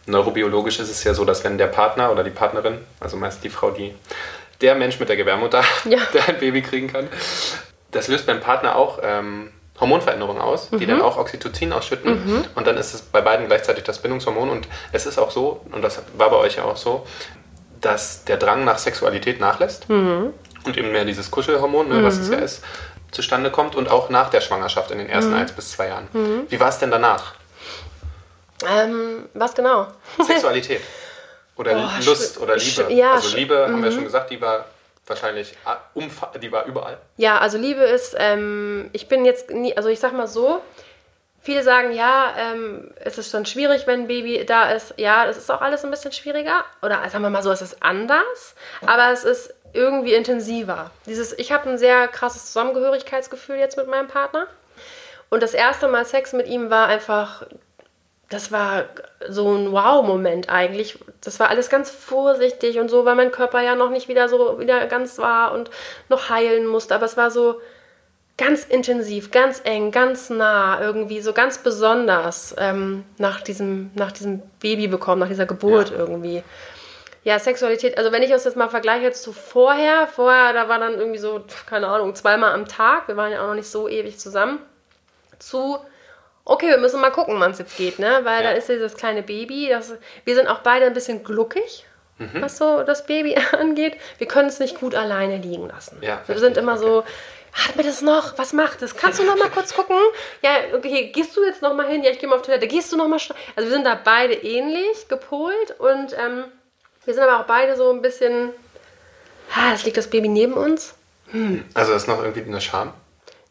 neurobiologisch 0.07 0.79
ist 0.79 0.89
es 0.91 1.03
ja 1.03 1.13
so, 1.13 1.25
dass 1.25 1.43
wenn 1.43 1.57
der 1.57 1.67
Partner 1.67 2.11
oder 2.11 2.23
die 2.23 2.29
Partnerin, 2.29 2.77
also 2.99 3.17
meist 3.17 3.43
die 3.43 3.49
Frau, 3.49 3.71
die 3.71 3.93
der 4.61 4.75
Mensch 4.75 4.99
mit 4.99 5.09
der 5.09 5.15
Gebärmutter, 5.17 5.63
Ja. 5.85 5.99
der 6.13 6.27
ein 6.29 6.37
Baby 6.39 6.61
kriegen 6.61 6.87
kann, 6.91 7.07
das 7.91 8.07
löst 8.07 8.25
beim 8.27 8.39
Partner 8.39 8.75
auch 8.75 8.99
ähm, 9.01 9.49
Hormonveränderungen 9.79 10.41
aus, 10.41 10.69
die 10.69 10.85
Mhm. 10.85 10.87
dann 10.89 11.01
auch 11.01 11.17
Oxytocin 11.17 11.73
ausschütten. 11.73 12.45
Und 12.55 12.65
dann 12.67 12.77
ist 12.77 12.93
es 12.93 13.01
bei 13.01 13.19
beiden 13.21 13.47
gleichzeitig 13.47 13.83
das 13.83 13.99
Bindungshormon. 13.99 14.49
Und 14.49 14.67
es 14.93 15.05
ist 15.05 15.17
auch 15.19 15.31
so, 15.31 15.61
und 15.71 15.81
das 15.81 16.01
war 16.17 16.29
bei 16.29 16.37
euch 16.37 16.55
ja 16.57 16.63
auch 16.63 16.77
so, 16.77 17.05
dass 17.81 18.23
der 18.25 18.37
Drang 18.37 18.63
nach 18.63 18.77
Sexualität 18.77 19.39
nachlässt 19.41 19.89
Mhm. 19.89 20.33
und 20.65 20.77
eben 20.77 20.91
mehr 20.91 21.03
dieses 21.05 21.29
Kuschelhormon, 21.29 21.89
ne, 21.89 22.03
was 22.03 22.17
es 22.17 22.29
ja 22.29 22.37
ist, 22.37 22.63
zustande 23.15 23.49
kommt 23.49 23.75
und 23.75 23.89
auch 23.89 24.09
nach 24.09 24.29
der 24.29 24.41
Schwangerschaft 24.41 24.91
in 24.91 24.99
den 24.99 25.09
ersten 25.09 25.31
Mhm. 25.31 25.37
eins 25.37 25.51
bis 25.51 25.71
zwei 25.71 25.87
Jahren. 25.87 26.07
Wie 26.49 26.59
war 26.59 26.69
es 26.69 26.77
denn 26.77 26.91
danach? 26.91 27.33
Ähm, 28.65 29.27
was 29.33 29.53
genau? 29.55 29.87
Sexualität 30.21 30.81
oder 31.57 31.73
Boah, 31.73 31.91
Lust 32.05 32.39
oder 32.39 32.55
Liebe. 32.55 32.93
ja, 32.93 33.13
also 33.13 33.29
mhm. 33.29 33.35
Liebe 33.35 33.63
haben 33.67 33.83
wir 33.83 33.91
schon 33.91 34.03
gesagt, 34.03 34.29
die 34.29 34.39
war 34.39 34.65
wahrscheinlich 35.07 35.55
ah, 35.65 35.77
die 36.41 36.51
war 36.51 36.65
überall. 36.65 36.97
Ja, 37.17 37.37
also 37.39 37.57
Liebe 37.57 37.81
ist, 37.81 38.15
ähm, 38.17 38.89
ich 38.93 39.07
bin 39.07 39.25
jetzt 39.25 39.51
nie, 39.51 39.75
also 39.75 39.89
ich 39.89 39.99
sag 39.99 40.13
mal 40.13 40.27
so, 40.27 40.61
viele 41.41 41.63
sagen, 41.63 41.91
ja, 41.91 42.33
ähm, 42.37 42.91
es 43.03 43.17
ist 43.17 43.29
schon 43.31 43.45
schwierig, 43.45 43.85
wenn 43.87 44.01
ein 44.01 44.07
Baby 44.07 44.45
da 44.45 44.71
ist. 44.71 44.95
Ja, 44.97 45.25
das 45.27 45.37
ist 45.37 45.51
auch 45.51 45.61
alles 45.61 45.83
ein 45.83 45.91
bisschen 45.91 46.11
schwieriger. 46.11 46.65
Oder 46.81 47.07
sagen 47.09 47.23
wir 47.23 47.29
mal 47.29 47.43
so, 47.43 47.51
es 47.51 47.61
ist 47.61 47.83
anders, 47.83 48.55
aber 48.85 49.11
es 49.11 49.23
ist 49.23 49.53
irgendwie 49.75 50.13
intensiver. 50.13 50.91
Dieses, 51.05 51.37
ich 51.37 51.51
habe 51.51 51.69
ein 51.69 51.77
sehr 51.77 52.07
krasses 52.07 52.47
Zusammengehörigkeitsgefühl 52.47 53.57
jetzt 53.57 53.77
mit 53.77 53.87
meinem 53.87 54.07
Partner. 54.07 54.47
Und 55.29 55.43
das 55.43 55.53
erste 55.53 55.87
Mal 55.87 56.05
Sex 56.05 56.33
mit 56.33 56.47
ihm 56.47 56.69
war 56.69 56.87
einfach, 56.87 57.45
das 58.29 58.51
war 58.51 58.85
so 59.29 59.53
ein 59.53 59.71
Wow-Moment 59.71 60.49
eigentlich. 60.49 60.97
Das 61.21 61.39
war 61.39 61.49
alles 61.49 61.69
ganz 61.69 61.89
vorsichtig 61.89 62.79
und 62.79 62.89
so, 62.89 63.05
weil 63.05 63.15
mein 63.15 63.31
Körper 63.31 63.61
ja 63.61 63.75
noch 63.75 63.89
nicht 63.89 64.07
wieder 64.07 64.29
so 64.29 64.59
wieder 64.59 64.85
ganz 64.87 65.17
war 65.19 65.51
und 65.51 65.69
noch 66.09 66.29
heilen 66.29 66.65
musste. 66.65 66.95
Aber 66.95 67.05
es 67.05 67.17
war 67.17 67.31
so 67.31 67.59
ganz 68.37 68.65
intensiv, 68.65 69.31
ganz 69.31 69.61
eng, 69.63 69.91
ganz 69.91 70.29
nah, 70.29 70.81
irgendwie 70.81 71.21
so 71.21 71.33
ganz 71.33 71.59
besonders 71.59 72.53
ähm, 72.57 73.05
nach, 73.17 73.41
diesem, 73.41 73.91
nach 73.95 74.11
diesem 74.11 74.41
Baby 74.59 74.87
bekommen, 74.87 75.21
nach 75.21 75.29
dieser 75.29 75.45
Geburt 75.45 75.91
Ja. 75.91 75.97
irgendwie. 75.97 76.43
Ja, 77.25 77.39
Sexualität, 77.39 77.97
also 77.97 78.11
wenn 78.11 78.21
ich 78.23 78.29
das 78.29 78.45
jetzt 78.45 78.55
mal 78.55 78.69
vergleiche 78.69 79.11
zu 79.11 79.33
vorher, 79.33 80.07
vorher, 80.07 80.53
da 80.53 80.69
war 80.69 80.79
dann 80.79 80.93
irgendwie 80.97 81.17
so, 81.17 81.43
keine 81.67 81.87
Ahnung, 81.87 82.13
zweimal 82.15 82.53
am 82.53 82.67
Tag, 82.67 83.07
wir 83.07 83.17
waren 83.17 83.31
ja 83.31 83.41
auch 83.43 83.47
noch 83.47 83.55
nicht 83.55 83.67
so 83.69 83.89
ewig 83.89 84.17
zusammen, 84.19 84.59
zu, 85.39 85.77
okay, 86.45 86.69
wir 86.69 86.77
müssen 86.77 87.01
mal 87.01 87.09
gucken, 87.11 87.39
wann 87.39 87.51
es 87.51 87.57
jetzt 87.59 87.77
geht, 87.77 87.97
ne? 87.99 88.19
Weil 88.23 88.43
Ja. 88.43 88.51
da 88.51 88.55
ist 88.55 88.69
dieses 88.69 88.95
kleine 88.95 89.23
Baby, 89.23 89.67
das, 89.69 89.93
wir 90.23 90.35
sind 90.35 90.47
auch 90.47 90.59
beide 90.59 90.85
ein 90.85 90.93
bisschen 90.93 91.23
gluckig, 91.23 91.85
Mhm. 92.17 92.41
was 92.41 92.57
so 92.57 92.83
das 92.83 93.05
Baby 93.05 93.35
angeht. 93.59 93.97
Wir 94.19 94.27
können 94.27 94.47
es 94.47 94.59
nicht 94.59 94.79
gut 94.79 94.95
alleine 94.95 95.37
liegen 95.37 95.67
lassen. 95.67 95.97
Ja, 96.01 96.21
wir 96.27 96.37
sind 96.39 96.55
immer 96.55 96.77
so, 96.77 97.03
hat 97.51 97.75
mir 97.75 97.83
das 97.83 98.01
noch? 98.01 98.37
Was 98.37 98.53
macht 98.53 98.81
das? 98.81 98.95
Kannst 98.95 99.19
du 99.19 99.23
noch 99.23 99.35
mal 99.35 99.49
kurz 99.49 99.73
gucken? 99.73 99.97
Ja, 100.41 100.51
okay, 100.75 101.07
gehst 101.13 101.35
du 101.35 101.43
jetzt 101.43 101.61
noch 101.61 101.73
mal 101.73 101.87
hin? 101.87 102.03
Ja, 102.03 102.11
ich 102.11 102.19
gehe 102.19 102.29
mal 102.29 102.35
auf 102.35 102.41
Toilette. 102.43 102.67
Gehst 102.67 102.91
du 102.93 102.97
noch 102.97 103.07
mal? 103.09 103.15
Also 103.17 103.33
wir 103.57 103.69
sind 103.69 103.85
da 103.85 103.99
beide 104.01 104.33
ähnlich 104.33 105.07
gepolt 105.09 105.75
und 105.79 106.13
ähm, 106.17 106.45
wir 107.05 107.13
sind 107.13 107.23
aber 107.23 107.39
auch 107.41 107.45
beide 107.47 107.75
so 107.75 107.89
ein 107.91 108.01
bisschen, 108.01 108.49
ah, 109.55 109.73
es 109.73 109.83
liegt 109.85 109.97
das 109.97 110.09
Baby 110.09 110.27
neben 110.27 110.53
uns. 110.53 110.93
Also 111.73 111.93
ist 111.93 112.07
noch 112.07 112.21
irgendwie 112.21 112.41
eine 112.41 112.61
Scham. 112.61 112.93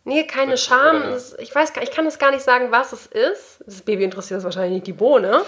Nee, 0.05 0.27
keine 0.27 0.57
Scham. 0.59 1.03
eine- 1.03 1.21
Ich 1.39 1.55
weiß 1.55 1.73
gar, 1.73 1.83
ich 1.83 1.91
kann 1.91 2.07
es 2.07 2.19
gar 2.19 2.31
nicht 2.31 2.43
sagen, 2.45 2.71
was 2.71 2.93
es 2.93 3.07
ist. 3.07 3.59
Das 3.67 3.81
Baby 3.83 4.05
interessiert 4.05 4.39
es 4.39 4.45
wahrscheinlich 4.45 4.73
nicht 4.75 4.87
die 4.87 4.93
Bohne. 4.93 5.43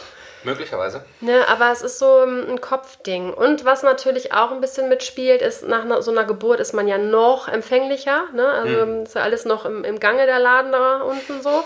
Möglicherweise. 0.44 1.04
Ne, 1.20 1.46
aber 1.48 1.72
es 1.72 1.82
ist 1.82 1.98
so 1.98 2.22
ähm, 2.22 2.46
ein 2.48 2.60
Kopfding. 2.60 3.32
Und 3.34 3.64
was 3.64 3.82
natürlich 3.82 4.32
auch 4.32 4.52
ein 4.52 4.60
bisschen 4.60 4.88
mitspielt, 4.88 5.42
ist, 5.42 5.66
nach 5.66 5.84
so 6.02 6.10
einer 6.10 6.24
Geburt 6.24 6.60
ist 6.60 6.72
man 6.72 6.88
ja 6.88 6.98
noch 6.98 7.48
empfänglicher. 7.48 8.24
Ne? 8.32 8.48
Also 8.48 8.80
Hm. 8.82 9.02
ist 9.02 9.14
ja 9.14 9.22
alles 9.22 9.44
noch 9.44 9.64
im, 9.64 9.84
im 9.84 9.98
Gange 10.00 10.24
der 10.26 10.38
Laden 10.38 10.72
da 10.72 11.02
unten 11.02 11.42
so. 11.42 11.64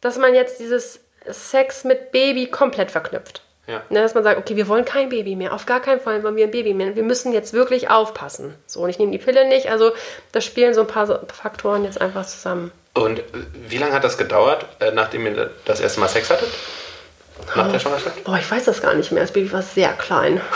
Dass 0.00 0.16
man 0.18 0.34
jetzt 0.34 0.58
dieses 0.60 1.00
Sex 1.28 1.84
mit 1.84 2.10
Baby 2.10 2.46
komplett 2.50 2.90
verknüpft. 2.90 3.42
Ja. 3.70 3.82
Ne, 3.88 4.02
dass 4.02 4.14
man 4.14 4.24
sagt, 4.24 4.38
okay, 4.38 4.56
wir 4.56 4.66
wollen 4.68 4.84
kein 4.84 5.08
Baby 5.08 5.36
mehr. 5.36 5.54
Auf 5.54 5.64
gar 5.64 5.80
keinen 5.80 6.00
Fall 6.00 6.22
wollen 6.24 6.36
wir 6.36 6.44
ein 6.44 6.50
Baby 6.50 6.74
mehr. 6.74 6.96
Wir 6.96 7.04
müssen 7.04 7.32
jetzt 7.32 7.52
wirklich 7.52 7.88
aufpassen. 7.88 8.54
So, 8.66 8.80
und 8.80 8.90
ich 8.90 8.98
nehme 8.98 9.12
die 9.12 9.18
Pille 9.18 9.48
nicht. 9.48 9.70
Also 9.70 9.92
da 10.32 10.40
spielen 10.40 10.74
so 10.74 10.80
ein 10.80 10.86
paar 10.86 11.06
Faktoren 11.32 11.84
jetzt 11.84 12.00
einfach 12.00 12.26
zusammen. 12.26 12.72
Und 12.94 13.22
wie 13.68 13.78
lange 13.78 13.92
hat 13.92 14.02
das 14.02 14.18
gedauert, 14.18 14.66
äh, 14.80 14.90
nachdem 14.90 15.24
ihr 15.26 15.50
das 15.64 15.80
erste 15.80 16.00
Mal 16.00 16.08
Sex 16.08 16.28
hattet? 16.30 16.48
Nach 17.54 17.70
der 17.70 17.78
Schwangerschaft? 17.78 18.24
Boah, 18.24 18.36
ich 18.38 18.50
weiß 18.50 18.64
das 18.64 18.82
gar 18.82 18.94
nicht 18.94 19.12
mehr. 19.12 19.22
Das 19.22 19.32
Baby 19.32 19.52
war 19.52 19.62
sehr 19.62 19.92
klein. 19.92 20.40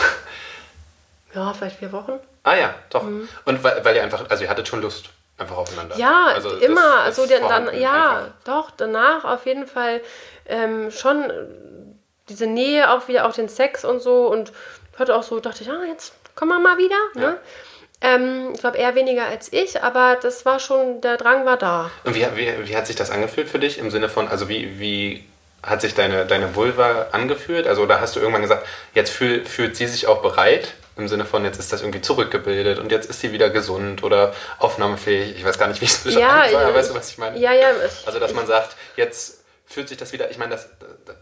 Ja, 1.33 1.53
vielleicht 1.53 1.79
vier 1.79 1.91
Wochen. 1.91 2.13
Ah 2.43 2.55
ja, 2.55 2.73
doch. 2.89 3.03
Und 3.03 3.29
weil, 3.61 3.83
weil 3.83 3.95
ihr 3.97 4.03
einfach, 4.03 4.23
also 4.29 4.45
ihr 4.45 4.49
hattet 4.49 4.69
schon 4.69 4.81
Lust 4.81 5.09
einfach 5.37 5.57
aufeinander. 5.57 5.95
Mhm. 5.95 6.01
Ja, 6.01 6.27
also 6.33 6.49
das 6.51 6.61
immer. 6.61 7.07
ist 7.09 7.19
Also 7.19 7.25
dann, 7.27 7.65
dann 7.65 7.77
ja, 7.79 8.19
einfach. 8.19 8.27
doch, 8.45 8.71
danach 8.71 9.25
auf 9.25 9.45
jeden 9.45 9.67
Fall 9.67 9.99
ähm, 10.45 10.91
schon 10.91 11.29
diese 12.29 12.47
Nähe, 12.47 12.91
auch 12.91 13.07
wieder 13.07 13.27
auch 13.27 13.33
den 13.33 13.49
Sex 13.49 13.85
und 13.85 13.99
so. 14.01 14.27
Und 14.27 14.51
hatte 14.97 15.15
auch 15.15 15.23
so, 15.23 15.39
dachte 15.39 15.63
ich, 15.63 15.69
ah, 15.69 15.83
jetzt 15.87 16.13
kommen 16.35 16.51
wir 16.51 16.59
mal 16.59 16.77
wieder. 16.77 16.95
Ne? 17.13 17.37
Ähm, 18.01 18.51
ich 18.53 18.59
glaube 18.59 18.77
eher 18.77 18.93
weniger 18.95 19.25
als 19.25 19.51
ich, 19.53 19.81
aber 19.81 20.17
das 20.21 20.45
war 20.45 20.59
schon, 20.59 21.01
der 21.01 21.17
Drang 21.17 21.45
war 21.45 21.57
da. 21.57 21.89
Und 22.03 22.15
wie, 22.15 22.25
wie, 22.35 22.67
wie 22.67 22.75
hat 22.75 22.87
sich 22.87 22.95
das 22.95 23.09
angefühlt 23.09 23.49
für 23.49 23.59
dich? 23.59 23.77
Im 23.79 23.89
Sinne 23.89 24.09
von, 24.09 24.27
also 24.27 24.49
wie, 24.49 24.79
wie 24.79 25.23
hat 25.63 25.81
sich 25.81 25.95
deine, 25.95 26.25
deine 26.25 26.55
Vulva 26.55 27.07
angefühlt? 27.13 27.67
Also 27.67 27.85
da 27.85 27.99
hast 27.99 28.15
du 28.15 28.19
irgendwann 28.19 28.41
gesagt, 28.43 28.67
jetzt 28.93 29.11
fühl, 29.11 29.45
fühlt 29.45 29.75
sie 29.75 29.87
sich 29.87 30.07
auch 30.07 30.21
bereit? 30.21 30.73
Im 30.97 31.07
Sinne 31.09 31.25
von, 31.25 31.43
jetzt 31.43 31.59
ist 31.59 31.73
das 31.73 31.81
irgendwie 31.81 32.01
zurückgebildet 32.01 32.79
und 32.79 32.89
jetzt 32.91 33.09
ist 33.09 33.19
sie 33.19 33.31
wieder 33.33 33.49
gesund 33.49 34.01
oder 34.03 34.33
aufnahmefähig. 34.59 35.35
Ich 35.37 35.43
weiß 35.45 35.57
gar 35.57 35.67
nicht, 35.67 35.81
wie 35.81 35.85
ich 35.85 35.91
es 35.91 36.03
beschreiben 36.03 36.25
Ja, 36.25 36.49
soll, 36.49 36.61
aber 36.61 36.69
ich- 36.71 36.75
weißt 36.77 36.89
du, 36.91 36.95
was 36.95 37.09
ich 37.09 37.17
meine? 37.17 37.37
Ja, 37.37 37.51
ja. 37.53 37.69
Ich, 37.85 38.07
Also, 38.07 38.19
dass 38.19 38.33
man 38.33 38.45
sagt, 38.47 38.75
jetzt 38.95 39.43
fühlt 39.65 39.89
sich 39.89 39.97
das 39.97 40.13
wieder, 40.13 40.31
ich 40.31 40.37
meine, 40.37 40.51
das 40.51 40.69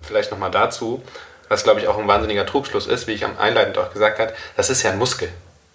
vielleicht 0.02 0.32
nochmal 0.32 0.52
dazu, 0.52 1.04
was 1.50 1.64
glaube 1.64 1.80
ich 1.80 1.88
auch 1.88 1.98
ein 1.98 2.08
wahnsinniger 2.08 2.46
Trugschluss 2.46 2.88
ist, 2.88 3.08
wie 3.08 3.14
ich 3.14 3.26
am 3.26 3.38
Einleitend 3.38 3.78
auch 3.78 3.92
gesagt 3.92 4.20
habe, 4.20 4.34
das 4.56 4.70
ist 4.70 4.84
ja 4.84 4.92
ein 4.92 4.98
Muskel. 4.98 5.30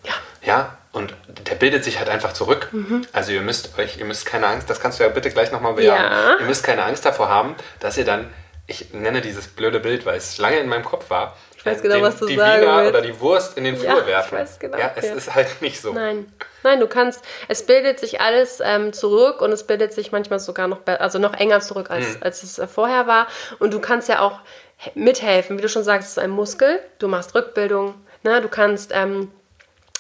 Ja. 0.05 0.15
Ja, 0.43 0.79
und 0.93 1.15
der 1.47 1.55
bildet 1.55 1.85
sich 1.85 1.99
halt 1.99 2.09
einfach 2.09 2.33
zurück. 2.33 2.69
Mhm. 2.73 3.07
Also 3.13 3.33
ihr 3.33 3.43
müsst 3.43 3.79
euch, 3.79 3.99
ihr 3.99 4.05
müsst 4.05 4.27
keine 4.27 4.47
Angst, 4.47 4.71
das 4.71 4.81
kannst 4.81 4.99
du 4.99 5.05
ja 5.05 5.11
bitte 5.11 5.31
gleich 5.31 5.53
nochmal 5.53 5.75
bejahen. 5.75 6.03
Ja. 6.03 6.39
Ihr 6.41 6.47
müsst 6.47 6.65
keine 6.65 6.85
Angst 6.85 7.05
davor 7.05 7.29
haben, 7.29 7.55
dass 7.81 7.97
ihr 7.97 8.05
dann, 8.05 8.33
ich 8.67 8.93
nenne 8.93 9.21
dieses 9.21 9.49
blöde 9.49 9.81
Bild, 9.81 10.07
weil 10.07 10.17
es 10.17 10.39
lange 10.39 10.59
in 10.59 10.69
meinem 10.69 10.85
Kopf 10.85 11.11
war, 11.11 11.37
Ich 11.59 11.67
weiß 11.67 11.83
genau, 11.83 12.01
was 12.03 12.17
du 12.19 12.27
die 12.27 12.37
sagen 12.37 12.63
Wiener 12.63 12.77
willst. 12.79 12.91
oder 12.91 13.03
die 13.03 13.21
Wurst 13.21 13.59
in 13.59 13.65
den 13.65 13.75
Ja, 13.75 13.81
Flur 13.91 14.01
ich 14.03 14.07
werfen. 14.07 14.39
weiß 14.39 14.59
genau, 14.61 14.79
Ja, 14.79 14.93
es 14.97 15.07
ja. 15.07 15.15
ist 15.15 15.35
halt 15.35 15.61
nicht 15.61 15.81
so. 15.81 15.93
Nein. 15.93 16.33
Nein, 16.63 16.79
du 16.81 16.87
kannst, 16.87 17.23
es 17.49 17.67
bildet 17.67 17.99
sich 18.01 18.21
alles 18.21 18.61
ähm, 18.65 18.93
zurück 18.93 19.41
und 19.43 19.53
es 19.53 19.65
bildet 19.65 19.93
sich 19.93 20.13
manchmal 20.13 20.39
sogar 20.41 20.69
noch, 20.69 20.79
also 20.87 21.19
noch 21.19 21.35
enger 21.35 21.61
zurück, 21.61 21.91
als, 21.91 22.07
Hm. 22.15 22.17
als 22.21 22.43
es 22.45 22.59
äh, 22.59 22.67
vorher 22.69 23.07
war. 23.07 23.27
Und 23.59 23.75
du 23.75 23.81
kannst 23.81 24.09
ja 24.09 24.21
auch 24.21 24.39
he- 24.77 24.93
mithelfen. 24.95 25.59
Wie 25.59 25.63
du 25.63 25.69
schon 25.69 25.85
sagst, 25.85 26.07
es 26.07 26.13
ist 26.13 26.19
ein 26.23 26.31
Muskel. 26.31 26.81
Du 27.01 27.09
machst 27.09 27.35
Rückbildung. 27.35 27.95
Ne? 28.23 28.41
Du 28.41 28.49
kannst 28.49 28.93
ähm, 28.95 29.31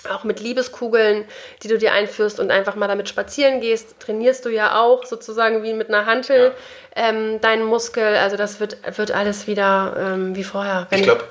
auch 0.08 0.22
mit 0.22 0.38
Liebeskugeln, 0.38 1.24
die 1.64 1.68
du 1.68 1.76
dir 1.76 1.92
einführst 1.92 2.38
und 2.38 2.52
einfach 2.52 2.76
mal 2.76 2.86
damit 2.86 3.08
spazieren 3.08 3.60
gehst, 3.60 3.98
trainierst 3.98 4.44
du 4.44 4.48
ja 4.48 4.80
auch 4.80 5.04
sozusagen 5.04 5.64
wie 5.64 5.72
mit 5.74 5.88
einer 5.88 6.06
Hantel 6.06 6.52
ähm, 6.94 7.40
deinen 7.40 7.64
Muskel. 7.64 8.16
Also 8.16 8.36
das 8.36 8.60
wird, 8.60 8.76
wird 8.96 9.10
alles 9.10 9.48
wieder 9.48 9.96
ähm, 9.98 10.36
wie 10.36 10.44
vorher. 10.44 10.86
Ich 10.92 11.02
glaube, 11.02 11.24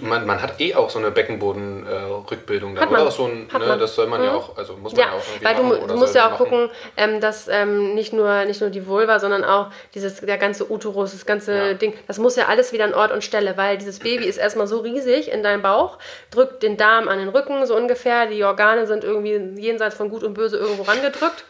man, 0.00 0.26
man 0.26 0.42
hat 0.42 0.60
eh 0.60 0.74
auch 0.74 0.90
so 0.90 0.98
eine 0.98 1.12
Beckenboden-Rückbildung 1.12 2.74
man. 2.74 2.88
oder? 2.88 3.10
So 3.10 3.26
ein, 3.26 3.46
ne, 3.56 3.78
das 3.78 3.94
soll 3.94 4.06
man 4.08 4.22
ja 4.22 4.30
Mhm. 4.30 4.36
auch, 4.36 4.56
also 4.56 4.74
muss 4.76 4.92
man 4.92 5.00
ja, 5.00 5.06
Ja, 5.06 5.12
auch 5.12 5.22
irgendwie 5.26 5.44
weil 5.44 5.54
du, 5.54 5.62
machen 5.62 5.88
du 5.88 5.94
musst 5.96 6.14
ja 6.14 6.26
auch 6.26 6.30
machen. 6.32 6.44
gucken, 6.48 6.70
ähm, 6.96 7.20
dass 7.20 7.46
ähm, 7.48 7.94
nicht, 7.94 8.12
nur, 8.12 8.44
nicht 8.46 8.60
nur 8.60 8.70
die 8.70 8.86
Vulva, 8.86 9.20
sondern 9.20 9.44
auch 9.44 9.68
dieses, 9.94 10.20
der 10.20 10.38
ganze 10.38 10.70
Uterus, 10.70 11.12
das 11.12 11.24
ganze 11.24 11.54
Ja. 11.54 11.74
Ding, 11.74 11.94
das 12.08 12.18
muss 12.18 12.34
ja 12.36 12.46
alles 12.46 12.72
wieder 12.72 12.84
an 12.84 12.94
Ort 12.94 13.12
und 13.12 13.22
Stelle, 13.22 13.56
weil 13.56 13.78
dieses 13.78 14.00
Baby 14.00 14.24
ist 14.24 14.38
erstmal 14.38 14.66
so 14.66 14.78
riesig 14.80 15.30
in 15.30 15.42
deinem 15.42 15.62
Bauch, 15.62 15.98
drückt 16.32 16.62
den 16.64 16.76
Darm 16.76 17.06
an 17.08 17.18
den 17.18 17.28
Rücken, 17.28 17.64
so 17.66 17.76
ungefähr, 17.76 18.26
die 18.26 18.42
Organe 18.42 18.86
sind 18.88 19.04
irgendwie 19.04 19.36
jenseits 19.60 19.94
von 19.94 20.10
Gut 20.10 20.24
und 20.24 20.34
Böse 20.34 20.56
irgendwo 20.56 20.82
rangedrückt. 20.82 21.44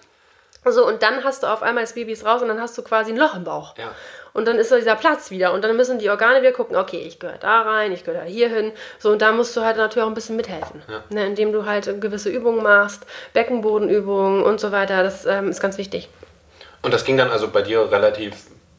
So, 0.66 0.86
und 0.86 1.02
dann 1.02 1.24
hast 1.24 1.42
du 1.42 1.46
auf 1.46 1.62
einmal 1.62 1.84
das 1.84 1.94
Baby 1.94 2.12
ist 2.12 2.26
raus 2.26 2.42
und 2.42 2.48
dann 2.48 2.60
hast 2.60 2.76
du 2.76 2.82
quasi 2.82 3.12
ein 3.12 3.16
Loch 3.16 3.34
im 3.34 3.44
Bauch. 3.44 3.74
Ja. 3.78 3.92
Und 4.32 4.46
dann 4.46 4.58
ist 4.58 4.70
da 4.70 4.76
dieser 4.76 4.94
Platz 4.94 5.30
wieder. 5.30 5.52
Und 5.52 5.62
dann 5.62 5.76
müssen 5.76 5.98
die 5.98 6.08
Organe 6.10 6.40
wieder 6.40 6.52
gucken, 6.52 6.76
okay, 6.76 6.98
ich 7.06 7.18
gehöre 7.18 7.38
da 7.38 7.62
rein, 7.62 7.92
ich 7.92 8.04
gehöre 8.04 8.22
hier 8.24 8.48
hin. 8.48 8.72
So, 8.98 9.10
und 9.10 9.20
da 9.22 9.32
musst 9.32 9.56
du 9.56 9.62
halt 9.62 9.76
natürlich 9.76 10.04
auch 10.04 10.08
ein 10.08 10.14
bisschen 10.14 10.36
mithelfen. 10.36 10.82
Ne, 11.10 11.26
indem 11.26 11.52
du 11.52 11.66
halt 11.66 12.00
gewisse 12.00 12.30
Übungen 12.30 12.62
machst, 12.62 13.04
Beckenbodenübungen 13.32 14.42
und 14.42 14.60
so 14.60 14.72
weiter. 14.72 15.02
Das 15.02 15.26
ähm, 15.26 15.48
ist 15.50 15.60
ganz 15.60 15.78
wichtig. 15.78 16.08
Und 16.82 16.94
das 16.94 17.04
ging 17.04 17.16
dann 17.16 17.30
also 17.30 17.48
bei 17.48 17.62
dir 17.62 17.90
relativ 17.90 18.34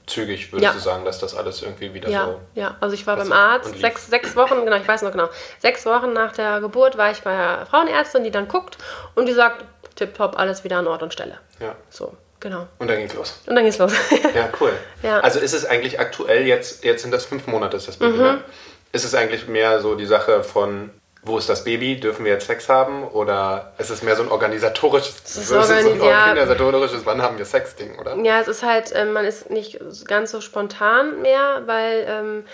zügig, 0.07 0.51
würdest 0.51 0.63
Ja. 0.65 0.73
du 0.73 0.79
sagen, 0.79 1.05
dass 1.05 1.19
das 1.19 1.35
alles 1.35 1.61
irgendwie 1.61 1.93
wieder 1.93 2.09
Ja, 2.09 2.25
so. 2.25 2.39
ja. 2.55 2.75
Also 2.81 2.95
ich 2.95 3.05
war 3.07 3.15
beim 3.15 3.31
Arzt 3.31 3.77
sechs, 3.79 4.07
sechs 4.07 4.35
Wochen, 4.35 4.65
genau, 4.65 4.75
ich 4.75 4.87
weiß 4.87 5.03
noch 5.03 5.11
genau. 5.11 5.29
Sechs 5.59 5.85
Wochen 5.85 6.11
nach 6.11 6.33
der 6.33 6.59
Geburt 6.59 6.97
war 6.97 7.11
ich 7.11 7.21
bei 7.21 7.31
der 7.35 7.65
Frauenärztin, 7.67 8.23
die 8.23 8.31
dann 8.31 8.47
guckt 8.47 8.77
und 9.15 9.27
die 9.27 9.33
sagt, 9.33 9.63
tipptopp, 9.95 10.37
alles 10.37 10.63
wieder 10.63 10.77
an 10.77 10.87
Ort 10.87 11.03
und 11.03 11.13
Stelle. 11.13 11.37
Ja. 11.59 11.75
So, 11.89 12.13
genau. 12.41 12.67
Und 12.79 12.89
dann 12.89 12.97
ging's 12.97 13.13
los. 13.13 13.39
Und 13.47 13.55
dann 13.55 13.63
geht's 13.63 13.77
los. 13.77 13.93
Ja, 14.35 14.49
cool. 14.59 14.73
Ja. 15.03 15.19
Also 15.21 15.39
ist 15.39 15.53
es 15.53 15.65
eigentlich 15.65 15.99
aktuell 15.99 16.45
jetzt, 16.45 16.83
jetzt 16.83 17.01
sind 17.03 17.11
das 17.11 17.23
fünf 17.25 17.47
Monate, 17.47 17.77
ist 17.77 17.87
das 17.87 17.95
Baby, 17.97 18.17
Mhm. 18.17 18.21
ne? 18.23 18.43
Ist 18.91 19.05
es 19.05 19.15
eigentlich 19.15 19.47
mehr 19.47 19.79
so 19.79 19.95
die 19.95 20.05
Sache 20.05 20.43
von, 20.43 20.89
wo 21.23 21.37
ist 21.37 21.47
das 21.47 21.63
Baby, 21.63 21.97
dürfen 21.99 22.25
wir 22.25 22.33
jetzt 22.33 22.47
Sex 22.47 22.67
haben? 22.67 23.07
Oder 23.07 23.71
ist 23.77 23.89
es 23.89 24.01
mehr 24.03 24.15
so 24.17 24.23
ein 24.23 24.29
organisatorisches, 24.29 25.15
ist 25.23 25.47
so 25.47 25.55
ein 25.59 25.61
organi- 25.63 26.05
ja. 26.09 26.27
organisatorisches, 26.27 27.05
wann 27.05 27.21
haben 27.21 27.37
wir 27.37 27.45
Sex-Ding, 27.45 27.97
oder? 27.99 28.17
Ja, 28.17 28.41
es 28.41 28.47
ist 28.49 28.63
halt, 28.63 28.91
ähm, 28.95 29.13
man 29.13 29.23
ist 29.25 29.49
nicht 29.49 29.79
ganz 30.07 30.31
so 30.31 30.41
spontan 30.41 31.21
mehr, 31.21 31.61
weil 31.67 32.05
ähm, 32.09 32.45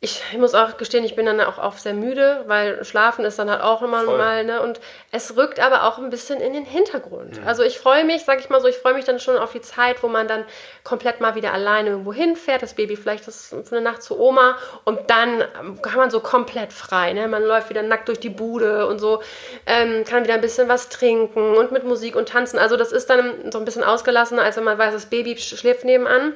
ich, 0.00 0.22
ich 0.30 0.36
muss 0.38 0.54
auch 0.54 0.76
gestehen, 0.76 1.04
ich 1.04 1.16
bin 1.16 1.24
dann 1.24 1.40
auch 1.40 1.56
oft 1.56 1.80
sehr 1.80 1.94
müde, 1.94 2.44
weil 2.46 2.84
Schlafen 2.84 3.24
ist 3.24 3.38
dann 3.38 3.50
halt 3.50 3.62
auch 3.62 3.80
immer 3.80 4.02
Voll. 4.02 4.18
mal, 4.18 4.44
ne? 4.44 4.60
Und 4.60 4.78
es 5.10 5.36
rückt 5.38 5.58
aber 5.58 5.84
auch 5.84 5.96
ein 5.96 6.10
bisschen 6.10 6.38
in 6.42 6.52
den 6.52 6.66
Hintergrund. 6.66 7.40
Also 7.46 7.62
ich 7.62 7.78
freue 7.78 8.04
mich, 8.04 8.24
sag 8.26 8.38
ich 8.38 8.50
mal 8.50 8.60
so, 8.60 8.68
ich 8.68 8.76
freue 8.76 8.92
mich 8.92 9.06
dann 9.06 9.18
schon 9.20 9.38
auf 9.38 9.52
die 9.52 9.62
Zeit, 9.62 10.02
wo 10.02 10.08
man 10.08 10.28
dann 10.28 10.44
komplett 10.84 11.20
mal 11.22 11.34
wieder 11.34 11.54
alleine 11.54 11.90
irgendwo 11.90 12.12
hinfährt, 12.12 12.60
das 12.62 12.74
Baby 12.74 12.94
vielleicht 12.96 13.26
das 13.26 13.46
für 13.48 13.64
eine 13.74 13.80
Nacht 13.80 14.02
zu 14.02 14.20
Oma 14.20 14.58
und 14.84 15.08
dann 15.08 15.40
ähm, 15.58 15.80
kann 15.80 15.96
man 15.96 16.10
so 16.10 16.20
komplett 16.20 16.74
frei, 16.74 17.14
ne? 17.14 17.26
Man 17.26 17.42
läuft 17.42 17.70
wieder 17.70 17.82
nackt 17.82 18.08
durch 18.08 18.20
die 18.20 18.28
Bude 18.30 18.86
und 18.86 18.98
so, 18.98 19.22
ähm, 19.64 20.04
kann 20.04 20.24
wieder 20.24 20.34
ein 20.34 20.42
bisschen 20.42 20.68
was 20.68 20.90
trinken 20.90 21.56
und 21.56 21.72
mit 21.72 21.84
Musik 21.84 22.16
und 22.16 22.28
tanzen. 22.28 22.58
Also 22.58 22.76
das 22.76 22.92
ist 22.92 23.08
dann 23.08 23.50
so 23.50 23.58
ein 23.58 23.64
bisschen 23.64 23.82
ausgelassener, 23.82 24.42
als 24.42 24.58
wenn 24.58 24.64
man 24.64 24.76
weiß, 24.76 24.92
das 24.92 25.06
Baby 25.06 25.32
sch- 25.32 25.56
schläft 25.56 25.84
nebenan. 25.84 26.34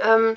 Ähm, 0.00 0.36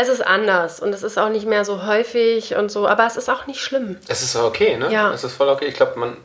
es 0.00 0.08
ist 0.08 0.26
anders 0.26 0.80
und 0.80 0.92
es 0.94 1.02
ist 1.02 1.18
auch 1.18 1.28
nicht 1.28 1.46
mehr 1.46 1.64
so 1.64 1.86
häufig 1.86 2.54
und 2.56 2.70
so, 2.70 2.86
aber 2.88 3.06
es 3.06 3.16
ist 3.16 3.28
auch 3.28 3.46
nicht 3.46 3.60
schlimm. 3.60 3.98
Es 4.08 4.22
ist 4.22 4.34
okay, 4.36 4.76
ne? 4.76 4.90
Ja. 4.92 5.12
Es 5.12 5.24
ist 5.24 5.34
voll 5.34 5.48
okay. 5.48 5.66
Ich 5.66 5.74
glaube, 5.74 5.98
man, 5.98 6.16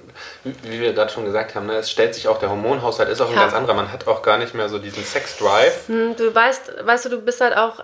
wie 0.43 0.79
wir 0.79 0.93
gerade 0.93 1.11
schon 1.11 1.25
gesagt 1.25 1.55
haben, 1.55 1.65
ne, 1.67 1.75
es 1.77 1.89
stellt 1.91 2.15
sich 2.15 2.27
auch 2.27 2.39
der 2.39 2.49
Hormonhaushalt, 2.49 3.09
ist 3.09 3.21
auch 3.21 3.29
ein 3.29 3.35
Ja. 3.35 3.41
ganz 3.41 3.53
anderer. 3.53 3.73
Man 3.75 3.91
hat 3.91 4.07
auch 4.07 4.21
gar 4.21 4.37
nicht 4.37 4.53
mehr 4.53 4.69
so 4.69 4.79
diesen 4.79 5.03
Sex-Drive. 5.03 5.87
Hm, 5.87 6.15
Du 6.15 6.33
weißt, 6.33 6.85
weißt 6.85 7.05
du, 7.05 7.09
du 7.09 7.21
bist 7.21 7.41
halt 7.41 7.57
auch, 7.57 7.83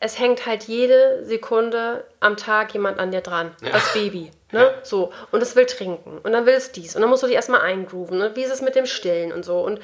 es 0.00 0.18
hängt 0.18 0.46
halt 0.46 0.64
jede 0.64 1.24
Sekunde 1.24 2.04
am 2.20 2.36
Tag 2.36 2.72
jemand 2.74 2.98
an 2.98 3.10
dir 3.10 3.20
dran. 3.20 3.54
Das 3.72 3.92
Baby. 3.92 4.30
Ne? 4.50 4.60
Ja. 4.64 4.70
So. 4.82 5.12
Und 5.30 5.42
es 5.42 5.54
will 5.56 5.66
trinken. 5.66 6.18
Und 6.22 6.32
dann 6.32 6.44
will 6.44 6.54
es 6.54 6.72
dies. 6.72 6.94
Und 6.96 7.02
dann 7.02 7.10
musst 7.10 7.22
du 7.22 7.26
dich 7.26 7.36
erstmal 7.36 7.60
eingrooven. 7.62 8.20
Und 8.20 8.36
wie 8.36 8.42
ist 8.42 8.52
es 8.52 8.60
mit 8.62 8.74
dem 8.74 8.86
Stillen 8.86 9.32
und 9.32 9.44
so. 9.44 9.60
Und 9.60 9.80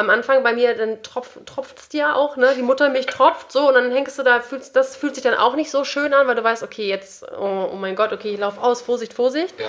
am 0.00 0.10
Anfang 0.10 0.42
bei 0.42 0.52
mir, 0.52 0.74
dann 0.76 1.02
tropf, 1.02 1.38
tropft 1.46 1.78
es 1.78 1.88
dir 1.88 2.16
auch, 2.16 2.36
ne? 2.36 2.54
Die 2.56 2.62
Muttermilch 2.62 3.06
tropft 3.06 3.52
so 3.52 3.68
und 3.68 3.74
dann 3.74 3.90
hängst 3.92 4.18
du 4.18 4.22
da, 4.22 4.40
fühlst, 4.40 4.74
das 4.74 4.96
fühlt 4.96 5.14
sich 5.14 5.22
dann 5.22 5.34
auch 5.34 5.54
nicht 5.54 5.70
so 5.70 5.84
schön 5.84 6.12
an, 6.12 6.26
weil 6.26 6.34
du 6.34 6.42
weißt, 6.42 6.62
okay, 6.62 6.88
jetzt, 6.88 7.24
oh, 7.32 7.68
oh 7.72 7.76
mein 7.76 7.94
Gott, 7.94 8.12
okay, 8.12 8.34
ich 8.34 8.40
lauf 8.40 8.60
aus, 8.62 8.82
Vorsicht, 8.82 9.12
Vorsicht. 9.12 9.58
Ja. 9.58 9.66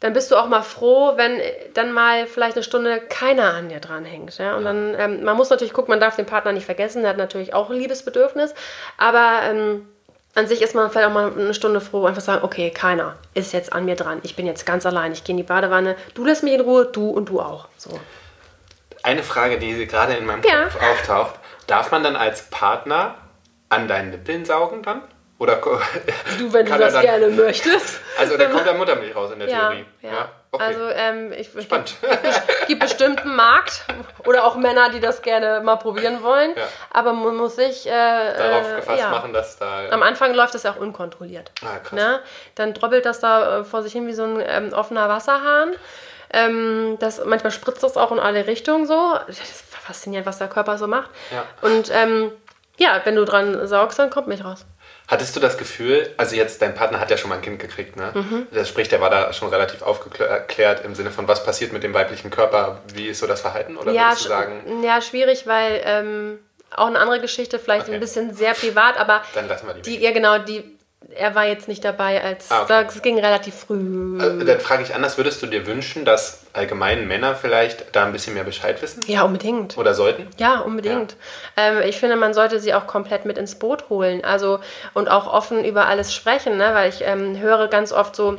Dann 0.00 0.14
bist 0.14 0.30
du 0.30 0.36
auch 0.36 0.48
mal 0.48 0.62
froh, 0.62 1.12
wenn 1.16 1.40
dann 1.74 1.92
mal 1.92 2.26
vielleicht 2.26 2.56
eine 2.56 2.62
Stunde 2.62 3.00
keiner 3.00 3.52
an 3.52 3.68
dir 3.68 3.80
dran 3.80 4.06
hängt. 4.06 4.38
Ja? 4.38 4.56
Und 4.56 4.64
dann, 4.64 4.94
ähm, 4.98 5.24
man 5.24 5.36
muss 5.36 5.50
natürlich 5.50 5.74
gucken, 5.74 5.92
man 5.92 6.00
darf 6.00 6.16
den 6.16 6.24
Partner 6.24 6.52
nicht 6.52 6.64
vergessen, 6.64 7.02
der 7.02 7.10
hat 7.10 7.18
natürlich 7.18 7.52
auch 7.52 7.68
ein 7.68 7.76
Liebesbedürfnis. 7.76 8.54
Aber 8.96 9.40
ähm, 9.44 9.86
an 10.34 10.46
sich 10.46 10.62
ist 10.62 10.74
man 10.74 10.90
vielleicht 10.90 11.08
auch 11.08 11.12
mal 11.12 11.32
eine 11.32 11.52
Stunde 11.52 11.82
froh, 11.82 12.06
einfach 12.06 12.22
sagen, 12.22 12.44
okay, 12.44 12.70
keiner 12.70 13.16
ist 13.34 13.52
jetzt 13.52 13.72
an 13.74 13.84
mir 13.84 13.96
dran. 13.96 14.20
Ich 14.22 14.36
bin 14.36 14.46
jetzt 14.46 14.64
ganz 14.64 14.86
allein, 14.86 15.12
ich 15.12 15.24
gehe 15.24 15.34
in 15.34 15.38
die 15.38 15.42
Badewanne. 15.42 15.96
Du 16.14 16.24
lässt 16.24 16.42
mich 16.42 16.54
in 16.54 16.62
Ruhe, 16.62 16.86
du 16.86 17.10
und 17.10 17.28
du 17.28 17.40
auch. 17.40 17.68
So. 17.76 17.90
Eine 19.02 19.22
Frage, 19.22 19.58
die 19.58 19.86
gerade 19.86 20.14
in 20.14 20.26
meinem 20.26 20.42
Ja. 20.42 20.64
Kopf 20.64 20.76
auftaucht. 20.82 21.34
Darf 21.66 21.90
man 21.90 22.02
dann 22.02 22.16
als 22.16 22.42
Partner 22.50 23.14
an 23.68 23.88
deinen 23.88 24.10
Nippeln 24.10 24.44
saugen 24.44 24.82
dann? 24.82 25.02
Oder 25.38 25.56
Du, 26.38 26.52
wenn 26.52 26.66
du 26.66 26.76
das 26.76 26.92
dann- 26.92 27.02
gerne 27.02 27.28
möchtest. 27.28 28.00
Also 28.18 28.36
da 28.36 28.44
kommt 28.46 28.66
dann 28.66 28.76
Muttermilch 28.76 29.16
raus 29.16 29.30
in 29.32 29.38
der 29.38 29.48
Ja, 29.48 29.70
Theorie. 29.70 29.86
ja. 30.02 30.28
okay. 30.50 30.64
Also 30.64 30.80
ähm, 30.90 31.32
ich 31.32 31.48
Spannend. 31.62 31.94
gibt, 32.02 32.66
gibt 32.66 32.80
bestimmt 32.82 33.20
einen 33.22 33.36
Markt 33.36 33.84
oder 34.26 34.44
auch 34.44 34.56
Männer, 34.56 34.90
die 34.90 35.00
das 35.00 35.22
gerne 35.22 35.60
mal 35.62 35.76
probieren 35.76 36.22
wollen. 36.22 36.52
Ja. 36.54 36.64
Aber 36.90 37.14
man 37.14 37.36
muss 37.36 37.56
sich 37.56 37.86
äh, 37.86 37.90
Darauf 37.90 38.70
äh, 38.70 38.76
gefasst 38.76 38.98
ja. 39.00 39.08
machen, 39.08 39.32
dass 39.32 39.58
da. 39.58 39.88
Am 39.90 40.02
Anfang 40.02 40.34
läuft 40.34 40.52
das 40.54 40.64
ja 40.64 40.72
auch 40.72 40.76
unkontrolliert. 40.76 41.52
Ah, 41.64 41.78
krass. 41.78 41.92
Ne? 41.92 42.20
Dann 42.56 42.74
drobbelt 42.74 43.06
das 43.06 43.20
da 43.20 43.60
äh, 43.60 43.64
vor 43.64 43.82
sich 43.82 43.92
hin 43.94 44.06
wie 44.06 44.12
so 44.12 44.24
ein 44.24 44.42
ähm, 44.46 44.72
offener 44.74 45.08
Wasserhahn. 45.08 45.72
Ähm, 46.32 46.96
das, 47.00 47.20
manchmal 47.24 47.50
spritzt 47.50 47.82
das 47.82 47.96
auch 47.96 48.12
in 48.12 48.18
alle 48.18 48.46
Richtungen 48.46 48.86
so. 48.86 49.14
Das 49.26 49.38
ist 49.40 49.62
faszinierend, 49.70 50.26
was 50.26 50.38
der 50.38 50.48
Körper 50.48 50.78
so 50.78 50.86
macht. 50.86 51.10
Ja. 51.32 51.44
Und 51.62 51.90
ähm, 51.92 52.30
ja, 52.78 53.00
wenn 53.04 53.16
du 53.16 53.24
dran 53.24 53.66
saugst, 53.66 53.98
dann 53.98 54.10
kommt 54.10 54.28
Milch 54.28 54.44
raus. 54.44 54.64
Hattest 55.08 55.34
du 55.34 55.40
das 55.40 55.58
Gefühl, 55.58 56.08
also 56.16 56.36
jetzt 56.36 56.62
dein 56.62 56.72
Partner 56.74 57.00
hat 57.00 57.10
ja 57.10 57.16
schon 57.16 57.30
mal 57.30 57.34
ein 57.36 57.42
Kind 57.42 57.58
gekriegt, 57.58 57.96
ne? 57.96 58.12
Mhm. 58.14 58.46
Das 58.52 58.68
sprich, 58.68 58.88
der 58.88 59.00
war 59.00 59.10
da 59.10 59.32
schon 59.32 59.48
relativ 59.48 59.82
aufgeklärt 59.82 60.84
im 60.84 60.94
Sinne 60.94 61.10
von, 61.10 61.26
was 61.26 61.44
passiert 61.44 61.72
mit 61.72 61.82
dem 61.82 61.92
weiblichen 61.92 62.30
Körper, 62.30 62.80
wie 62.94 63.08
ist 63.08 63.18
so 63.18 63.26
das 63.26 63.40
Verhalten? 63.40 63.76
Oder 63.76 63.90
Ja, 63.90 64.10
würdest 64.10 64.24
du 64.26 64.28
sagen, 64.28 64.82
ja, 64.84 65.00
schwierig, 65.02 65.48
weil 65.48 65.82
ähm, 65.84 66.38
auch 66.74 66.86
eine 66.86 67.00
andere 67.00 67.20
Geschichte, 67.20 67.58
vielleicht 67.58 67.86
Okay. 67.86 67.94
ein 67.94 68.00
bisschen 68.00 68.32
sehr 68.34 68.54
privat, 68.54 68.98
aber 69.00 69.22
dann 69.34 69.48
lassen 69.48 69.66
wir 69.66 69.74
die. 69.74 69.82
die, 69.82 69.98
ja 69.98 70.12
genau, 70.12 70.38
die, 70.38 70.78
er 71.08 71.34
war 71.34 71.46
jetzt 71.46 71.66
nicht 71.66 71.84
dabei, 71.84 72.22
als 72.22 72.50
Ah, 72.50 72.62
okay. 72.62 72.84
das 72.84 73.02
ging 73.02 73.18
relativ 73.18 73.54
früh. 73.54 74.18
Äh, 74.20 74.44
Dann 74.44 74.60
frage 74.60 74.82
ich 74.82 74.94
anders, 74.94 75.16
würdest 75.16 75.42
du 75.42 75.46
dir 75.46 75.66
wünschen, 75.66 76.04
dass 76.04 76.40
allgemein 76.52 77.08
Männer 77.08 77.34
vielleicht 77.34 77.96
da 77.96 78.04
ein 78.04 78.12
bisschen 78.12 78.34
mehr 78.34 78.44
Bescheid 78.44 78.80
wissen? 78.82 79.00
Ja, 79.06 79.22
unbedingt. 79.22 79.76
Oder 79.76 79.94
sollten? 79.94 80.28
Ja, 80.36 80.60
unbedingt. 80.60 81.16
Ähm, 81.56 81.80
ich 81.84 81.98
finde, 81.98 82.16
man 82.16 82.34
sollte 82.34 82.60
sie 82.60 82.74
auch 82.74 82.86
komplett 82.86 83.24
mit 83.24 83.38
ins 83.38 83.54
Boot 83.56 83.88
holen. 83.88 84.24
Also 84.24 84.60
und 84.94 85.10
auch 85.10 85.26
offen 85.32 85.64
über 85.64 85.86
alles 85.86 86.14
sprechen, 86.14 86.56
ne? 86.58 86.70
weil 86.74 86.90
ich 86.90 87.02
ähm, 87.04 87.38
höre 87.40 87.68
ganz 87.68 87.92
oft 87.92 88.14
so. 88.14 88.36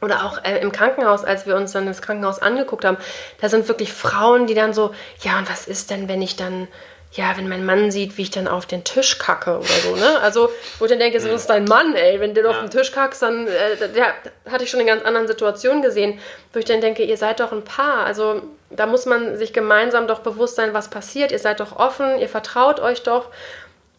Oder 0.00 0.24
auch 0.24 0.42
äh, 0.44 0.58
im 0.58 0.72
Krankenhaus, 0.72 1.24
als 1.24 1.46
wir 1.46 1.54
uns 1.54 1.70
dann 1.70 1.86
das 1.86 2.02
Krankenhaus 2.02 2.40
angeguckt 2.40 2.84
haben, 2.84 2.96
da 3.40 3.48
sind 3.48 3.68
wirklich 3.68 3.92
Frauen, 3.92 4.48
die 4.48 4.54
dann 4.54 4.72
so, 4.74 4.92
ja, 5.20 5.38
und 5.38 5.48
was 5.48 5.68
ist 5.68 5.90
denn, 5.90 6.08
wenn 6.08 6.20
ich 6.22 6.34
dann, 6.34 6.66
ja, 7.12 7.36
wenn 7.36 7.48
mein 7.48 7.64
Mann 7.64 7.90
sieht, 7.90 8.16
wie 8.16 8.22
ich 8.22 8.30
dann 8.30 8.48
auf 8.48 8.64
den 8.66 8.84
Tisch 8.84 9.18
kacke 9.18 9.58
oder 9.58 9.66
so, 9.66 9.96
ne? 9.96 10.18
Also, 10.20 10.50
wo 10.78 10.86
ich 10.86 10.90
dann 10.90 10.98
denke, 10.98 11.20
so 11.20 11.28
ist 11.28 11.46
dein 11.50 11.64
Mann, 11.64 11.94
ey, 11.94 12.18
wenn 12.20 12.34
du 12.34 12.48
auf 12.48 12.58
den 12.60 12.70
Tisch 12.70 12.90
kackst, 12.92 13.20
dann, 13.22 13.46
äh, 13.46 13.76
ja, 13.94 14.14
hatte 14.50 14.64
ich 14.64 14.70
schon 14.70 14.80
in 14.80 14.86
ganz 14.86 15.04
anderen 15.04 15.26
Situationen 15.28 15.82
gesehen, 15.82 16.18
wo 16.52 16.58
ich 16.58 16.64
dann 16.64 16.80
denke, 16.80 17.02
ihr 17.04 17.16
seid 17.18 17.40
doch 17.40 17.52
ein 17.52 17.64
Paar, 17.64 18.04
also 18.06 18.42
da 18.70 18.86
muss 18.86 19.04
man 19.06 19.36
sich 19.36 19.52
gemeinsam 19.52 20.06
doch 20.06 20.20
bewusst 20.20 20.56
sein, 20.56 20.72
was 20.72 20.88
passiert, 20.88 21.32
ihr 21.32 21.38
seid 21.38 21.60
doch 21.60 21.76
offen, 21.76 22.18
ihr 22.18 22.28
vertraut 22.28 22.80
euch 22.80 23.02
doch 23.02 23.28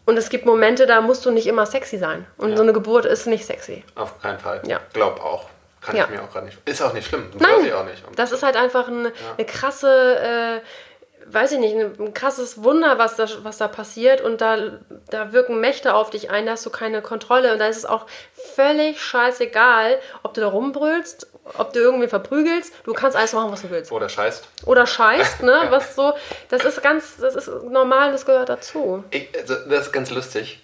Und 0.06 0.18
es 0.18 0.28
gibt 0.30 0.46
Momente, 0.46 0.86
da 0.86 1.00
musst 1.00 1.26
du 1.26 1.32
nicht 1.32 1.48
immer 1.48 1.66
sexy 1.66 1.98
sein. 1.98 2.26
Und 2.38 2.50
Ja. 2.50 2.58
so 2.58 2.64
eine 2.64 2.74
Geburt 2.74 3.06
ist 3.06 3.26
nicht 3.26 3.46
sexy. 3.46 3.86
Auf 3.96 4.22
keinen 4.22 4.38
Fall. 4.38 4.62
Ja. 4.68 4.82
Glaub 4.92 5.24
auch. 5.24 5.46
Kann 5.82 5.96
Ja. 5.96 6.04
ich 6.04 6.10
mir 6.10 6.22
auch 6.22 6.30
gerade 6.30 6.48
nicht. 6.48 6.58
Ist 6.68 6.82
auch 6.82 6.92
nicht 6.92 7.08
schlimm. 7.08 7.30
Nein, 7.40 7.58
Weiß 7.60 7.66
ich 7.68 7.74
auch 7.74 7.86
nicht. 7.86 8.04
das 8.18 8.34
ist 8.34 8.44
halt 8.44 8.58
einfach 8.58 8.90
eine, 8.90 9.14
eine 9.38 9.46
krasse, 9.46 10.18
äh, 10.60 10.60
weiß 11.34 11.54
ich 11.54 11.60
nicht, 11.60 11.76
ein, 11.76 12.14
krasses 12.14 12.64
Wunder, 12.64 12.98
was 12.98 13.16
da, 13.16 13.28
was 13.44 13.58
da 13.58 13.68
passiert. 13.68 14.22
Und 14.22 14.42
da, 14.42 14.80
da 15.10 15.34
wirken 15.34 15.60
Mächte 15.60 15.96
auf 15.96 16.10
dich 16.10 16.30
ein, 16.30 16.46
da 16.46 16.54
hast 16.54 16.66
du 16.66 16.70
keine 16.70 17.02
Kontrolle. 17.02 17.54
Und 17.54 17.60
da 17.60 17.68
ist 17.68 17.78
es 17.78 17.86
auch 17.86 18.06
völlig 18.34 19.02
scheißegal, 19.02 20.00
ob 20.22 20.34
du 20.34 20.42
da 20.42 20.48
rumbrüllst, 20.48 21.28
ob 21.58 21.74
du 21.74 21.80
irgendwie 21.80 22.08
verprügelst. 22.08 22.74
Du 22.84 22.94
kannst 22.94 23.18
alles 23.18 23.34
machen, 23.34 23.52
was 23.52 23.62
du 23.62 23.70
willst. 23.70 23.92
Oder 23.92 24.10
scheißt. 24.10 24.48
Oder 24.66 24.86
scheißt, 24.86 25.44
ne? 25.44 25.64
Was 25.70 25.96
so, 25.96 26.14
das 26.50 26.64
ist 26.66 26.82
ganz, 26.82 27.18
das 27.18 27.36
ist 27.36 27.48
normal, 27.70 28.12
das 28.12 28.26
gehört 28.26 28.50
dazu. 28.50 29.04
Ich, 29.10 29.30
also, 29.38 29.56
das 29.68 29.88
ist 29.88 29.92
ganz 29.92 30.12
lustig. 30.12 30.64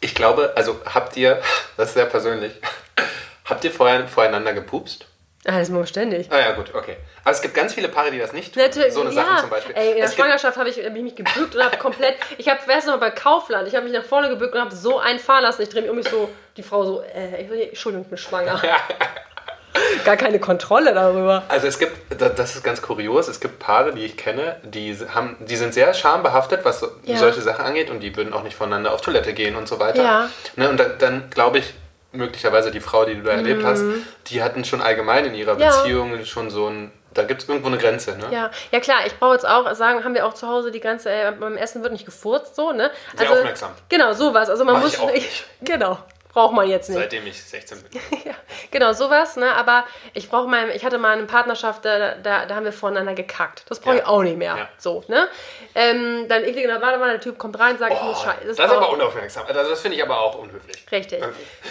Ich 0.00 0.14
glaube, 0.14 0.52
also 0.56 0.80
habt 0.84 1.16
ihr, 1.16 1.40
das 1.76 1.88
ist 1.88 1.94
sehr 1.94 2.06
persönlich, 2.06 2.52
habt 3.44 3.64
ihr 3.64 3.70
vorher, 3.70 4.06
voreinander 4.06 4.52
gepupst? 4.52 5.06
Ah, 5.46 5.58
das 5.58 5.68
machen 5.68 5.82
wir 5.82 5.86
ständig. 5.86 6.28
Ah 6.30 6.38
ja, 6.38 6.52
gut, 6.52 6.74
okay. 6.74 6.96
Aber 7.24 7.32
es 7.32 7.40
gibt 7.40 7.54
ganz 7.54 7.72
viele 7.74 7.88
Paare, 7.88 8.10
die 8.10 8.18
das 8.18 8.32
nicht 8.34 8.52
tun. 8.52 8.62
Natürlich, 8.62 8.92
so 8.92 9.00
eine 9.00 9.10
ja. 9.10 9.24
Sache 9.24 9.40
zum 9.40 9.50
Beispiel. 9.50 9.74
Ey, 9.74 9.90
in 9.92 9.96
der 9.96 10.04
Es 10.04 10.14
Schwangerschaft 10.14 10.56
habe 10.58 10.68
ich, 10.68 10.76
hab 10.78 10.94
ich 10.94 11.02
mich 11.02 11.14
gebückt 11.16 11.54
und 11.56 11.64
habe 11.64 11.76
komplett. 11.78 12.16
Ich 12.36 12.48
habe, 12.48 12.60
weißt 12.66 12.86
du 12.86 12.92
noch, 12.92 13.00
bei 13.00 13.10
Kaufland, 13.10 13.66
ich 13.66 13.74
habe 13.74 13.84
mich 13.88 13.94
nach 13.94 14.04
vorne 14.04 14.28
gebückt 14.28 14.54
und 14.54 14.60
habe 14.60 14.74
so 14.74 14.98
einen 14.98 15.18
fahren 15.18 15.42
lassen. 15.42 15.62
Ich 15.62 15.70
drehe 15.70 15.80
mich 15.82 15.90
um 15.90 15.96
mich 15.96 16.08
so, 16.08 16.28
die 16.56 16.62
Frau 16.62 16.84
so, 16.84 17.02
äh, 17.02 17.42
ich, 17.42 17.68
Entschuldigung, 17.70 18.02
ich 18.04 18.08
bin 18.10 18.18
schwanger. 18.18 18.60
Gar 20.04 20.16
keine 20.16 20.38
Kontrolle 20.38 20.94
darüber. 20.94 21.42
Also 21.48 21.66
es 21.66 21.78
gibt, 21.80 21.96
da- 22.20 22.28
das 22.28 22.54
ist 22.54 22.62
ganz 22.62 22.80
kurios, 22.80 23.26
es 23.26 23.40
gibt 23.40 23.58
Paare, 23.58 23.92
die 23.92 24.04
ich 24.04 24.16
kenne, 24.16 24.56
die, 24.62 24.96
haben, 25.12 25.36
die 25.40 25.56
sind 25.56 25.74
sehr 25.74 25.92
schambehaftet, 25.94 26.60
was 26.64 26.86
Ja. 27.04 27.16
solche 27.16 27.40
Sachen 27.40 27.64
angeht 27.64 27.90
und 27.90 27.98
die 28.00 28.14
würden 28.16 28.32
auch 28.32 28.44
nicht 28.44 28.54
voneinander 28.56 28.92
auf 28.92 29.00
Toilette 29.00 29.32
gehen 29.32 29.56
und 29.56 29.66
so 29.66 29.80
weiter. 29.80 30.02
Ja. 30.02 30.30
Ne, 30.54 30.68
und 30.68 30.78
dann, 30.78 30.92
dann 30.98 31.30
glaube 31.30 31.58
ich, 31.58 31.74
möglicherweise 32.12 32.70
die 32.70 32.78
Frau, 32.78 33.04
die 33.04 33.16
du 33.16 33.22
da 33.22 33.32
erlebt 33.32 33.64
hast, 33.64 33.82
die 34.28 34.42
hatten 34.44 34.64
schon 34.64 34.80
allgemein 34.80 35.24
in 35.24 35.34
ihrer 35.34 35.54
Mhm. 35.54 35.60
Ja. 35.60 35.76
Beziehung 35.76 36.24
schon 36.24 36.50
so 36.50 36.68
ein, 36.68 36.92
da 37.14 37.22
gibt 37.22 37.42
es 37.42 37.48
irgendwo 37.48 37.68
eine 37.68 37.78
Grenze. 37.78 38.16
Ne? 38.16 38.26
Ja, 38.30 38.50
ja 38.72 38.80
klar, 38.80 38.98
ich 39.06 39.18
brauche 39.18 39.34
jetzt 39.34 39.46
auch 39.46 39.72
sagen, 39.74 40.04
haben 40.04 40.14
wir 40.14 40.26
auch 40.26 40.34
zu 40.34 40.48
Hause 40.48 40.70
die 40.70 40.80
ganze, 40.80 41.10
äh, 41.10 41.32
beim 41.32 41.56
Essen 41.56 41.82
wird 41.82 41.92
nicht 41.92 42.04
gefurzt, 42.04 42.56
so, 42.56 42.72
ne? 42.72 42.90
Sehr 43.16 43.30
aufmerksam. 43.30 43.72
Genau, 43.88 44.12
sowas. 44.12 44.50
Also 44.50 44.64
man 44.64 44.74
Mach 44.74 44.82
muss. 44.82 44.94
ich 44.94 45.00
auch 45.00 45.10
nicht. 45.10 45.44
Genau, 45.60 45.98
braucht 46.34 46.52
man 46.54 46.68
jetzt 46.68 46.90
nicht. 46.90 46.98
Seitdem 46.98 47.26
ich 47.26 47.42
16 47.42 47.82
bin. 47.82 48.00
Ja, 48.24 48.34
genau, 48.70 48.92
sowas, 48.92 49.36
ne? 49.36 49.54
Aber 49.54 49.84
ich 50.14 50.28
brauche 50.28 50.48
mal, 50.48 50.68
ich 50.70 50.84
hatte 50.84 50.98
mal 50.98 51.12
eine 51.16 51.24
Partnerschaft, 51.26 51.84
da, 51.84 52.14
da, 52.16 52.44
da 52.46 52.54
haben 52.54 52.64
wir 52.64 52.72
voneinander 52.72 53.14
gekackt. 53.14 53.64
Das 53.68 53.80
brauche 53.80 53.96
Ja. 53.96 54.00
ich 54.02 54.06
auch 54.08 54.22
nicht 54.22 54.36
mehr. 54.36 54.56
Ja. 54.56 54.68
So, 54.78 55.04
ne? 55.08 55.28
Ähm, 55.74 56.26
dann 56.28 56.42
eklig 56.44 56.64
in 56.64 56.68
der 56.70 56.78
Badewanne, 56.80 57.12
der 57.12 57.20
Typ 57.20 57.38
kommt 57.38 57.58
rein, 57.58 57.78
sagt, 57.78 57.92
ich 57.94 57.98
Oh, 58.00 58.06
muss 58.06 58.22
das 58.22 58.34
scheiße. 58.34 58.48
ist 58.48 58.60
aber 58.60 58.90
unaufmerksam. 58.90 59.44
Also 59.46 59.70
das 59.70 59.80
finde 59.80 59.96
ich 59.96 60.02
aber 60.02 60.20
auch 60.20 60.36
unhöflich. 60.38 60.84
Richtig. 60.90 61.22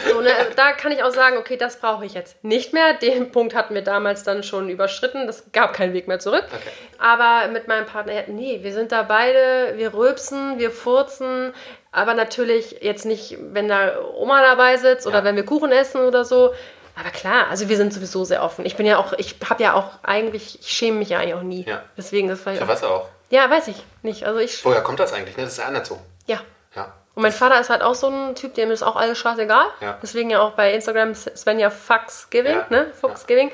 So, 0.09 0.21
ne, 0.21 0.29
da 0.55 0.71
kann 0.73 0.91
ich 0.91 1.03
auch 1.03 1.11
sagen, 1.11 1.37
okay, 1.37 1.57
das 1.57 1.79
brauche 1.79 2.05
ich 2.05 2.13
jetzt 2.13 2.43
nicht 2.43 2.73
mehr. 2.73 2.93
Den 2.93 3.31
Punkt 3.31 3.55
hatten 3.55 3.73
wir 3.75 3.81
damals 3.83 4.23
dann 4.23 4.43
schon 4.43 4.69
überschritten. 4.69 5.27
Das 5.27 5.51
gab 5.51 5.73
keinen 5.73 5.93
Weg 5.93 6.07
mehr 6.07 6.19
zurück. 6.19 6.45
Okay. 6.53 6.69
Aber 6.99 7.47
mit 7.51 7.67
meinem 7.67 7.85
Partner, 7.85 8.13
nee, 8.27 8.59
wir 8.61 8.71
sind 8.73 8.91
da 8.91 9.03
beide, 9.03 9.73
wir 9.75 9.93
rülpsen, 9.93 10.57
wir 10.59 10.71
furzen. 10.71 11.53
Aber 11.93 12.13
natürlich 12.15 12.77
jetzt 12.81 13.05
nicht, 13.05 13.37
wenn 13.39 13.67
da 13.69 13.93
Oma 14.15 14.41
dabei 14.41 14.75
sitzt 14.77 15.07
oder 15.07 15.19
Ja. 15.19 15.23
wenn 15.23 15.35
wir 15.35 15.45
Kuchen 15.45 15.71
essen 15.71 16.01
oder 16.01 16.25
so. 16.25 16.53
Aber 16.99 17.09
klar, 17.11 17.47
also 17.49 17.69
wir 17.69 17.77
sind 17.77 17.93
sowieso 17.93 18.25
sehr 18.25 18.43
offen. 18.43 18.65
Ich 18.65 18.75
bin 18.75 18.85
ja 18.85 18.97
auch, 18.97 19.13
ich 19.13 19.35
habe 19.49 19.63
ja 19.63 19.73
auch 19.73 19.91
eigentlich, 20.03 20.59
ich 20.59 20.67
schäme 20.69 20.97
mich 20.99 21.09
ja 21.09 21.19
eigentlich 21.19 21.33
auch 21.35 21.41
nie. 21.43 21.63
Ja. 21.67 21.81
Deswegen 21.97 22.29
ist 22.29 22.41
vielleicht 22.41 22.61
Für 22.61 22.67
was 22.67 22.83
auch? 22.83 23.07
Ja, 23.29 23.49
weiß 23.49 23.67
ich 23.69 23.77
nicht. 24.01 24.25
Also 24.25 24.39
ich, 24.39 24.63
Woher 24.65 24.81
kommt 24.81 24.99
das 24.99 25.13
eigentlich? 25.13 25.37
Ne? 25.37 25.43
Das 25.43 25.53
ist 25.53 25.59
ja 25.59 25.65
anerzogen. 25.65 26.01
ja. 26.27 26.39
Ja. 26.75 26.91
Und 27.15 27.21
mein 27.21 27.31
Vater 27.31 27.59
ist 27.61 27.69
halt 27.69 27.83
auch 27.83 27.93
so 27.93 28.07
ein 28.09 28.33
Typ, 28.33 28.55
dem 28.55 28.71
ist 28.71 28.81
auch 28.81 28.95
alles 28.95 29.19
scheißegal. 29.19 29.67
Ja. 29.81 29.99
Deswegen 30.01 30.31
ja 30.31 30.41
auch 30.41 30.53
bei 30.53 30.73
Instagram 30.73 31.13
Svenja 31.13 31.69
Fucksgiving, 31.69 32.55
Ja. 32.55 32.65
ne? 32.71 32.87
Fucksgiving. 32.99 33.51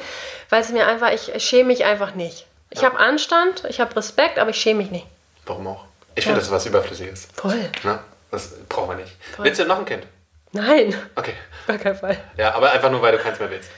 Weil 0.49 0.61
es 0.61 0.69
mir 0.69 0.87
einfach, 0.87 1.11
ich 1.11 1.33
schäme 1.43 1.65
mich 1.67 1.83
einfach 1.83 2.15
nicht. 2.15 2.47
Ich 2.69 2.79
Ja. 2.81 2.87
habe 2.89 2.99
Anstand, 2.99 3.65
ich 3.67 3.81
habe 3.81 3.93
Respekt, 3.97 4.39
aber 4.39 4.51
ich 4.51 4.55
schäme 4.61 4.79
mich 4.83 4.91
nicht. 4.91 5.05
Warum 5.45 5.67
auch? 5.67 5.83
Ich 6.15 6.23
finde, 6.23 6.37
Ja. 6.37 6.39
das 6.39 6.47
ist 6.47 6.53
was 6.53 6.65
Überflüssiges. 6.67 7.27
Voll. 7.33 7.69
Ne? 7.83 7.99
Das 8.31 8.53
brauchen 8.67 8.89
wir 8.97 9.03
nicht. 9.03 9.15
Willst 9.37 9.59
du 9.59 9.65
noch 9.65 9.79
ein 9.79 9.85
Kind? 9.85 10.05
Nein, 10.51 10.95
Okay. 11.15 11.33
auf 11.61 11.67
gar 11.67 11.77
keinen 11.77 11.95
Fall. 11.95 12.17
Ja, 12.37 12.55
aber 12.55 12.71
einfach 12.71 12.89
nur, 12.89 13.01
weil 13.01 13.11
du 13.11 13.17
keins 13.19 13.39
mehr 13.39 13.49
willst. 13.51 13.69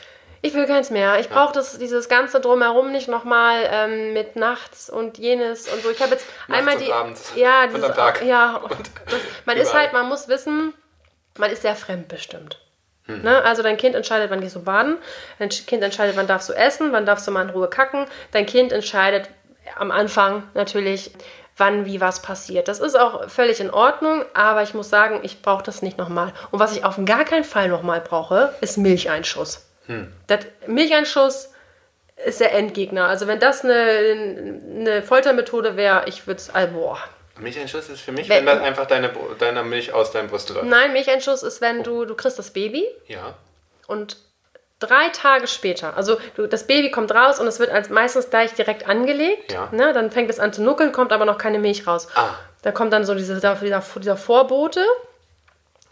Ich 0.43 0.53
will 0.55 0.65
keins 0.65 0.89
mehr. 0.89 1.19
Ich 1.19 1.29
brauche 1.29 1.53
das, 1.53 1.77
dieses 1.77 2.09
ganze 2.09 2.39
Drumherum 2.39 2.91
nicht 2.91 3.07
nochmal 3.07 3.67
ähm, 3.69 4.13
mit 4.13 4.35
nachts 4.35 4.89
und 4.89 5.17
jenes 5.19 5.67
und 5.67 5.83
so. 5.83 5.91
Ich 5.91 6.01
habe 6.01 6.13
jetzt 6.13 6.25
Nachts 6.47 6.59
einmal 6.59 6.75
und 6.77 6.85
die. 6.85 6.91
abends 6.91 7.31
Ja, 7.35 7.63
und 7.65 7.73
dieses, 7.75 7.89
am 7.89 7.95
Tag. 7.95 8.23
Ja, 8.23 8.55
Und 8.57 8.71
das, 9.05 9.19
man 9.45 9.57
ist 9.57 9.73
halt, 9.73 9.93
man 9.93 10.07
muss 10.09 10.27
wissen, 10.29 10.73
man 11.37 11.51
ist 11.51 11.61
sehr 11.61 11.75
fremdbestimmt. 11.75 12.57
Hm. 13.05 13.21
Ne? 13.21 13.43
Also 13.43 13.61
dein 13.61 13.77
Kind 13.77 13.93
entscheidet, 13.95 14.31
wann 14.31 14.41
gehst 14.41 14.55
du 14.55 14.63
baden, 14.63 14.97
dein 15.37 15.49
Kind 15.49 15.83
entscheidet, 15.83 16.15
wann 16.15 16.25
darfst 16.27 16.49
du 16.49 16.53
essen, 16.53 16.91
wann 16.91 17.05
darfst 17.05 17.27
du 17.27 17.31
mal 17.31 17.43
in 17.43 17.49
Ruhe 17.51 17.69
kacken. 17.69 18.05
Dein 18.31 18.45
Kind 18.47 18.71
entscheidet 18.71 19.29
am 19.77 19.91
Anfang 19.91 20.43
natürlich, 20.55 21.11
wann 21.61 21.85
wie 21.85 22.01
was 22.01 22.21
passiert. 22.21 22.67
Das 22.67 22.79
ist 22.81 22.95
auch 22.99 23.29
völlig 23.29 23.61
in 23.61 23.69
Ordnung, 23.69 24.25
aber 24.33 24.63
ich 24.63 24.73
muss 24.73 24.89
sagen, 24.89 25.19
ich 25.23 25.41
brauche 25.41 25.63
das 25.63 25.81
nicht 25.81 25.97
nochmal. 25.97 26.33
Und 26.51 26.59
was 26.59 26.75
ich 26.75 26.83
auf 26.83 26.95
gar 27.05 27.23
keinen 27.23 27.45
Fall 27.45 27.69
nochmal 27.69 28.01
brauche, 28.01 28.53
ist 28.59 28.77
Milcheinschuss. 28.77 29.65
Das 30.27 30.39
Milcheinschuss 30.67 31.51
ist 32.25 32.39
der 32.39 32.53
Endgegner. 32.53 33.07
Also 33.07 33.27
wenn 33.27 33.39
das 33.39 33.63
eine, 33.63 33.73
eine 33.73 35.01
Foltermethode 35.03 35.77
wäre, 35.77 36.03
ich 36.07 36.27
würde 36.27 36.39
es, 36.39 36.49
also, 36.49 36.73
boah. 36.73 36.97
Milcheinschuss 37.39 37.89
ist 37.89 38.01
für 38.01 38.11
mich, 38.11 38.27
Wenn- 38.29 38.39
wenn, 38.39 38.45
dann 38.47 38.59
einfach 38.61 38.85
deine, 38.87 39.09
deine 39.39 39.63
Milch 39.63 39.93
aus 39.93 40.11
deinen 40.11 40.29
Brüsten 40.29 40.55
läuft. 40.55 40.67
Nein, 40.67 40.93
Milcheinschuss 40.93 41.43
ist, 41.43 41.61
wenn 41.61 41.81
du, 41.83 42.05
du 42.05 42.15
kriegst 42.15 42.37
das 42.37 42.51
Baby 42.51 42.85
Ja. 43.07 43.33
und 43.87 44.17
drei 44.81 45.09
Tage 45.09 45.47
später, 45.47 45.95
also 45.95 46.17
du, 46.35 46.47
das 46.47 46.67
Baby 46.67 46.91
kommt 46.91 47.13
raus 47.13 47.39
und 47.39 47.47
es 47.47 47.59
wird 47.59 47.69
als 47.71 47.89
meistens 47.89 48.29
gleich 48.29 48.53
direkt 48.53 48.87
angelegt. 48.87 49.53
Ja. 49.53 49.69
Ne? 49.71 49.93
Dann 49.93 50.11
fängt 50.11 50.29
es 50.29 50.39
an 50.39 50.51
zu 50.51 50.61
nuckeln, 50.61 50.91
kommt 50.91 51.13
aber 51.13 51.25
noch 51.25 51.37
keine 51.37 51.59
Milch 51.59 51.87
raus. 51.87 52.07
Ah. 52.15 52.29
Da 52.61 52.71
kommt 52.71 52.91
dann 52.93 53.05
so 53.05 53.15
diese, 53.15 53.35
dieser, 53.35 53.55
dieser 53.55 54.17
Vorbote. 54.17 54.85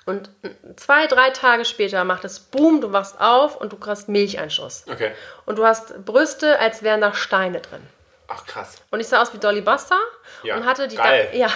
Und 0.06 0.30
zwei, 0.76 1.06
drei 1.06 1.30
Tage 1.30 1.66
später 1.66 2.04
macht 2.04 2.26
es 2.26 2.40
Boom, 2.40 2.82
du 2.82 2.92
wachst 2.92 3.22
auf 3.22 3.56
und 3.56 3.72
du 3.72 3.78
kriegst 3.78 4.10
Milcheinschuss. 4.10 4.86
Okay. 4.92 5.12
Und 5.46 5.60
du 5.60 5.66
hast 5.66 6.04
Brüste, 6.04 6.60
als 6.60 6.82
wären 6.82 7.02
da 7.02 7.14
Steine 7.14 7.62
drin. 7.62 7.82
Ach, 8.32 8.46
krass. 8.46 8.76
Und 8.92 9.00
ich 9.00 9.08
sah 9.08 9.22
aus 9.22 9.34
wie 9.34 9.40
Dolly 9.40 9.62
Buster 9.62 9.98
Ja, 10.44 10.56
und 10.56 10.66
hatte 10.66 10.88
die 10.88 10.96
geil. 10.96 11.30
Da, 11.32 11.38
ja. 11.38 11.50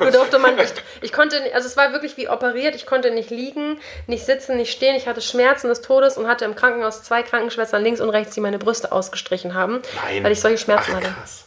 Nur 0.00 0.10
durfte 0.10 0.38
man 0.38 0.56
nicht. 0.56 0.82
Ich 1.02 1.12
konnte 1.12 1.40
also 1.54 1.68
es 1.68 1.76
war 1.76 1.92
wirklich 1.92 2.16
wie 2.16 2.28
operiert. 2.28 2.74
Ich 2.74 2.84
konnte 2.84 3.10
nicht 3.12 3.30
liegen, 3.30 3.80
nicht 4.08 4.26
sitzen, 4.26 4.56
nicht 4.56 4.72
stehen. 4.72 4.96
Ich 4.96 5.06
hatte 5.06 5.20
Schmerzen 5.20 5.68
des 5.68 5.82
Todes 5.82 6.16
und 6.18 6.26
hatte 6.26 6.44
im 6.44 6.56
Krankenhaus 6.56 7.02
zwei 7.04 7.22
Krankenschwestern 7.22 7.82
links 7.82 8.00
und 8.00 8.10
rechts, 8.10 8.34
die 8.34 8.40
meine 8.40 8.58
Brüste 8.58 8.90
ausgestrichen 8.92 9.54
haben, 9.54 9.82
Nein. 10.04 10.24
weil 10.24 10.32
ich 10.32 10.40
solche 10.40 10.58
Schmerzen 10.58 10.90
Ach, 10.92 10.96
hatte. 10.96 11.14
krass. 11.14 11.45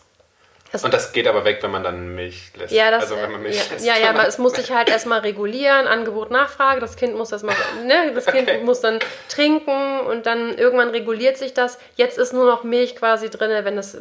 Das- 0.72 0.84
Und 0.84 0.94
das 0.94 1.12
geht 1.14 1.28
aber 1.28 1.46
weg, 1.46 1.60
wenn 1.62 1.72
man 1.72 1.84
dann 1.84 2.14
Milch 2.16 2.52
lässt. 2.56 2.72
Ja, 2.72 2.92
das, 2.92 3.04
also 3.04 3.16
wenn 3.18 3.32
man 3.32 3.42
Milch 3.42 3.58
ja, 3.58 3.64
lässt. 3.74 3.86
ja, 3.86 3.98
ja, 3.98 4.10
aber 4.12 4.28
es 4.28 4.38
muss 4.38 4.54
sich 4.56 4.72
halt 4.72 4.88
erstmal 4.90 5.20
regulieren, 5.22 5.88
Angebot, 5.88 6.30
Nachfrage. 6.32 6.80
Das 6.80 6.96
Kind 6.96 7.16
muss 7.16 7.30
das 7.30 7.42
mal, 7.44 7.56
ne, 7.86 8.12
das 8.14 8.26
Kind 8.28 8.48
Okay. 8.50 8.62
muss 8.64 8.80
dann 8.82 9.00
trinken 9.30 10.02
und 10.02 10.26
dann 10.26 10.56
irgendwann 10.58 10.90
reguliert 10.90 11.38
sich 11.38 11.54
das. 11.54 11.80
Jetzt 11.96 12.18
ist 12.18 12.34
nur 12.34 12.46
noch 12.46 12.64
Milch 12.64 12.96
quasi 12.96 13.30
drin, 13.30 13.52
wenn 13.66 13.76
das 13.76 13.98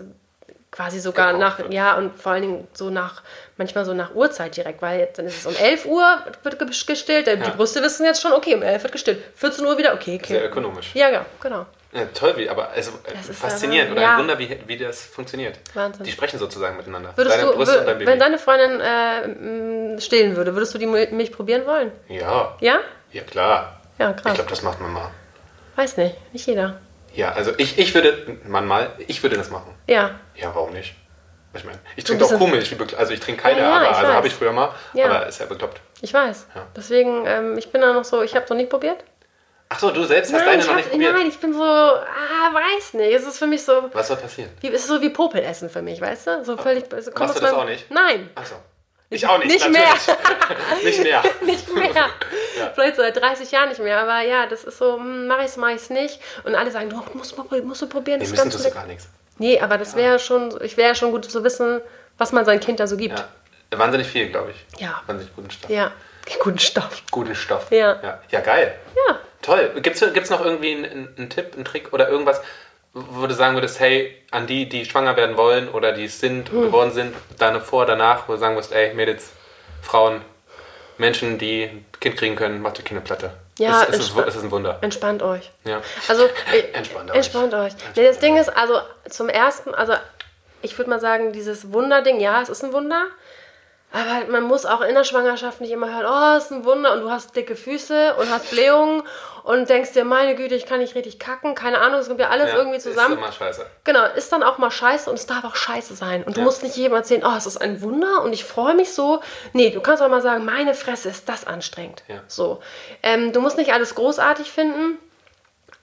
quasi 0.70 1.00
sogar 1.00 1.32
nach, 1.32 1.58
wird. 1.58 1.72
ja, 1.72 1.96
und 1.96 2.14
vor 2.20 2.32
allen 2.32 2.42
Dingen 2.42 2.68
so 2.74 2.90
nach, 2.90 3.22
manchmal 3.56 3.86
so 3.86 3.94
nach 3.94 4.14
Uhrzeit 4.14 4.54
direkt, 4.54 4.82
weil 4.82 5.00
jetzt, 5.00 5.18
dann 5.18 5.24
ist 5.26 5.38
es 5.38 5.46
um 5.46 5.56
11 5.56 5.86
Uhr 5.86 6.04
wird 6.42 6.58
ge- 6.58 6.68
gestillt, 6.68 7.26
die 7.26 7.30
Ja. 7.30 7.48
Brüste 7.56 7.82
wissen 7.82 8.04
jetzt 8.04 8.20
schon, 8.20 8.32
okay, 8.34 8.54
um 8.54 8.60
11 8.62 8.82
wird 8.82 8.92
gestillt, 8.92 9.18
14 9.36 9.64
Uhr 9.64 9.78
wieder, 9.78 9.94
okay, 9.94 10.20
okay. 10.22 10.34
Sehr 10.34 10.44
ökonomisch. 10.44 10.90
Ja, 10.94 11.08
ja, 11.08 11.24
genau. 11.40 11.64
Ja, 11.92 12.04
toll, 12.12 12.34
wie, 12.36 12.48
aber 12.50 12.68
also, 12.70 12.90
äh, 13.04 13.12
Das 13.14 13.28
ist 13.30 13.40
faszinierend 13.40 13.92
oder 13.92 14.02
ja. 14.02 14.12
ein 14.12 14.18
Wunder, 14.20 14.38
wie, 14.38 14.58
wie 14.66 14.76
das 14.76 15.02
funktioniert. 15.06 15.58
Wahnsinn. 15.72 16.04
Die 16.04 16.12
sprechen 16.12 16.38
sozusagen 16.38 16.76
miteinander. 16.76 17.12
Würdest 17.16 17.36
Deine 17.38 17.50
du, 17.50 17.56
wür- 17.56 17.60
und 17.60 17.86
dein 17.86 17.98
Baby. 17.98 18.06
wenn 18.06 18.18
deine 18.18 18.38
Freundin 18.38 18.80
äh, 18.80 20.00
stillen 20.00 20.36
würde, 20.36 20.54
würdest 20.54 20.74
du 20.74 20.78
die 20.78 20.86
Mil- 20.86 21.10
Milch 21.12 21.32
probieren 21.32 21.64
wollen? 21.66 21.92
ja, 22.08 22.56
Ja? 22.60 22.80
ja 23.12 23.22
klar. 23.22 23.80
Ja, 23.98 24.10
Ich 24.10 24.16
krass. 24.22 24.34
glaube, 24.34 24.50
das 24.50 24.62
macht 24.62 24.80
man 24.80 24.92
mal. 24.92 25.10
Weiß 25.76 25.96
nicht, 25.96 26.14
nicht 26.34 26.46
jeder. 26.46 26.78
Ja, 27.14 27.32
also 27.32 27.52
ich, 27.56 27.78
ich 27.78 27.94
würde, 27.94 28.38
man 28.44 28.66
mal, 28.66 28.90
ich 28.98 29.22
würde 29.22 29.36
das 29.38 29.48
machen. 29.50 29.74
Ja, 29.88 30.10
Ja, 30.36 30.54
warum 30.54 30.72
nicht? 30.74 30.94
Ich 31.54 31.64
meine, 31.64 31.78
ich 31.96 32.04
trinke 32.04 32.24
auch 32.26 32.30
wie 32.30 32.34
bekl- 32.36 32.94
also 32.96 33.12
ich 33.14 33.20
trinke 33.20 33.42
keine, 33.42 33.60
Ja, 33.60 33.64
ja, 33.70 33.76
aber 33.76 33.90
ich 33.90 33.96
also 33.96 34.12
habe 34.12 34.26
ich 34.26 34.34
früher 34.34 34.52
mal, 34.52 34.70
aber 34.94 35.26
ist 35.26 35.40
ja 35.40 35.46
bekloppt. 35.46 35.80
ich 36.02 36.12
weiß. 36.12 36.46
Deswegen, 36.76 37.24
ähm, 37.26 37.56
ich 37.56 37.72
bin 37.72 37.80
da 37.80 37.94
noch 37.94 38.04
so, 38.04 38.22
ich 38.22 38.36
habe 38.36 38.44
noch 38.50 38.56
nicht 38.56 38.68
probiert. 38.70 38.98
Ach 39.70 39.78
so, 39.78 39.90
du 39.90 40.04
selbst 40.04 40.32
hast 40.32 40.38
Nein, 40.40 40.46
deine 40.46 40.62
noch 40.62 40.68
hab, 40.70 40.76
nicht 40.76 40.90
probiert. 40.90 41.12
nein, 41.14 41.26
ich 41.26 41.38
bin 41.38 41.52
so, 41.52 41.62
ah, 41.62 42.04
weiß 42.52 42.94
nicht. 42.94 43.12
Es 43.14 43.26
ist 43.26 43.38
für 43.38 43.46
mich 43.46 43.62
so, 43.64 43.90
Was 43.92 44.08
soll 44.08 44.16
passieren? 44.16 44.50
wie, 44.60 44.68
es 44.68 44.80
ist 44.82 44.88
so 44.88 45.00
wie 45.02 45.10
Popelessen 45.10 45.68
für 45.68 45.82
mich, 45.82 46.00
weißt 46.00 46.26
du? 46.26 46.44
So 46.44 46.56
völlig. 46.56 46.84
So, 46.90 47.10
Machst 47.18 47.36
du 47.36 47.40
das 47.40 47.52
auch 47.52 47.64
nicht? 47.66 47.90
Nein, 47.90 48.30
Ach 48.34 48.46
so. 48.46 48.54
Ich 49.10 49.26
auch 49.26 49.38
nicht, 49.38 49.50
Nicht 49.50 49.60
natürlich. 49.70 50.82
nicht 50.84 51.02
mehr. 51.02 51.22
nicht 51.42 51.74
mehr. 51.74 52.10
Vielleicht 52.74 52.96
so 52.96 53.02
seit 53.02 53.16
30 53.16 53.50
Jahren 53.50 53.70
nicht 53.70 53.80
mehr, 53.80 53.98
aber 54.00 54.20
ja, 54.20 54.46
das 54.46 54.64
ist 54.64 54.76
so, 54.78 54.96
hm, 54.96 55.26
mach 55.26 55.42
ich's, 55.42 55.56
mach 55.56 55.70
ich's 55.70 55.88
nicht. 55.88 56.20
Und 56.44 56.54
alle 56.54 56.70
sagen, 56.70 56.90
du 56.90 57.02
musst, 57.14 57.36
mal- 57.36 57.62
musst 57.62 57.80
du 57.80 57.86
probieren, 57.88 58.18
Nee, 58.18 58.24
das 58.24 58.32
ist 58.32 58.44
müssen 58.44 58.50
tust 58.50 58.66
du 58.66 58.70
gar 58.70 58.86
nichts. 58.86 59.08
Nee, 59.38 59.60
aber 59.60 59.78
das 59.78 59.96
wäre 59.96 60.18
schon, 60.18 60.58
ich 60.62 60.76
wäre 60.76 60.94
schon 60.94 61.10
gut 61.10 61.24
zu 61.30 61.42
wissen, 61.44 61.80
was 62.18 62.32
man 62.32 62.44
sein 62.44 62.60
Kind 62.60 62.80
da 62.80 62.86
so 62.86 62.96
gibt. 62.98 63.18
Ja. 63.18 63.78
Wahnsinnig 63.78 64.08
viel, 64.08 64.28
glaube 64.28 64.50
ich. 64.50 64.80
Ja. 64.80 65.00
Wahnsinnig 65.06 65.34
guten 65.34 65.50
Stoff. 65.50 65.70
Ja, 65.70 65.92
guten 66.40 66.58
Stoff. 66.58 67.02
Guten 67.10 67.34
Stoff. 67.34 67.70
Ja. 67.70 67.98
Ja, 68.02 68.20
ja 68.30 68.40
geil. 68.40 68.74
Ja. 69.08 69.18
Toll. 69.42 69.70
Gibt 69.82 69.96
es 70.02 70.30
noch 70.30 70.44
irgendwie 70.44 70.72
einen, 70.72 71.08
einen, 71.16 71.30
Tipp, 71.30 71.54
einen 71.54 71.64
Trick 71.64 71.92
oder 71.92 72.08
irgendwas, 72.08 72.40
wo 72.92 73.26
du 73.26 73.34
sagen 73.34 73.54
würdest, 73.56 73.80
hey, 73.80 74.16
an 74.30 74.46
die, 74.46 74.68
die 74.68 74.84
schwanger 74.84 75.16
werden 75.16 75.36
wollen 75.36 75.68
oder 75.68 75.92
die 75.92 76.06
es 76.06 76.20
sind, 76.20 76.50
Hm. 76.50 76.62
geworden 76.62 76.92
sind, 76.92 77.14
dann 77.38 77.60
vor, 77.62 77.86
danach, 77.86 78.28
wo 78.28 78.32
du 78.32 78.38
sagen 78.38 78.54
musst, 78.54 78.72
ey, 78.72 78.94
Mädels, 78.94 79.30
Frauen, 79.82 80.22
Menschen, 80.98 81.38
die 81.38 81.64
ein 81.64 81.86
Kind 82.00 82.16
kriegen 82.16 82.34
können, 82.36 82.60
macht 82.60 82.78
euch 82.78 82.84
keine 82.84 83.00
Platte. 83.00 83.32
Ja, 83.58 83.82
es, 83.84 83.90
es, 83.90 84.00
ist, 84.10 84.16
es 84.18 84.36
ist 84.36 84.42
ein 84.42 84.50
Wunder. 84.50 84.78
Entspannt 84.80 85.22
euch. 85.22 85.50
Ja. 85.64 85.80
Also, 86.08 86.28
Entspannt 86.72 87.10
euch. 87.10 87.16
Entspannt 87.16 87.54
euch. 87.54 87.72
Nee, 87.96 88.04
das 88.04 88.18
Ding 88.18 88.36
ist, 88.36 88.48
also 88.56 88.80
zum 89.08 89.28
ersten, 89.28 89.74
also 89.74 89.94
ich 90.62 90.76
würde 90.76 90.90
mal 90.90 91.00
sagen, 91.00 91.32
dieses 91.32 91.72
Wunderding, 91.72 92.20
ja, 92.20 92.40
es 92.42 92.48
ist 92.48 92.64
ein 92.64 92.72
Wunder. 92.72 93.06
Aber 93.90 94.30
man 94.30 94.42
muss 94.44 94.66
auch 94.66 94.82
in 94.82 94.94
der 94.94 95.04
Schwangerschaft 95.04 95.62
nicht 95.62 95.70
immer 95.70 95.88
hören, 95.88 96.04
oh, 96.06 96.36
es 96.36 96.44
ist 96.44 96.50
ein 96.52 96.64
Wunder 96.66 96.92
und 96.92 97.00
du 97.00 97.10
hast 97.10 97.34
dicke 97.34 97.56
Füße 97.56 98.16
und 98.16 98.30
hast 98.30 98.50
Blähungen 98.50 99.02
und 99.44 99.70
denkst 99.70 99.92
dir, 99.94 100.04
meine 100.04 100.34
Güte, 100.34 100.54
ich 100.54 100.66
kann 100.66 100.80
nicht 100.80 100.94
richtig 100.94 101.18
kacken. 101.18 101.54
Keine 101.54 101.80
Ahnung, 101.80 101.98
es 102.00 102.06
kommt 102.08 102.20
ja 102.20 102.28
alles 102.28 102.50
Ja, 102.50 102.56
irgendwie 102.58 102.78
zusammen. 102.80 103.14
Ist 103.14 103.18
immer 103.20 103.32
scheiße. 103.32 103.64
Genau, 103.84 104.04
ist 104.14 104.30
dann 104.30 104.42
auch 104.42 104.58
mal 104.58 104.70
scheiße 104.70 105.08
und 105.08 105.16
es 105.18 105.24
darf 105.26 105.42
auch 105.44 105.56
scheiße 105.56 105.94
sein. 105.94 106.22
Und 106.22 106.36
du 106.36 106.40
Ja. 106.40 106.44
musst 106.44 106.62
nicht 106.62 106.76
jedem 106.76 106.94
erzählen, 106.96 107.22
oh, 107.24 107.34
es 107.34 107.46
ist 107.46 107.56
ein 107.56 107.80
Wunder 107.80 108.20
und 108.22 108.34
ich 108.34 108.44
freue 108.44 108.74
mich 108.74 108.92
so. 108.92 109.22
Nee, 109.54 109.70
du 109.70 109.80
kannst 109.80 110.02
auch 110.02 110.08
mal 110.10 110.20
sagen, 110.20 110.44
meine 110.44 110.74
Fresse, 110.74 111.08
ist 111.08 111.26
das 111.26 111.46
anstrengend. 111.46 112.02
Ja. 112.08 112.20
So. 112.28 112.60
Ähm, 113.02 113.32
du 113.32 113.40
musst 113.40 113.56
nicht 113.56 113.72
alles 113.72 113.94
großartig 113.94 114.52
finden, 114.52 114.98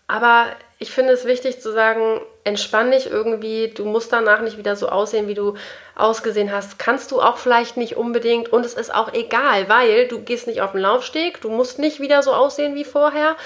aber 0.07 0.45
ich 0.77 0.91
finde 0.91 1.13
es 1.13 1.25
wichtig 1.25 1.61
zu 1.61 1.71
sagen, 1.71 2.19
entspann 2.43 2.91
dich 2.91 3.09
irgendwie. 3.09 3.69
Du 3.69 3.85
musst 3.85 4.11
danach 4.11 4.41
nicht 4.41 4.57
wieder 4.57 4.75
so 4.75 4.89
aussehen, 4.89 5.27
wie 5.27 5.33
du 5.33 5.55
ausgesehen 5.95 6.51
hast. 6.51 6.77
Kannst 6.79 7.11
du 7.11 7.21
auch 7.21 7.37
vielleicht 7.37 7.77
nicht 7.77 7.95
unbedingt. 7.95 8.49
Und 8.49 8.65
es 8.65 8.73
ist 8.73 8.93
auch 8.93 9.13
egal, 9.13 9.69
weil 9.69 10.07
du 10.07 10.19
gehst 10.19 10.47
nicht 10.47 10.61
auf 10.61 10.73
den 10.73 10.81
Laufsteg. 10.81 11.39
Du 11.41 11.49
musst 11.49 11.79
nicht 11.79 12.01
wieder 12.01 12.23
so 12.23 12.33
aussehen 12.33 12.75
wie 12.75 12.83
vorher. 12.83 13.37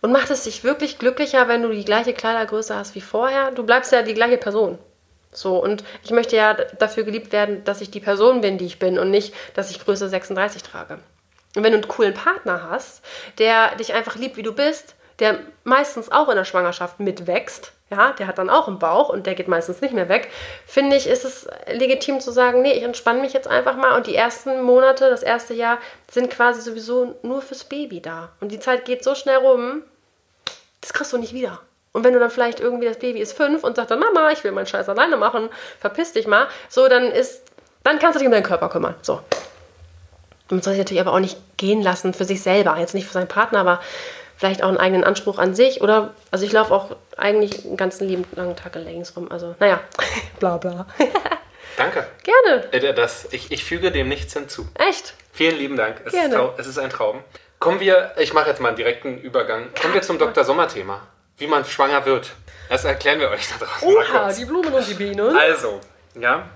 Und 0.00 0.10
macht 0.10 0.30
es 0.30 0.42
dich 0.42 0.64
wirklich 0.64 0.98
glücklicher, 0.98 1.46
wenn 1.46 1.62
du 1.62 1.68
die 1.68 1.84
gleiche 1.84 2.12
Kleidergröße 2.12 2.74
hast 2.74 2.96
wie 2.96 3.00
vorher? 3.00 3.52
Du 3.52 3.62
bleibst 3.62 3.92
ja 3.92 4.02
die 4.02 4.14
gleiche 4.14 4.36
Person. 4.36 4.78
So, 5.30 5.62
und 5.62 5.84
ich 6.02 6.10
möchte 6.10 6.36
ja 6.36 6.54
dafür 6.54 7.04
geliebt 7.04 7.32
werden, 7.32 7.62
dass 7.64 7.80
ich 7.80 7.90
die 7.90 8.00
Person 8.00 8.40
bin, 8.40 8.58
die 8.58 8.66
ich 8.66 8.80
bin 8.80 8.98
und 8.98 9.10
nicht, 9.10 9.32
dass 9.54 9.70
ich 9.70 9.82
Größe 9.82 10.08
36 10.08 10.62
trage. 10.64 10.98
Und 11.54 11.62
wenn 11.62 11.72
du 11.72 11.78
einen 11.78 11.88
coolen 11.88 12.14
Partner 12.14 12.68
hast, 12.68 13.02
der 13.38 13.76
dich 13.76 13.94
einfach 13.94 14.16
liebt, 14.16 14.36
wie 14.36 14.42
du 14.42 14.52
bist, 14.52 14.96
der 15.22 15.38
meistens 15.64 16.10
auch 16.10 16.28
in 16.28 16.36
der 16.36 16.44
Schwangerschaft 16.44 16.98
mitwächst, 16.98 17.72
ja, 17.90 18.12
der 18.12 18.26
hat 18.26 18.38
dann 18.38 18.50
auch 18.50 18.66
einen 18.66 18.78
Bauch 18.78 19.08
und 19.08 19.26
der 19.26 19.34
geht 19.34 19.48
meistens 19.48 19.80
nicht 19.80 19.94
mehr 19.94 20.08
weg, 20.08 20.28
finde 20.66 20.96
ich, 20.96 21.06
ist 21.06 21.24
es 21.24 21.46
legitim 21.70 22.20
zu 22.20 22.32
sagen, 22.32 22.60
nee, 22.60 22.72
ich 22.72 22.82
entspanne 22.82 23.20
mich 23.20 23.32
jetzt 23.32 23.46
einfach 23.46 23.76
mal 23.76 23.96
und 23.96 24.06
die 24.06 24.16
ersten 24.16 24.62
Monate, 24.62 25.08
das 25.10 25.22
erste 25.22 25.54
Jahr 25.54 25.78
sind 26.10 26.28
quasi 26.28 26.60
sowieso 26.60 27.14
nur 27.22 27.40
fürs 27.40 27.64
Baby 27.64 28.00
da. 28.00 28.30
Und 28.40 28.50
die 28.50 28.58
Zeit 28.58 28.84
geht 28.84 29.04
so 29.04 29.14
schnell 29.14 29.36
rum, 29.36 29.82
das 30.80 30.92
kriegst 30.92 31.12
du 31.12 31.18
nicht 31.18 31.34
wieder. 31.34 31.60
Und 31.92 32.02
wenn 32.02 32.14
du 32.14 32.18
dann 32.18 32.30
vielleicht 32.30 32.58
irgendwie, 32.58 32.88
das 32.88 32.98
Baby 32.98 33.20
ist 33.20 33.34
fünf 33.34 33.62
und 33.62 33.76
sagt 33.76 33.90
dann, 33.90 34.00
Mama, 34.00 34.30
ich 34.32 34.42
will 34.42 34.50
meinen 34.50 34.66
Scheiß 34.66 34.88
alleine 34.88 35.16
machen, 35.16 35.50
verpiss 35.78 36.12
dich 36.12 36.26
mal, 36.26 36.48
so, 36.68 36.88
dann 36.88 37.04
ist, 37.04 37.42
dann 37.84 37.98
kannst 38.00 38.16
du 38.16 38.18
dich 38.18 38.26
um 38.26 38.32
deinen 38.32 38.42
Körper 38.42 38.68
kümmern. 38.70 38.96
So. 39.02 39.20
Man 40.48 40.62
soll 40.62 40.72
sich 40.72 40.80
natürlich 40.80 41.00
aber 41.00 41.12
auch 41.12 41.20
nicht 41.20 41.38
gehen 41.58 41.82
lassen 41.82 42.14
für 42.14 42.24
sich 42.24 42.42
selber, 42.42 42.76
jetzt 42.78 42.94
nicht 42.94 43.06
für 43.06 43.12
seinen 43.12 43.28
Partner, 43.28 43.60
aber 43.60 43.80
vielleicht 44.42 44.64
auch 44.64 44.68
einen 44.68 44.78
eigenen 44.78 45.04
Anspruch 45.04 45.38
an 45.38 45.54
sich. 45.54 45.80
Oder, 45.82 46.14
also 46.32 46.44
ich 46.44 46.50
laufe 46.50 46.74
auch 46.74 46.96
eigentlich 47.16 47.64
einen 47.64 47.76
ganzen 47.76 48.08
lieben 48.08 48.24
langen 48.32 48.56
Tag 48.56 48.74
in 48.74 48.82
Leggings 48.84 49.16
rum. 49.16 49.30
Also, 49.30 49.54
naja, 49.60 49.78
bla 50.40 50.56
bla. 50.56 50.86
Danke. 51.76 52.06
Gerne. 52.24 52.72
Äh, 52.72 52.92
Das, 52.92 53.28
ich, 53.30 53.52
ich 53.52 53.64
füge 53.64 53.92
dem 53.92 54.08
nichts 54.08 54.32
hinzu. 54.32 54.66
Echt? 54.74 55.14
Vielen 55.32 55.56
lieben 55.56 55.76
Dank. 55.76 55.98
Es, 56.04 56.12
ist, 56.12 56.20
Gerne. 56.20 56.34
trau- 56.36 56.54
es 56.58 56.66
ist 56.66 56.76
ein 56.78 56.90
Traum. 56.90 57.20
Kommen 57.60 57.78
wir, 57.78 58.12
ich 58.18 58.34
mache 58.34 58.50
jetzt 58.50 58.60
mal 58.60 58.68
einen 58.70 58.76
direkten 58.76 59.16
Übergang. 59.18 59.68
Kommen 59.80 59.94
wir 59.94 60.02
zum 60.02 60.18
Dr. 60.18 60.42
Sommer-Thema. 60.42 61.00
Wie 61.38 61.46
man 61.46 61.64
schwanger 61.64 62.04
wird. 62.04 62.32
Das 62.68 62.84
erklären 62.84 63.20
wir 63.20 63.30
euch 63.30 63.48
da 63.48 63.64
draußen 63.64 63.94
mal 63.94 64.04
Oha, 64.04 64.18
kurz. 64.24 64.36
die 64.38 64.44
Blumen 64.44 64.72
und 64.74 64.88
die 64.88 64.94
Bienen. 64.94 65.36
Also, 65.36 65.80
ja. 66.20 66.46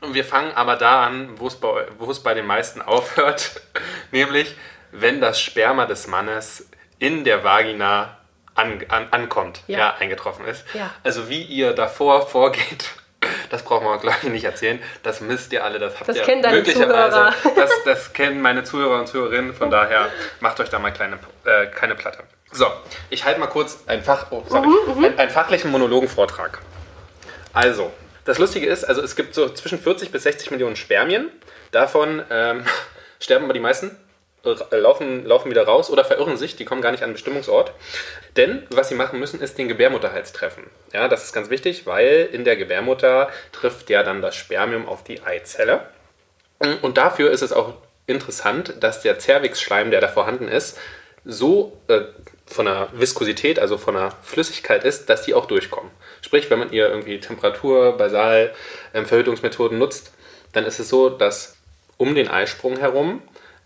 Und 0.00 0.14
wir 0.14 0.24
fangen 0.24 0.50
aber 0.56 0.74
da 0.74 1.04
an, 1.06 1.30
wo 1.38 1.46
es 1.46 1.54
bei, 1.54 1.86
wo 1.98 2.10
es 2.10 2.18
bei 2.20 2.34
den 2.34 2.46
meisten 2.46 2.82
aufhört. 2.82 3.60
Nämlich, 4.10 4.56
wenn 4.90 5.20
das 5.20 5.40
Sperma 5.40 5.86
des 5.86 6.08
Mannes 6.08 6.66
in 7.02 7.24
der 7.24 7.42
Vagina 7.42 8.16
an, 8.54 8.80
an, 8.88 9.08
ankommt, 9.10 9.62
ja. 9.66 9.78
Ja. 9.78 9.94
eingetroffen 9.98 10.46
ist. 10.46 10.64
Ja. 10.72 10.90
Also 11.02 11.28
wie 11.28 11.42
ihr 11.42 11.72
davor 11.72 12.28
vorgeht, 12.28 12.90
das 13.50 13.64
brauchen 13.64 13.84
wir 13.86 13.98
glaube 13.98 14.18
ich 14.22 14.28
nicht 14.28 14.44
erzählen. 14.44 14.80
Das 15.02 15.20
müsst 15.20 15.52
ihr 15.52 15.64
alle, 15.64 15.80
das 15.80 15.96
habt 15.98 16.08
Das 16.08 16.16
ihr 16.18 16.22
kennen 16.22 16.42
möglicherweise. 16.48 17.34
Zuhörer. 17.42 17.56
Das, 17.56 17.70
das 17.84 18.12
kennen 18.12 18.40
meine 18.40 18.62
Zuhörer 18.62 19.00
und 19.00 19.08
Zuhörerinnen, 19.08 19.52
von 19.52 19.68
daher 19.68 20.10
macht 20.38 20.60
euch 20.60 20.68
da 20.68 20.78
mal 20.78 20.92
kleine, 20.92 21.18
äh, 21.44 21.66
keine 21.66 21.96
Platte. 21.96 22.22
So, 22.52 22.66
ich 23.10 23.24
halte 23.24 23.40
mal 23.40 23.48
kurz 23.48 23.80
ein 23.88 24.04
Fach, 24.04 24.26
oh, 24.30 24.44
sorry, 24.46 24.68
Mhm, 24.68 25.04
ein, 25.04 25.18
einen 25.18 25.30
fachlichen 25.30 25.72
Monologenvortrag. 25.72 26.60
Also, 27.52 27.92
das 28.24 28.38
Lustige 28.38 28.66
ist, 28.66 28.84
also 28.84 29.02
es 29.02 29.16
gibt 29.16 29.34
so 29.34 29.48
zwischen 29.48 29.80
40 29.80 30.12
bis 30.12 30.22
60 30.22 30.52
Millionen 30.52 30.76
Spermien. 30.76 31.30
Davon 31.72 32.22
ähm, 32.30 32.64
sterben 33.18 33.46
aber 33.46 33.54
die 33.54 33.60
meisten, 33.60 33.96
laufen, 34.70 35.24
laufen 35.24 35.50
wieder 35.50 35.64
raus 35.64 35.90
oder 35.90 36.04
verirren 36.04 36.36
sich, 36.36 36.56
die 36.56 36.64
kommen 36.64 36.82
gar 36.82 36.90
nicht 36.90 37.02
an 37.02 37.10
den 37.10 37.14
Bestimmungsort. 37.14 37.72
Denn 38.36 38.66
was 38.70 38.88
sie 38.88 38.94
machen 38.94 39.18
müssen, 39.18 39.40
ist 39.40 39.58
den 39.58 39.68
Gebärmutterhals 39.68 40.32
treffen. 40.32 40.70
Ja, 40.92 41.08
das 41.08 41.24
ist 41.24 41.32
ganz 41.32 41.50
wichtig, 41.50 41.86
weil 41.86 42.28
in 42.32 42.44
der 42.44 42.56
Gebärmutter 42.56 43.28
trifft 43.52 43.90
ja 43.90 44.02
dann 44.02 44.22
das 44.22 44.36
Spermium 44.36 44.88
auf 44.88 45.04
die 45.04 45.22
Eizelle. 45.22 45.86
Und 46.80 46.96
dafür 46.96 47.30
ist 47.30 47.42
es 47.42 47.52
auch 47.52 47.74
interessant, 48.06 48.74
dass 48.80 49.02
der 49.02 49.18
Zervixschleim, 49.18 49.90
der 49.90 50.00
da 50.00 50.08
vorhanden 50.08 50.48
ist, 50.48 50.78
so 51.24 51.78
äh, 51.88 52.00
von 52.46 52.66
der 52.66 52.88
Viskosität, 52.92 53.58
also 53.58 53.78
von 53.78 53.94
der 53.94 54.12
Flüssigkeit 54.22 54.84
ist, 54.84 55.08
dass 55.08 55.22
die 55.22 55.34
auch 55.34 55.46
durchkommen. 55.46 55.90
Sprich, 56.20 56.50
wenn 56.50 56.58
man 56.58 56.72
ihr 56.72 56.88
irgendwie 56.88 57.20
Temperatur, 57.20 57.96
Basal, 57.96 58.52
ähm, 58.92 59.06
Verhütungsmethoden 59.06 59.78
nutzt, 59.78 60.12
dann 60.52 60.64
ist 60.64 60.80
es 60.80 60.88
so, 60.88 61.08
dass 61.08 61.56
um 61.96 62.14
den 62.14 62.28
Eisprung 62.28 62.76
herum 62.78 63.22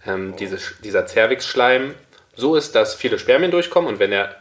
ähm, 0.06 0.36
diese, 0.36 0.58
dieser 0.82 1.06
Zervixschleim 1.06 1.94
so 2.34 2.56
ist, 2.56 2.74
dass 2.74 2.94
viele 2.94 3.18
Spermien 3.18 3.50
durchkommen 3.50 3.88
und 3.88 3.98
wenn 3.98 4.12
er 4.12 4.36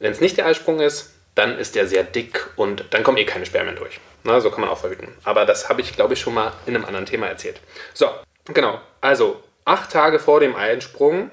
es 0.00 0.20
nicht 0.20 0.36
der 0.36 0.46
Eisprung 0.46 0.80
ist, 0.80 1.14
dann 1.34 1.58
ist 1.58 1.74
der 1.74 1.86
sehr 1.86 2.02
dick 2.02 2.48
und 2.56 2.84
dann 2.90 3.02
kommen 3.02 3.18
eh 3.18 3.24
keine 3.24 3.46
Spermien 3.46 3.76
durch. 3.76 4.00
Na, 4.24 4.40
so 4.40 4.50
kann 4.50 4.60
man 4.60 4.70
auch 4.70 4.78
verhüten. 4.78 5.08
Aber 5.24 5.44
das 5.44 5.68
habe 5.68 5.80
ich, 5.80 5.94
glaube 5.94 6.14
ich, 6.14 6.20
schon 6.20 6.34
mal 6.34 6.52
in 6.66 6.74
einem 6.74 6.84
anderen 6.84 7.06
Thema 7.06 7.28
erzählt. 7.28 7.60
So, 7.94 8.08
genau. 8.46 8.80
Also, 9.00 9.42
acht 9.64 9.92
Tage 9.92 10.18
vor 10.18 10.40
dem 10.40 10.56
Einsprung, 10.56 11.30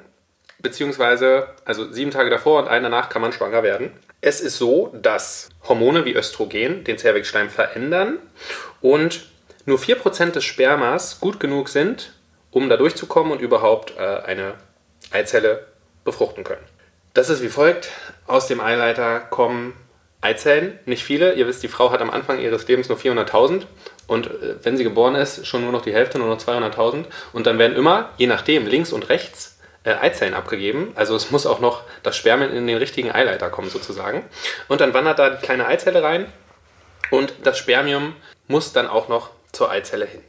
beziehungsweise 0.59 1.47
also 1.65 1.91
sieben 1.91 2.11
Tage 2.11 2.29
davor 2.29 2.59
und 2.59 2.67
einen 2.67 2.83
danach 2.83 3.09
kann 3.09 3.21
man 3.21 3.31
schwanger 3.31 3.63
werden. 3.63 3.91
Es 4.21 4.41
ist 4.41 4.57
so, 4.57 4.91
dass 4.93 5.49
Hormone 5.67 6.05
wie 6.05 6.13
Östrogen 6.13 6.83
den 6.83 6.97
Zervixschleim 6.97 7.49
verändern 7.49 8.19
und 8.81 9.25
nur 9.65 9.79
4% 9.79 10.31
des 10.31 10.43
Spermas 10.43 11.19
gut 11.19 11.39
genug 11.39 11.69
sind, 11.69 12.13
um 12.55 12.69
da 12.69 12.77
durchzukommen 12.77 13.33
und 13.33 13.41
überhaupt 13.41 13.97
äh, 13.97 14.01
eine 14.01 14.53
Eizelle 15.11 15.65
befruchten 16.05 16.45
können. 16.45 16.63
Das 17.13 17.29
ist 17.29 17.43
wie 17.43 17.49
folgt. 17.49 17.89
Aus 18.27 18.47
dem 18.47 18.61
Eileiter 18.61 19.19
kommen 19.19 19.73
Eizellen, 20.21 20.79
nicht 20.85 21.03
viele. 21.03 21.33
Ihr 21.33 21.47
wisst, 21.47 21.63
die 21.63 21.67
Frau 21.67 21.91
hat 21.91 21.99
am 21.99 22.09
Anfang 22.09 22.39
ihres 22.39 22.65
Lebens 22.65 22.87
nur 22.87 22.97
400.000 22.97 23.63
und 24.07 24.27
äh, 24.27 24.55
wenn 24.63 24.77
sie 24.77 24.85
geboren 24.85 25.15
ist, 25.15 25.45
schon 25.45 25.63
nur 25.63 25.73
noch 25.73 25.81
die 25.81 25.93
Hälfte, 25.93 26.17
nur 26.17 26.29
noch 26.29 26.39
200.000. 26.39 27.03
Und 27.33 27.45
dann 27.45 27.59
werden 27.59 27.75
immer, 27.75 28.11
je 28.15 28.27
nachdem, 28.27 28.67
links 28.67 28.93
und 28.93 29.09
rechts 29.09 29.59
äh, 29.83 29.91
Eizellen 29.91 30.33
abgegeben. 30.33 30.93
Also 30.95 31.13
es 31.17 31.31
muss 31.31 31.45
auch 31.45 31.59
noch 31.59 31.83
das 32.03 32.15
Spermien 32.15 32.53
in 32.53 32.67
den 32.67 32.77
richtigen 32.77 33.11
Eileiter 33.11 33.49
kommen 33.49 33.69
sozusagen. 33.69 34.23
Und 34.69 34.79
dann 34.79 34.93
wandert 34.93 35.19
da 35.19 35.31
die 35.31 35.45
kleine 35.45 35.67
Eizelle 35.67 36.01
rein 36.01 36.31
und 37.11 37.33
das 37.43 37.57
Spermium 37.57 38.15
muss 38.47 38.71
dann 38.71 38.87
auch 38.87 39.09
noch 39.09 39.31
zur 39.51 39.69
Eizelle 39.69 40.05
hin. 40.05 40.23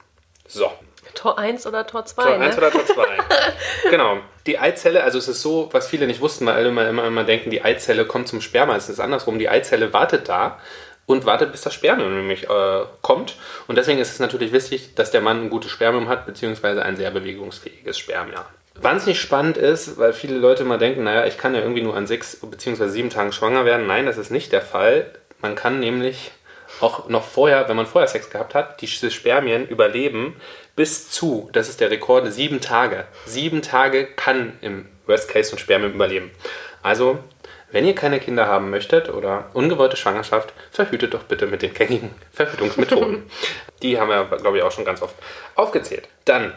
So, 0.48 0.72
Tor 1.16 1.38
1 1.38 1.66
oder 1.66 1.86
Tor 1.86 2.04
2, 2.04 2.22
Tor 2.22 2.38
ne? 2.38 2.44
1 2.46 2.58
oder 2.58 2.70
Tor 2.70 2.86
2. 2.86 3.04
genau. 3.90 4.18
Die 4.46 4.58
Eizelle, 4.58 5.02
also 5.02 5.18
es 5.18 5.26
ist 5.26 5.42
so, 5.42 5.68
was 5.72 5.88
viele 5.88 6.06
nicht 6.06 6.20
wussten, 6.20 6.46
weil 6.46 6.54
alle 6.54 6.68
immer, 6.68 6.88
immer, 6.88 7.04
immer 7.04 7.24
denken, 7.24 7.50
die 7.50 7.64
Eizelle 7.64 8.04
kommt 8.04 8.28
zum 8.28 8.40
Sperma. 8.40 8.76
Es 8.76 8.88
ist 8.88 9.00
andersrum. 9.00 9.38
Die 9.38 9.48
Eizelle 9.48 9.92
wartet 9.92 10.28
da 10.28 10.58
und 11.06 11.24
wartet, 11.24 11.52
bis 11.52 11.62
das 11.62 11.74
Spermium 11.74 12.14
nämlich 12.14 12.48
äh, 12.48 12.84
kommt. 13.02 13.36
Und 13.66 13.78
deswegen 13.78 13.98
ist 13.98 14.12
es 14.12 14.18
natürlich 14.18 14.52
wichtig, 14.52 14.94
dass 14.94 15.10
der 15.10 15.20
Mann 15.20 15.44
ein 15.44 15.50
gutes 15.50 15.70
Spermium 15.70 16.08
hat, 16.08 16.26
beziehungsweise 16.26 16.82
ein 16.82 16.96
sehr 16.96 17.10
bewegungsfähiges 17.10 17.98
Spermium. 17.98 18.42
Wahnsinnig 18.74 19.18
spannend 19.18 19.56
ist, 19.56 19.98
weil 19.98 20.12
viele 20.12 20.36
Leute 20.36 20.62
immer 20.62 20.76
denken, 20.76 21.04
naja, 21.04 21.24
ich 21.24 21.38
kann 21.38 21.54
ja 21.54 21.60
irgendwie 21.60 21.82
nur 21.82 21.96
an 21.96 22.06
sechs 22.06 22.36
beziehungsweise 22.36 22.90
sieben 22.90 23.10
Tagen 23.10 23.32
schwanger 23.32 23.64
werden. 23.64 23.86
Nein, 23.86 24.04
das 24.04 24.18
ist 24.18 24.30
nicht 24.30 24.52
der 24.52 24.60
Fall. 24.60 25.10
Man 25.40 25.54
kann 25.54 25.80
nämlich 25.80 26.32
auch 26.80 27.08
noch 27.08 27.24
vorher, 27.24 27.68
wenn 27.68 27.76
man 27.76 27.86
vorher 27.86 28.08
Sex 28.08 28.28
gehabt 28.28 28.54
hat, 28.54 28.80
diese 28.80 29.10
Spermien 29.10 29.66
überleben 29.66 30.36
bis 30.76 31.10
zu, 31.10 31.48
das 31.52 31.68
ist 31.68 31.80
der 31.80 31.90
Rekord, 31.90 32.32
sieben 32.32 32.60
Tage. 32.60 33.06
Sieben 33.24 33.62
Tage 33.62 34.06
kann 34.06 34.58
im 34.60 34.86
Worst 35.06 35.28
Case 35.28 35.54
ein 35.54 35.58
Spermium 35.58 35.94
überleben. 35.94 36.30
Also 36.82 37.18
Wenn 37.72 37.84
ihr 37.84 37.94
keine 37.94 38.20
Kinder 38.20 38.46
haben 38.46 38.70
möchtet 38.70 39.08
oder 39.08 39.50
ungewollte 39.52 39.96
Schwangerschaft, 39.96 40.52
verhütet 40.70 41.14
doch 41.14 41.24
bitte 41.24 41.46
mit 41.46 41.62
den 41.62 41.74
gängigen 41.74 42.14
Verhütungsmethoden. 42.32 43.24
die 43.82 43.98
haben 43.98 44.08
wir, 44.08 44.24
glaube 44.38 44.58
ich, 44.58 44.62
auch 44.62 44.70
schon 44.70 44.84
ganz 44.84 45.02
oft 45.02 45.16
aufgezählt. 45.56 46.08
Dann 46.24 46.54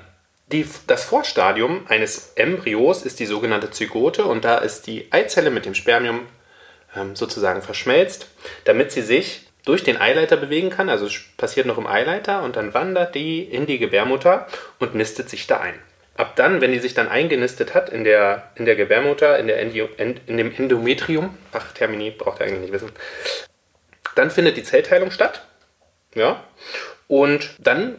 die, 0.51 0.67
das 0.87 1.03
Vorstadium 1.03 1.85
eines 1.87 2.33
Embryos 2.35 3.03
ist 3.03 3.19
die 3.19 3.25
sogenannte 3.25 3.71
Zygote 3.71 4.25
und 4.25 4.45
da 4.45 4.59
ist 4.59 4.87
die 4.87 5.11
Eizelle 5.11 5.49
mit 5.49 5.65
dem 5.65 5.75
Spermium 5.75 6.27
ähm, 6.95 7.15
sozusagen 7.15 7.61
verschmelzt, 7.61 8.27
damit 8.65 8.91
sie 8.91 9.01
sich 9.01 9.48
durch 9.69 9.83
den 9.83 10.01
Eileiter 10.01 10.35
bewegen 10.35 10.71
kann. 10.71 10.89
Also 10.89 11.05
es 11.05 11.21
passiert 11.37 11.67
noch 11.67 11.77
im 11.77 11.85
Eileiter 11.85 12.41
und 12.41 12.55
dann 12.55 12.73
wandert 12.73 13.13
die 13.13 13.43
in 13.43 13.67
die 13.67 13.77
Gebärmutter 13.77 14.47
und 14.79 14.95
nistet 14.95 15.29
sich 15.29 15.45
da 15.45 15.59
ein. 15.59 15.75
Ab 16.17 16.35
dann, 16.35 16.59
wenn 16.59 16.71
die 16.71 16.79
sich 16.79 16.95
dann 16.95 17.07
eingenistet 17.07 17.75
hat 17.75 17.89
in 17.89 18.03
der, 18.03 18.51
in 18.55 18.65
der 18.65 18.75
Gebärmutter, 18.75 19.37
in, 19.37 19.45
der 19.45 19.59
Endio, 19.59 19.87
in, 19.97 20.19
in 20.25 20.37
dem 20.37 20.51
Endometrium, 20.51 21.37
Fachtermini 21.51 22.09
braucht 22.09 22.39
ihr 22.39 22.47
eigentlich 22.47 22.61
nicht 22.61 22.73
wissen, 22.73 22.91
dann 24.15 24.31
findet 24.31 24.57
die 24.57 24.63
Zellteilung 24.63 25.11
statt. 25.11 25.45
Ja. 26.15 26.43
Und 27.07 27.51
dann, 27.59 27.95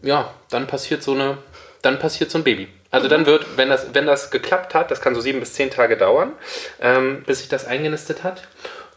ja, 0.00 0.32
dann 0.50 0.66
passiert 0.66 1.02
so 1.02 1.12
eine, 1.12 1.36
dann 1.82 1.98
passiert 1.98 2.30
so 2.30 2.38
ein 2.38 2.44
Baby. 2.44 2.68
Also 2.90 3.06
dann 3.06 3.26
wird, 3.26 3.58
wenn 3.58 3.68
das, 3.68 3.88
wenn 3.92 4.06
das 4.06 4.30
geklappt 4.30 4.74
hat, 4.74 4.90
das 4.90 5.02
kann 5.02 5.14
so 5.14 5.20
sieben 5.20 5.40
bis 5.40 5.52
zehn 5.52 5.70
Tage 5.70 5.98
dauern, 5.98 6.32
ähm, 6.80 7.22
bis 7.26 7.40
sich 7.40 7.48
das 7.48 7.66
eingenistet 7.66 8.24
hat. 8.24 8.48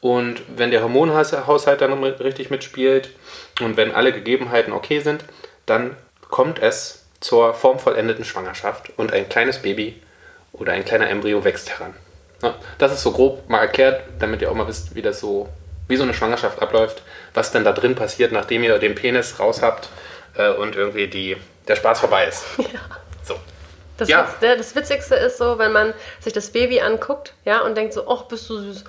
Und 0.04 0.42
wenn 0.58 0.70
der 0.70 0.82
Hormonhaushalt 0.82 1.80
dann 1.80 2.04
richtig 2.04 2.50
mitspielt 2.50 3.12
und 3.62 3.78
wenn 3.78 3.96
alle 3.96 4.12
Gegebenheiten 4.12 4.74
okay 4.74 5.00
sind, 5.00 5.24
dann 5.66 5.96
kommt 6.30 6.62
es 6.62 7.06
zur 7.22 7.54
formvollendeten 7.54 8.26
Schwangerschaft 8.26 8.92
und 8.98 9.14
ein 9.14 9.30
kleines 9.30 9.62
Baby 9.62 10.02
oder 10.52 10.74
ein 10.74 10.84
kleiner 10.84 11.10
Embryo 11.10 11.46
wächst 11.46 11.70
heran. 11.70 11.94
Das 12.80 12.92
ist 12.92 13.02
so 13.02 13.14
grob 13.14 13.48
mal 13.50 13.60
erklärt, 13.60 14.04
damit 14.20 14.42
ihr 14.42 14.52
auch 14.52 14.56
mal 14.56 14.68
wisst, 14.68 14.94
wie 14.94 15.02
das 15.02 15.22
so, 15.22 15.48
wie 15.88 15.96
so 15.96 16.04
eine 16.04 16.14
Schwangerschaft 16.14 16.62
abläuft, 16.62 17.02
was 17.34 17.54
denn 17.54 17.64
da 17.64 17.72
drin 17.72 17.96
passiert, 17.96 18.34
nachdem 18.34 18.62
ihr 18.64 18.80
den 18.80 18.96
Penis 18.96 19.40
raus 19.40 19.62
habt 19.62 19.88
äh, 20.36 20.50
und 20.50 20.76
irgendwie 20.76 21.08
die, 21.08 21.38
der 21.66 21.78
Spaß 21.78 22.02
vorbei 22.02 22.26
ist. 22.26 22.44
Ja. 22.58 22.82
So. 23.24 23.36
Das, 23.98 24.10
ja. 24.10 24.28
Witz, 24.42 24.58
das 24.58 24.76
Witzigste 24.76 25.16
ist 25.16 25.38
so, 25.38 25.58
wenn 25.60 25.72
man 25.72 25.94
sich 26.20 26.34
das 26.34 26.50
Baby 26.50 26.82
anguckt, 26.82 27.34
ja, 27.46 27.62
und 27.62 27.78
denkt 27.78 27.94
so, 27.94 28.06
ach, 28.10 28.24
bist 28.24 28.50
du 28.50 28.58
süß. 28.60 28.84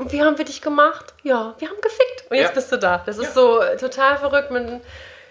Und 0.00 0.12
wie 0.12 0.22
haben 0.22 0.38
wir 0.38 0.46
dich 0.46 0.62
gemacht? 0.62 1.12
Ja, 1.24 1.54
wir 1.58 1.68
haben 1.68 1.80
gefickt. 1.82 2.30
Und 2.30 2.36
jetzt 2.38 2.48
ja. 2.48 2.54
bist 2.54 2.72
du 2.72 2.78
da. 2.78 3.02
Das 3.04 3.18
ist 3.18 3.34
so 3.34 3.60
total 3.78 4.16
verrückt, 4.16 4.50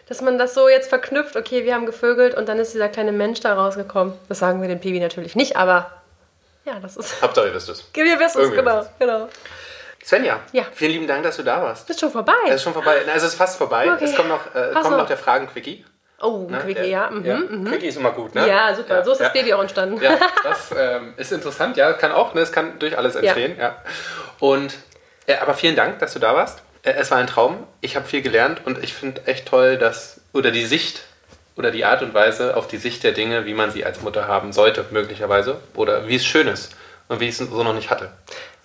dass 0.08 0.22
man 0.22 0.38
das 0.38 0.54
so 0.54 0.70
jetzt 0.70 0.90
verknüpft. 0.90 1.36
Okay, 1.36 1.66
wir 1.66 1.74
haben 1.74 1.88
gevögelt 1.88 2.36
und 2.36 2.48
dann 2.48 2.60
ist 2.60 2.76
dieser 2.76 2.88
kleine 2.88 3.12
Mensch 3.12 3.40
da 3.40 3.56
rausgekommen. 3.56 4.14
Das 4.28 4.38
sagen 4.38 4.62
wir 4.62 4.68
dem 4.68 4.80
Baby 4.80 5.00
natürlich 5.00 5.36
nicht, 5.36 5.56
aber 5.56 5.92
ja, 6.66 6.80
das 6.80 6.98
ist. 6.98 7.20
Hauptsache, 7.24 7.48
ihr 7.48 7.54
wisst 7.56 7.68
es. 7.70 7.90
Wir 7.94 8.20
wissen 8.20 8.42
es, 8.42 8.52
genau, 8.52 8.86
genau. 9.00 9.28
Svenja, 10.06 10.40
ja. 10.52 10.66
vielen 10.72 10.92
lieben 10.92 11.08
Dank, 11.08 11.24
dass 11.24 11.38
du 11.38 11.44
da 11.44 11.64
warst. 11.64 11.90
Ist 11.90 12.00
schon 12.00 12.12
vorbei. 12.12 12.34
Es 12.48 12.58
ist 12.58 12.64
schon 12.64 12.74
vorbei. 12.74 13.00
Also 13.12 13.26
es 13.26 13.34
ist 13.34 13.36
fast 13.40 13.58
vorbei. 13.58 13.92
Okay. 13.92 14.06
Es 14.06 14.16
kommt 14.16 14.30
noch, 14.30 14.54
äh, 14.54 14.70
kommt 14.72 14.92
noch? 14.92 14.98
noch 15.00 15.08
der 15.08 15.18
Fragen-Quickie. 15.18 15.84
Oh, 16.22 16.46
ein 16.48 16.52
ne? 16.52 16.60
Quickie, 16.60 16.90
ja. 16.90 17.10
Mhm, 17.10 17.26
ja. 17.26 17.38
Mhm. 17.38 17.66
Quickie 17.66 17.88
ist 17.88 17.98
immer 17.98 18.12
gut, 18.12 18.36
ne? 18.36 18.48
Ja, 18.48 18.76
super. 18.76 18.98
Ja. 18.98 19.04
So 19.04 19.14
ist 19.14 19.22
das 19.22 19.34
Baby 19.34 19.54
auch 19.54 19.62
entstanden. 19.62 20.02
Ja, 20.02 20.18
das 20.44 20.74
ähm, 20.78 21.14
ist 21.18 21.32
interessant. 21.32 21.78
Ja, 21.78 21.94
kann 21.94 22.12
auch, 22.12 22.34
ne? 22.34 22.42
Es 22.42 22.52
kann 22.52 22.78
durch 22.80 22.98
alles 22.98 23.16
entstehen. 23.16 23.58
Ja. 23.58 23.76
Und 24.40 24.74
äh, 25.28 25.38
aber 25.38 25.54
vielen 25.54 25.76
Dank, 25.76 26.00
dass 26.00 26.14
du 26.14 26.20
da 26.20 26.36
warst. 26.36 26.62
Äh, 26.84 26.94
es 26.94 27.12
war 27.12 27.20
ein 27.20 27.28
Traum. 27.28 27.66
Ich 27.82 27.96
habe 27.96 28.06
viel 28.06 28.22
gelernt 28.22 28.62
und 28.66 28.84
ich 28.84 28.94
finde 28.94 29.22
echt 29.28 29.48
toll, 29.48 29.78
dass, 29.78 30.22
oder 30.34 30.52
die 30.52 30.66
Sicht 30.66 31.04
oder 31.56 31.72
die 31.72 31.86
Art 31.86 32.02
und 32.02 32.14
Weise 32.14 32.56
auf 32.56 32.68
die 32.68 32.78
Sicht 32.78 33.04
der 33.04 33.12
Dinge, 33.12 33.46
wie 33.46 33.54
man 33.54 33.70
sie 33.70 33.86
als 33.86 34.02
Mutter 34.02 34.28
haben 34.28 34.54
sollte, 34.54 34.86
möglicherweise, 34.92 35.58
oder 35.76 36.08
wie 36.08 36.16
es 36.16 36.26
schön 36.26 36.48
ist 36.48 36.76
und 37.10 37.20
wie 37.20 37.28
ich 37.28 37.40
es 37.40 37.50
so 37.50 37.64
noch 37.64 37.74
nicht 37.74 37.90
hatte. 37.90 38.12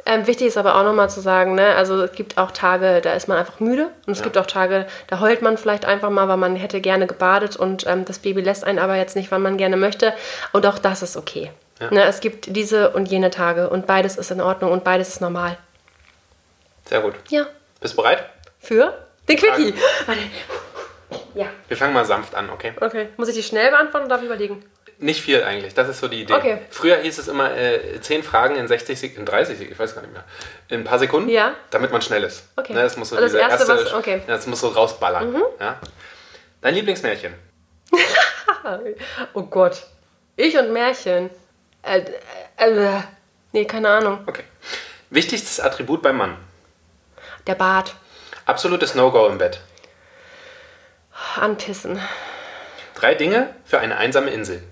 Ähm, 0.06 0.26
wichtig 0.26 0.48
ist 0.48 0.58
aber 0.58 0.76
auch 0.76 0.84
nochmal 0.84 1.08
zu 1.08 1.20
sagen, 1.20 1.54
ne, 1.54 1.74
also 1.76 2.02
es 2.02 2.12
gibt 2.12 2.36
auch 2.36 2.50
Tage, 2.50 3.00
da 3.00 3.14
ist 3.14 3.26
man 3.26 3.38
einfach 3.38 3.60
müde 3.60 3.88
und 4.06 4.12
es 4.12 4.18
ja. 4.18 4.24
gibt 4.24 4.36
auch 4.36 4.46
Tage, 4.46 4.86
da 5.06 5.20
heult 5.20 5.40
man 5.40 5.56
vielleicht 5.56 5.86
einfach 5.86 6.10
mal, 6.10 6.28
weil 6.28 6.36
man 6.36 6.56
hätte 6.56 6.80
gerne 6.80 7.06
gebadet 7.06 7.56
und 7.56 7.86
ähm, 7.86 8.04
das 8.04 8.18
Baby 8.18 8.42
lässt 8.42 8.64
einen 8.64 8.78
aber 8.78 8.96
jetzt 8.96 9.16
nicht, 9.16 9.30
wann 9.30 9.40
man 9.40 9.56
gerne 9.56 9.78
möchte 9.78 10.12
und 10.52 10.66
auch 10.66 10.78
das 10.78 11.02
ist 11.02 11.16
okay. 11.16 11.52
Ja. 11.80 11.90
Ne, 11.90 12.04
es 12.04 12.20
gibt 12.20 12.54
diese 12.54 12.90
und 12.90 13.06
jene 13.06 13.30
Tage 13.30 13.70
und 13.70 13.86
beides 13.86 14.16
ist 14.16 14.30
in 14.30 14.40
Ordnung 14.40 14.72
und 14.72 14.84
beides 14.84 15.08
ist 15.08 15.20
normal. 15.20 15.56
Sehr 16.84 17.00
gut. 17.00 17.14
Ja. 17.30 17.46
Bist 17.80 17.94
du 17.94 18.02
bereit? 18.02 18.24
Für 18.60 18.94
den 19.28 19.36
Quickie. 19.36 19.74
Ja. 21.34 21.46
Wir 21.66 21.76
fangen 21.76 21.92
mal 21.92 22.04
sanft 22.04 22.34
an, 22.34 22.48
okay? 22.50 22.72
Okay. 22.80 23.08
Muss 23.16 23.28
ich 23.28 23.34
die 23.34 23.42
schnell 23.42 23.70
beantworten 23.70 24.06
oder 24.06 24.14
darf 24.14 24.20
ich 24.20 24.26
überlegen? 24.26 24.64
Nicht 25.04 25.20
viel 25.20 25.44
eigentlich, 25.44 25.74
das 25.74 25.90
ist 25.90 26.00
so 26.00 26.08
die 26.08 26.22
Idee. 26.22 26.32
Okay. 26.32 26.58
Früher 26.70 26.96
hieß 26.96 27.18
es 27.18 27.28
immer 27.28 27.54
äh, 27.54 28.00
10 28.00 28.22
Fragen 28.22 28.56
in 28.56 28.66
60 28.66 28.98
Sekunden, 28.98 29.20
in 29.20 29.26
30 29.26 29.58
Sekunden, 29.58 29.72
ich 29.74 29.78
weiß 29.78 29.94
gar 29.94 30.00
nicht 30.00 30.14
mehr. 30.14 30.24
In 30.68 30.80
ein 30.80 30.84
paar 30.84 30.98
Sekunden, 30.98 31.28
ja. 31.28 31.54
damit 31.70 31.92
man 31.92 32.00
schnell 32.00 32.24
ist. 32.24 32.44
Okay. 32.56 32.72
Ne, 32.72 32.80
das 32.84 32.96
muss 32.96 33.10
so 33.10 33.16
das 33.16 33.34
erste, 33.34 33.70
erste, 33.70 33.84
was, 33.84 33.92
okay. 33.92 34.22
das 34.26 34.46
muss 34.46 34.60
so 34.60 34.68
rausballern. 34.68 35.30
Mhm. 35.30 35.42
Ja? 35.60 35.78
Dein 36.62 36.74
Lieblingsmärchen? 36.74 37.34
oh 39.34 39.42
Gott. 39.42 39.82
Ich 40.36 40.56
und 40.56 40.72
Märchen. 40.72 41.28
Äh, 41.82 42.00
äh, 42.56 42.70
äh, 42.70 43.00
nee, 43.52 43.66
keine 43.66 43.90
Ahnung. 43.90 44.20
Okay. 44.24 44.44
Wichtigstes 45.10 45.60
Attribut 45.60 46.00
beim 46.00 46.16
Mann? 46.16 46.38
Der 47.46 47.56
Bart. 47.56 47.94
Absolutes 48.46 48.94
No-Go 48.94 49.26
im 49.26 49.36
Bett. 49.36 49.60
Anpissen. 51.38 52.00
Drei 52.94 53.14
Dinge 53.14 53.54
für 53.66 53.80
eine 53.80 53.98
einsame 53.98 54.30
Insel. 54.30 54.62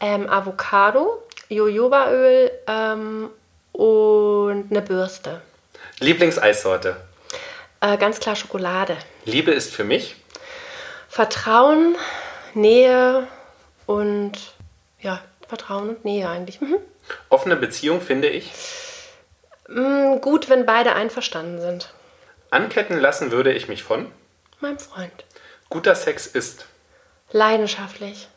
Ähm, 0.00 0.28
Avocado, 0.28 1.22
Jojobaöl 1.48 2.50
ähm, 2.66 3.30
und 3.72 4.66
eine 4.70 4.82
Bürste. 4.82 5.40
Lieblingseissorte? 6.00 6.96
Äh, 7.80 7.96
ganz 7.98 8.20
klar 8.20 8.36
Schokolade. 8.36 8.96
Liebe 9.24 9.52
ist 9.52 9.74
für 9.74 9.84
mich? 9.84 10.16
Vertrauen, 11.08 11.96
Nähe 12.54 13.26
und 13.86 14.32
ja, 15.00 15.22
Vertrauen 15.48 15.90
und 15.90 16.04
Nähe 16.04 16.28
eigentlich. 16.28 16.60
Mhm. 16.60 16.76
Offene 17.28 17.56
Beziehung 17.56 18.00
finde 18.00 18.28
ich? 18.28 18.52
Mm, 19.68 20.20
gut, 20.20 20.48
wenn 20.48 20.66
beide 20.66 20.94
einverstanden 20.94 21.60
sind. 21.60 21.92
Anketten 22.50 22.98
lassen 22.98 23.30
würde 23.30 23.52
ich 23.52 23.68
mich 23.68 23.82
von? 23.82 24.10
Meinem 24.60 24.78
Freund. 24.78 25.24
Guter 25.68 25.94
Sex 25.94 26.26
ist? 26.26 26.66
Leidenschaftlich. 27.32 28.28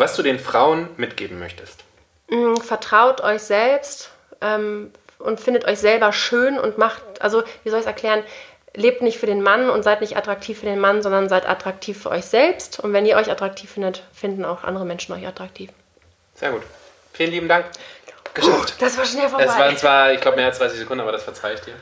Was 0.00 0.16
du 0.16 0.22
den 0.22 0.38
Frauen 0.38 0.88
mitgeben 0.96 1.38
möchtest? 1.38 1.84
Mm, 2.30 2.56
vertraut 2.56 3.20
euch 3.20 3.42
selbst 3.42 4.08
ähm, 4.40 4.92
und 5.18 5.40
findet 5.40 5.66
euch 5.66 5.78
selber 5.78 6.14
schön 6.14 6.58
und 6.58 6.78
macht, 6.78 7.02
also 7.20 7.42
wie 7.64 7.68
soll 7.68 7.80
ich 7.80 7.84
es 7.84 7.86
erklären, 7.86 8.24
lebt 8.74 9.02
nicht 9.02 9.18
für 9.18 9.26
den 9.26 9.42
Mann 9.42 9.68
und 9.68 9.82
seid 9.82 10.00
nicht 10.00 10.16
attraktiv 10.16 10.60
für 10.60 10.64
den 10.64 10.80
Mann, 10.80 11.02
sondern 11.02 11.28
seid 11.28 11.46
attraktiv 11.46 12.02
für 12.02 12.08
euch 12.08 12.24
selbst. 12.24 12.80
Und 12.80 12.94
wenn 12.94 13.04
ihr 13.04 13.16
euch 13.16 13.30
attraktiv 13.30 13.70
findet, 13.70 14.02
finden 14.14 14.46
auch 14.46 14.64
andere 14.64 14.86
Menschen 14.86 15.14
euch 15.14 15.26
attraktiv. 15.26 15.68
Sehr 16.34 16.52
gut. 16.52 16.62
Vielen 17.12 17.32
lieben 17.32 17.48
Dank. 17.48 17.66
Geschafft. 18.32 18.80
das 18.80 18.96
war 18.96 19.04
schnell 19.04 19.28
vorbei. 19.28 19.44
Es 19.44 19.58
waren 19.58 19.76
zwar, 19.76 20.14
ich 20.14 20.20
glaube, 20.22 20.38
mehr 20.38 20.46
als 20.46 20.58
30 20.58 20.78
Sekunden, 20.78 21.02
aber 21.02 21.12
das 21.12 21.24
verzeihe 21.24 21.56
ich 21.56 21.60
dir. 21.60 21.74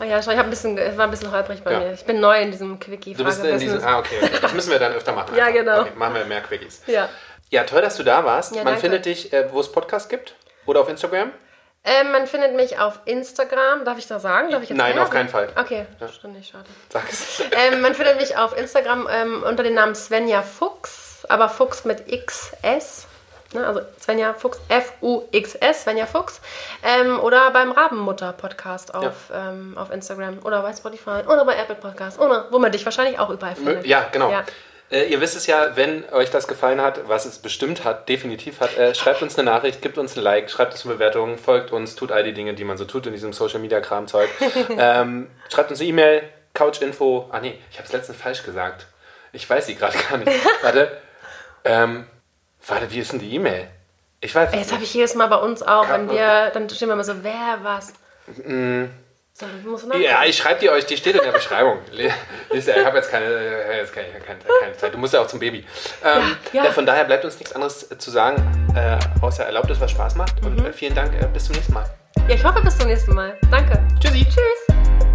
Oh 0.00 0.04
ja, 0.04 0.22
schon. 0.22 0.32
Ich 0.32 0.38
ein 0.38 0.48
bisschen, 0.48 0.76
war 0.96 1.04
ein 1.04 1.10
bisschen 1.10 1.30
holprig 1.30 1.62
bei 1.62 1.72
ja. 1.72 1.80
mir. 1.80 1.92
Ich 1.92 2.04
bin 2.04 2.20
neu 2.20 2.40
in 2.40 2.50
diesem 2.50 2.80
quickie 2.80 3.14
Du 3.14 3.22
bist 3.22 3.44
in 3.44 3.58
diesem, 3.58 3.84
ah, 3.84 3.98
okay, 3.98 4.16
okay. 4.22 4.38
Das 4.40 4.54
müssen 4.54 4.70
wir 4.70 4.78
dann 4.78 4.92
öfter 4.94 5.12
machen. 5.12 5.34
ja, 5.36 5.50
genau. 5.50 5.82
Okay, 5.82 5.92
machen 5.94 6.14
wir 6.14 6.24
mehr 6.24 6.40
Quickies. 6.40 6.82
Ja. 6.86 7.08
Ja, 7.50 7.64
toll, 7.64 7.82
dass 7.82 7.96
du 7.96 8.04
da 8.04 8.24
warst. 8.24 8.52
Ja, 8.52 8.58
man 8.58 8.74
danke. 8.74 8.80
findet 8.80 9.06
dich, 9.06 9.32
äh, 9.32 9.52
wo 9.52 9.60
es 9.60 9.70
Podcasts 9.70 10.08
gibt 10.08 10.34
oder 10.66 10.80
auf 10.80 10.88
Instagram? 10.88 11.32
Ähm, 11.82 12.12
man 12.12 12.26
findet 12.26 12.54
mich 12.54 12.78
auf 12.78 13.00
Instagram. 13.06 13.84
Darf 13.84 13.98
ich 13.98 14.06
das 14.06 14.22
sagen? 14.22 14.50
Darf 14.50 14.62
ich 14.62 14.68
jetzt 14.68 14.78
Nein, 14.78 14.98
auf 14.98 15.10
keinen 15.10 15.28
Fall. 15.28 15.48
Okay, 15.56 15.86
ja. 15.98 16.08
stimmt 16.08 16.36
nicht, 16.36 16.50
schade. 16.50 16.66
Sag's. 16.90 17.42
Ähm, 17.52 17.80
man 17.80 17.94
findet 17.94 18.20
mich 18.20 18.36
auf 18.36 18.56
Instagram 18.56 19.08
ähm, 19.10 19.42
unter 19.42 19.62
dem 19.62 19.74
Namen 19.74 19.94
Svenja 19.94 20.42
Fuchs, 20.42 21.26
aber 21.28 21.48
Fuchs 21.48 21.84
mit 21.84 22.04
XS. 22.06 23.06
Ne, 23.52 23.66
also 23.66 23.80
Svenja 23.98 24.34
Fuchs, 24.34 24.60
F-U-X-S, 24.68 25.82
Svenja 25.82 26.06
Fuchs. 26.06 26.40
Ähm, 26.84 27.18
oder 27.18 27.50
beim 27.50 27.72
Rabenmutter-Podcast 27.72 28.94
auf, 28.94 29.30
ja. 29.30 29.50
ähm, 29.50 29.76
auf 29.76 29.90
Instagram 29.90 30.38
oder 30.44 30.62
bei 30.62 30.72
Spotify 30.72 31.22
oder 31.26 31.44
bei 31.44 31.56
Apple 31.56 31.74
Podcast 31.74 32.20
oder 32.20 32.46
wo 32.50 32.60
man 32.60 32.70
dich 32.70 32.84
wahrscheinlich 32.84 33.18
auch 33.18 33.30
überall 33.30 33.56
findet. 33.56 33.86
Ja, 33.86 34.06
genau. 34.12 34.30
Ja. 34.30 34.44
Äh, 34.90 35.04
ihr 35.04 35.20
wisst 35.20 35.36
es 35.36 35.46
ja, 35.46 35.76
wenn 35.76 36.08
euch 36.12 36.30
das 36.30 36.48
gefallen 36.48 36.80
hat, 36.80 37.08
was 37.08 37.24
es 37.24 37.38
bestimmt 37.38 37.84
hat, 37.84 38.08
definitiv 38.08 38.60
hat, 38.60 38.76
äh, 38.76 38.94
schreibt 38.94 39.22
uns 39.22 39.38
eine 39.38 39.48
Nachricht, 39.48 39.82
gebt 39.82 39.98
uns 39.98 40.16
ein 40.16 40.22
Like, 40.22 40.50
schreibt 40.50 40.72
uns 40.72 40.84
eine 40.84 40.94
Bewertung, 40.94 41.38
folgt 41.38 41.72
uns, 41.72 41.94
tut 41.94 42.10
all 42.10 42.24
die 42.24 42.32
Dinge, 42.32 42.54
die 42.54 42.64
man 42.64 42.76
so 42.76 42.84
tut 42.84 43.06
in 43.06 43.12
diesem 43.12 43.32
Social 43.32 43.60
Media 43.60 43.80
Kram-Zeug. 43.80 44.28
ähm, 44.78 45.28
schreibt 45.48 45.70
uns 45.70 45.80
eine 45.80 45.88
E-Mail, 45.88 46.22
Couchinfo. 46.54 47.30
Ach 47.30 47.40
nee, 47.40 47.58
ich 47.70 47.78
habe 47.78 47.86
es 47.86 47.92
letztens 47.92 48.18
falsch 48.18 48.42
gesagt. 48.42 48.86
Ich 49.32 49.48
weiß 49.48 49.66
sie 49.66 49.76
gerade 49.76 49.96
gar 49.96 50.18
nicht. 50.18 50.32
Warte. 50.62 50.98
Ähm, 51.64 52.06
Warte, 52.66 52.90
wie 52.90 52.98
ist 52.98 53.12
denn 53.12 53.20
die 53.20 53.34
E-Mail? 53.34 53.68
Ich 54.20 54.34
weiß 54.34 54.52
Jetzt 54.52 54.72
habe 54.72 54.84
ich 54.84 54.92
jedes 54.92 55.14
Mal 55.14 55.28
bei 55.28 55.36
uns 55.36 55.62
auch, 55.62 55.88
wenn 55.88 56.10
wir, 56.10 56.50
dann 56.50 56.68
stehen 56.68 56.88
wir 56.88 56.94
immer 56.94 57.04
so, 57.04 57.22
wer 57.22 57.58
was. 57.62 57.94
Mm. 58.44 58.86
So, 59.40 59.92
ja, 59.98 60.24
ich 60.24 60.36
schreibe 60.36 60.60
die 60.60 60.68
euch, 60.68 60.84
die 60.84 60.96
steht 60.96 61.16
in 61.16 61.22
der 61.22 61.32
Beschreibung. 61.32 61.78
ich 61.92 62.68
habe 62.84 62.98
jetzt 62.98 63.10
keine, 63.10 63.26
jetzt 63.76 63.92
keine, 63.94 64.08
keine, 64.08 64.38
keine, 64.60 64.76
Zeit. 64.76 64.92
Du 64.92 64.98
musst 64.98 65.14
ja 65.14 65.22
auch 65.22 65.26
zum 65.26 65.40
Baby. 65.40 65.64
Ähm, 66.04 66.36
ja, 66.52 66.64
ja. 66.64 66.72
Von 66.72 66.84
daher 66.84 67.04
bleibt 67.04 67.24
uns 67.24 67.38
nichts 67.38 67.54
anderes 67.54 67.88
zu 67.96 68.10
sagen, 68.10 68.36
äh, 68.74 68.98
außer 69.24 69.44
erlaubt 69.44 69.70
es, 69.70 69.80
was 69.80 69.90
Spaß 69.92 70.16
macht. 70.16 70.42
Mhm. 70.42 70.58
Und 70.58 70.66
äh, 70.66 70.72
vielen 70.72 70.94
Dank, 70.94 71.14
äh, 71.14 71.26
bis 71.32 71.46
zum 71.46 71.54
nächsten 71.54 71.72
Mal. 71.72 71.88
Ja, 72.28 72.34
ich 72.34 72.44
hoffe 72.44 72.60
bis 72.60 72.76
zum 72.76 72.88
nächsten 72.88 73.14
Mal. 73.14 73.38
Danke. 73.50 73.82
Tschüssi. 74.00 74.26
Tschüss. 74.26 75.08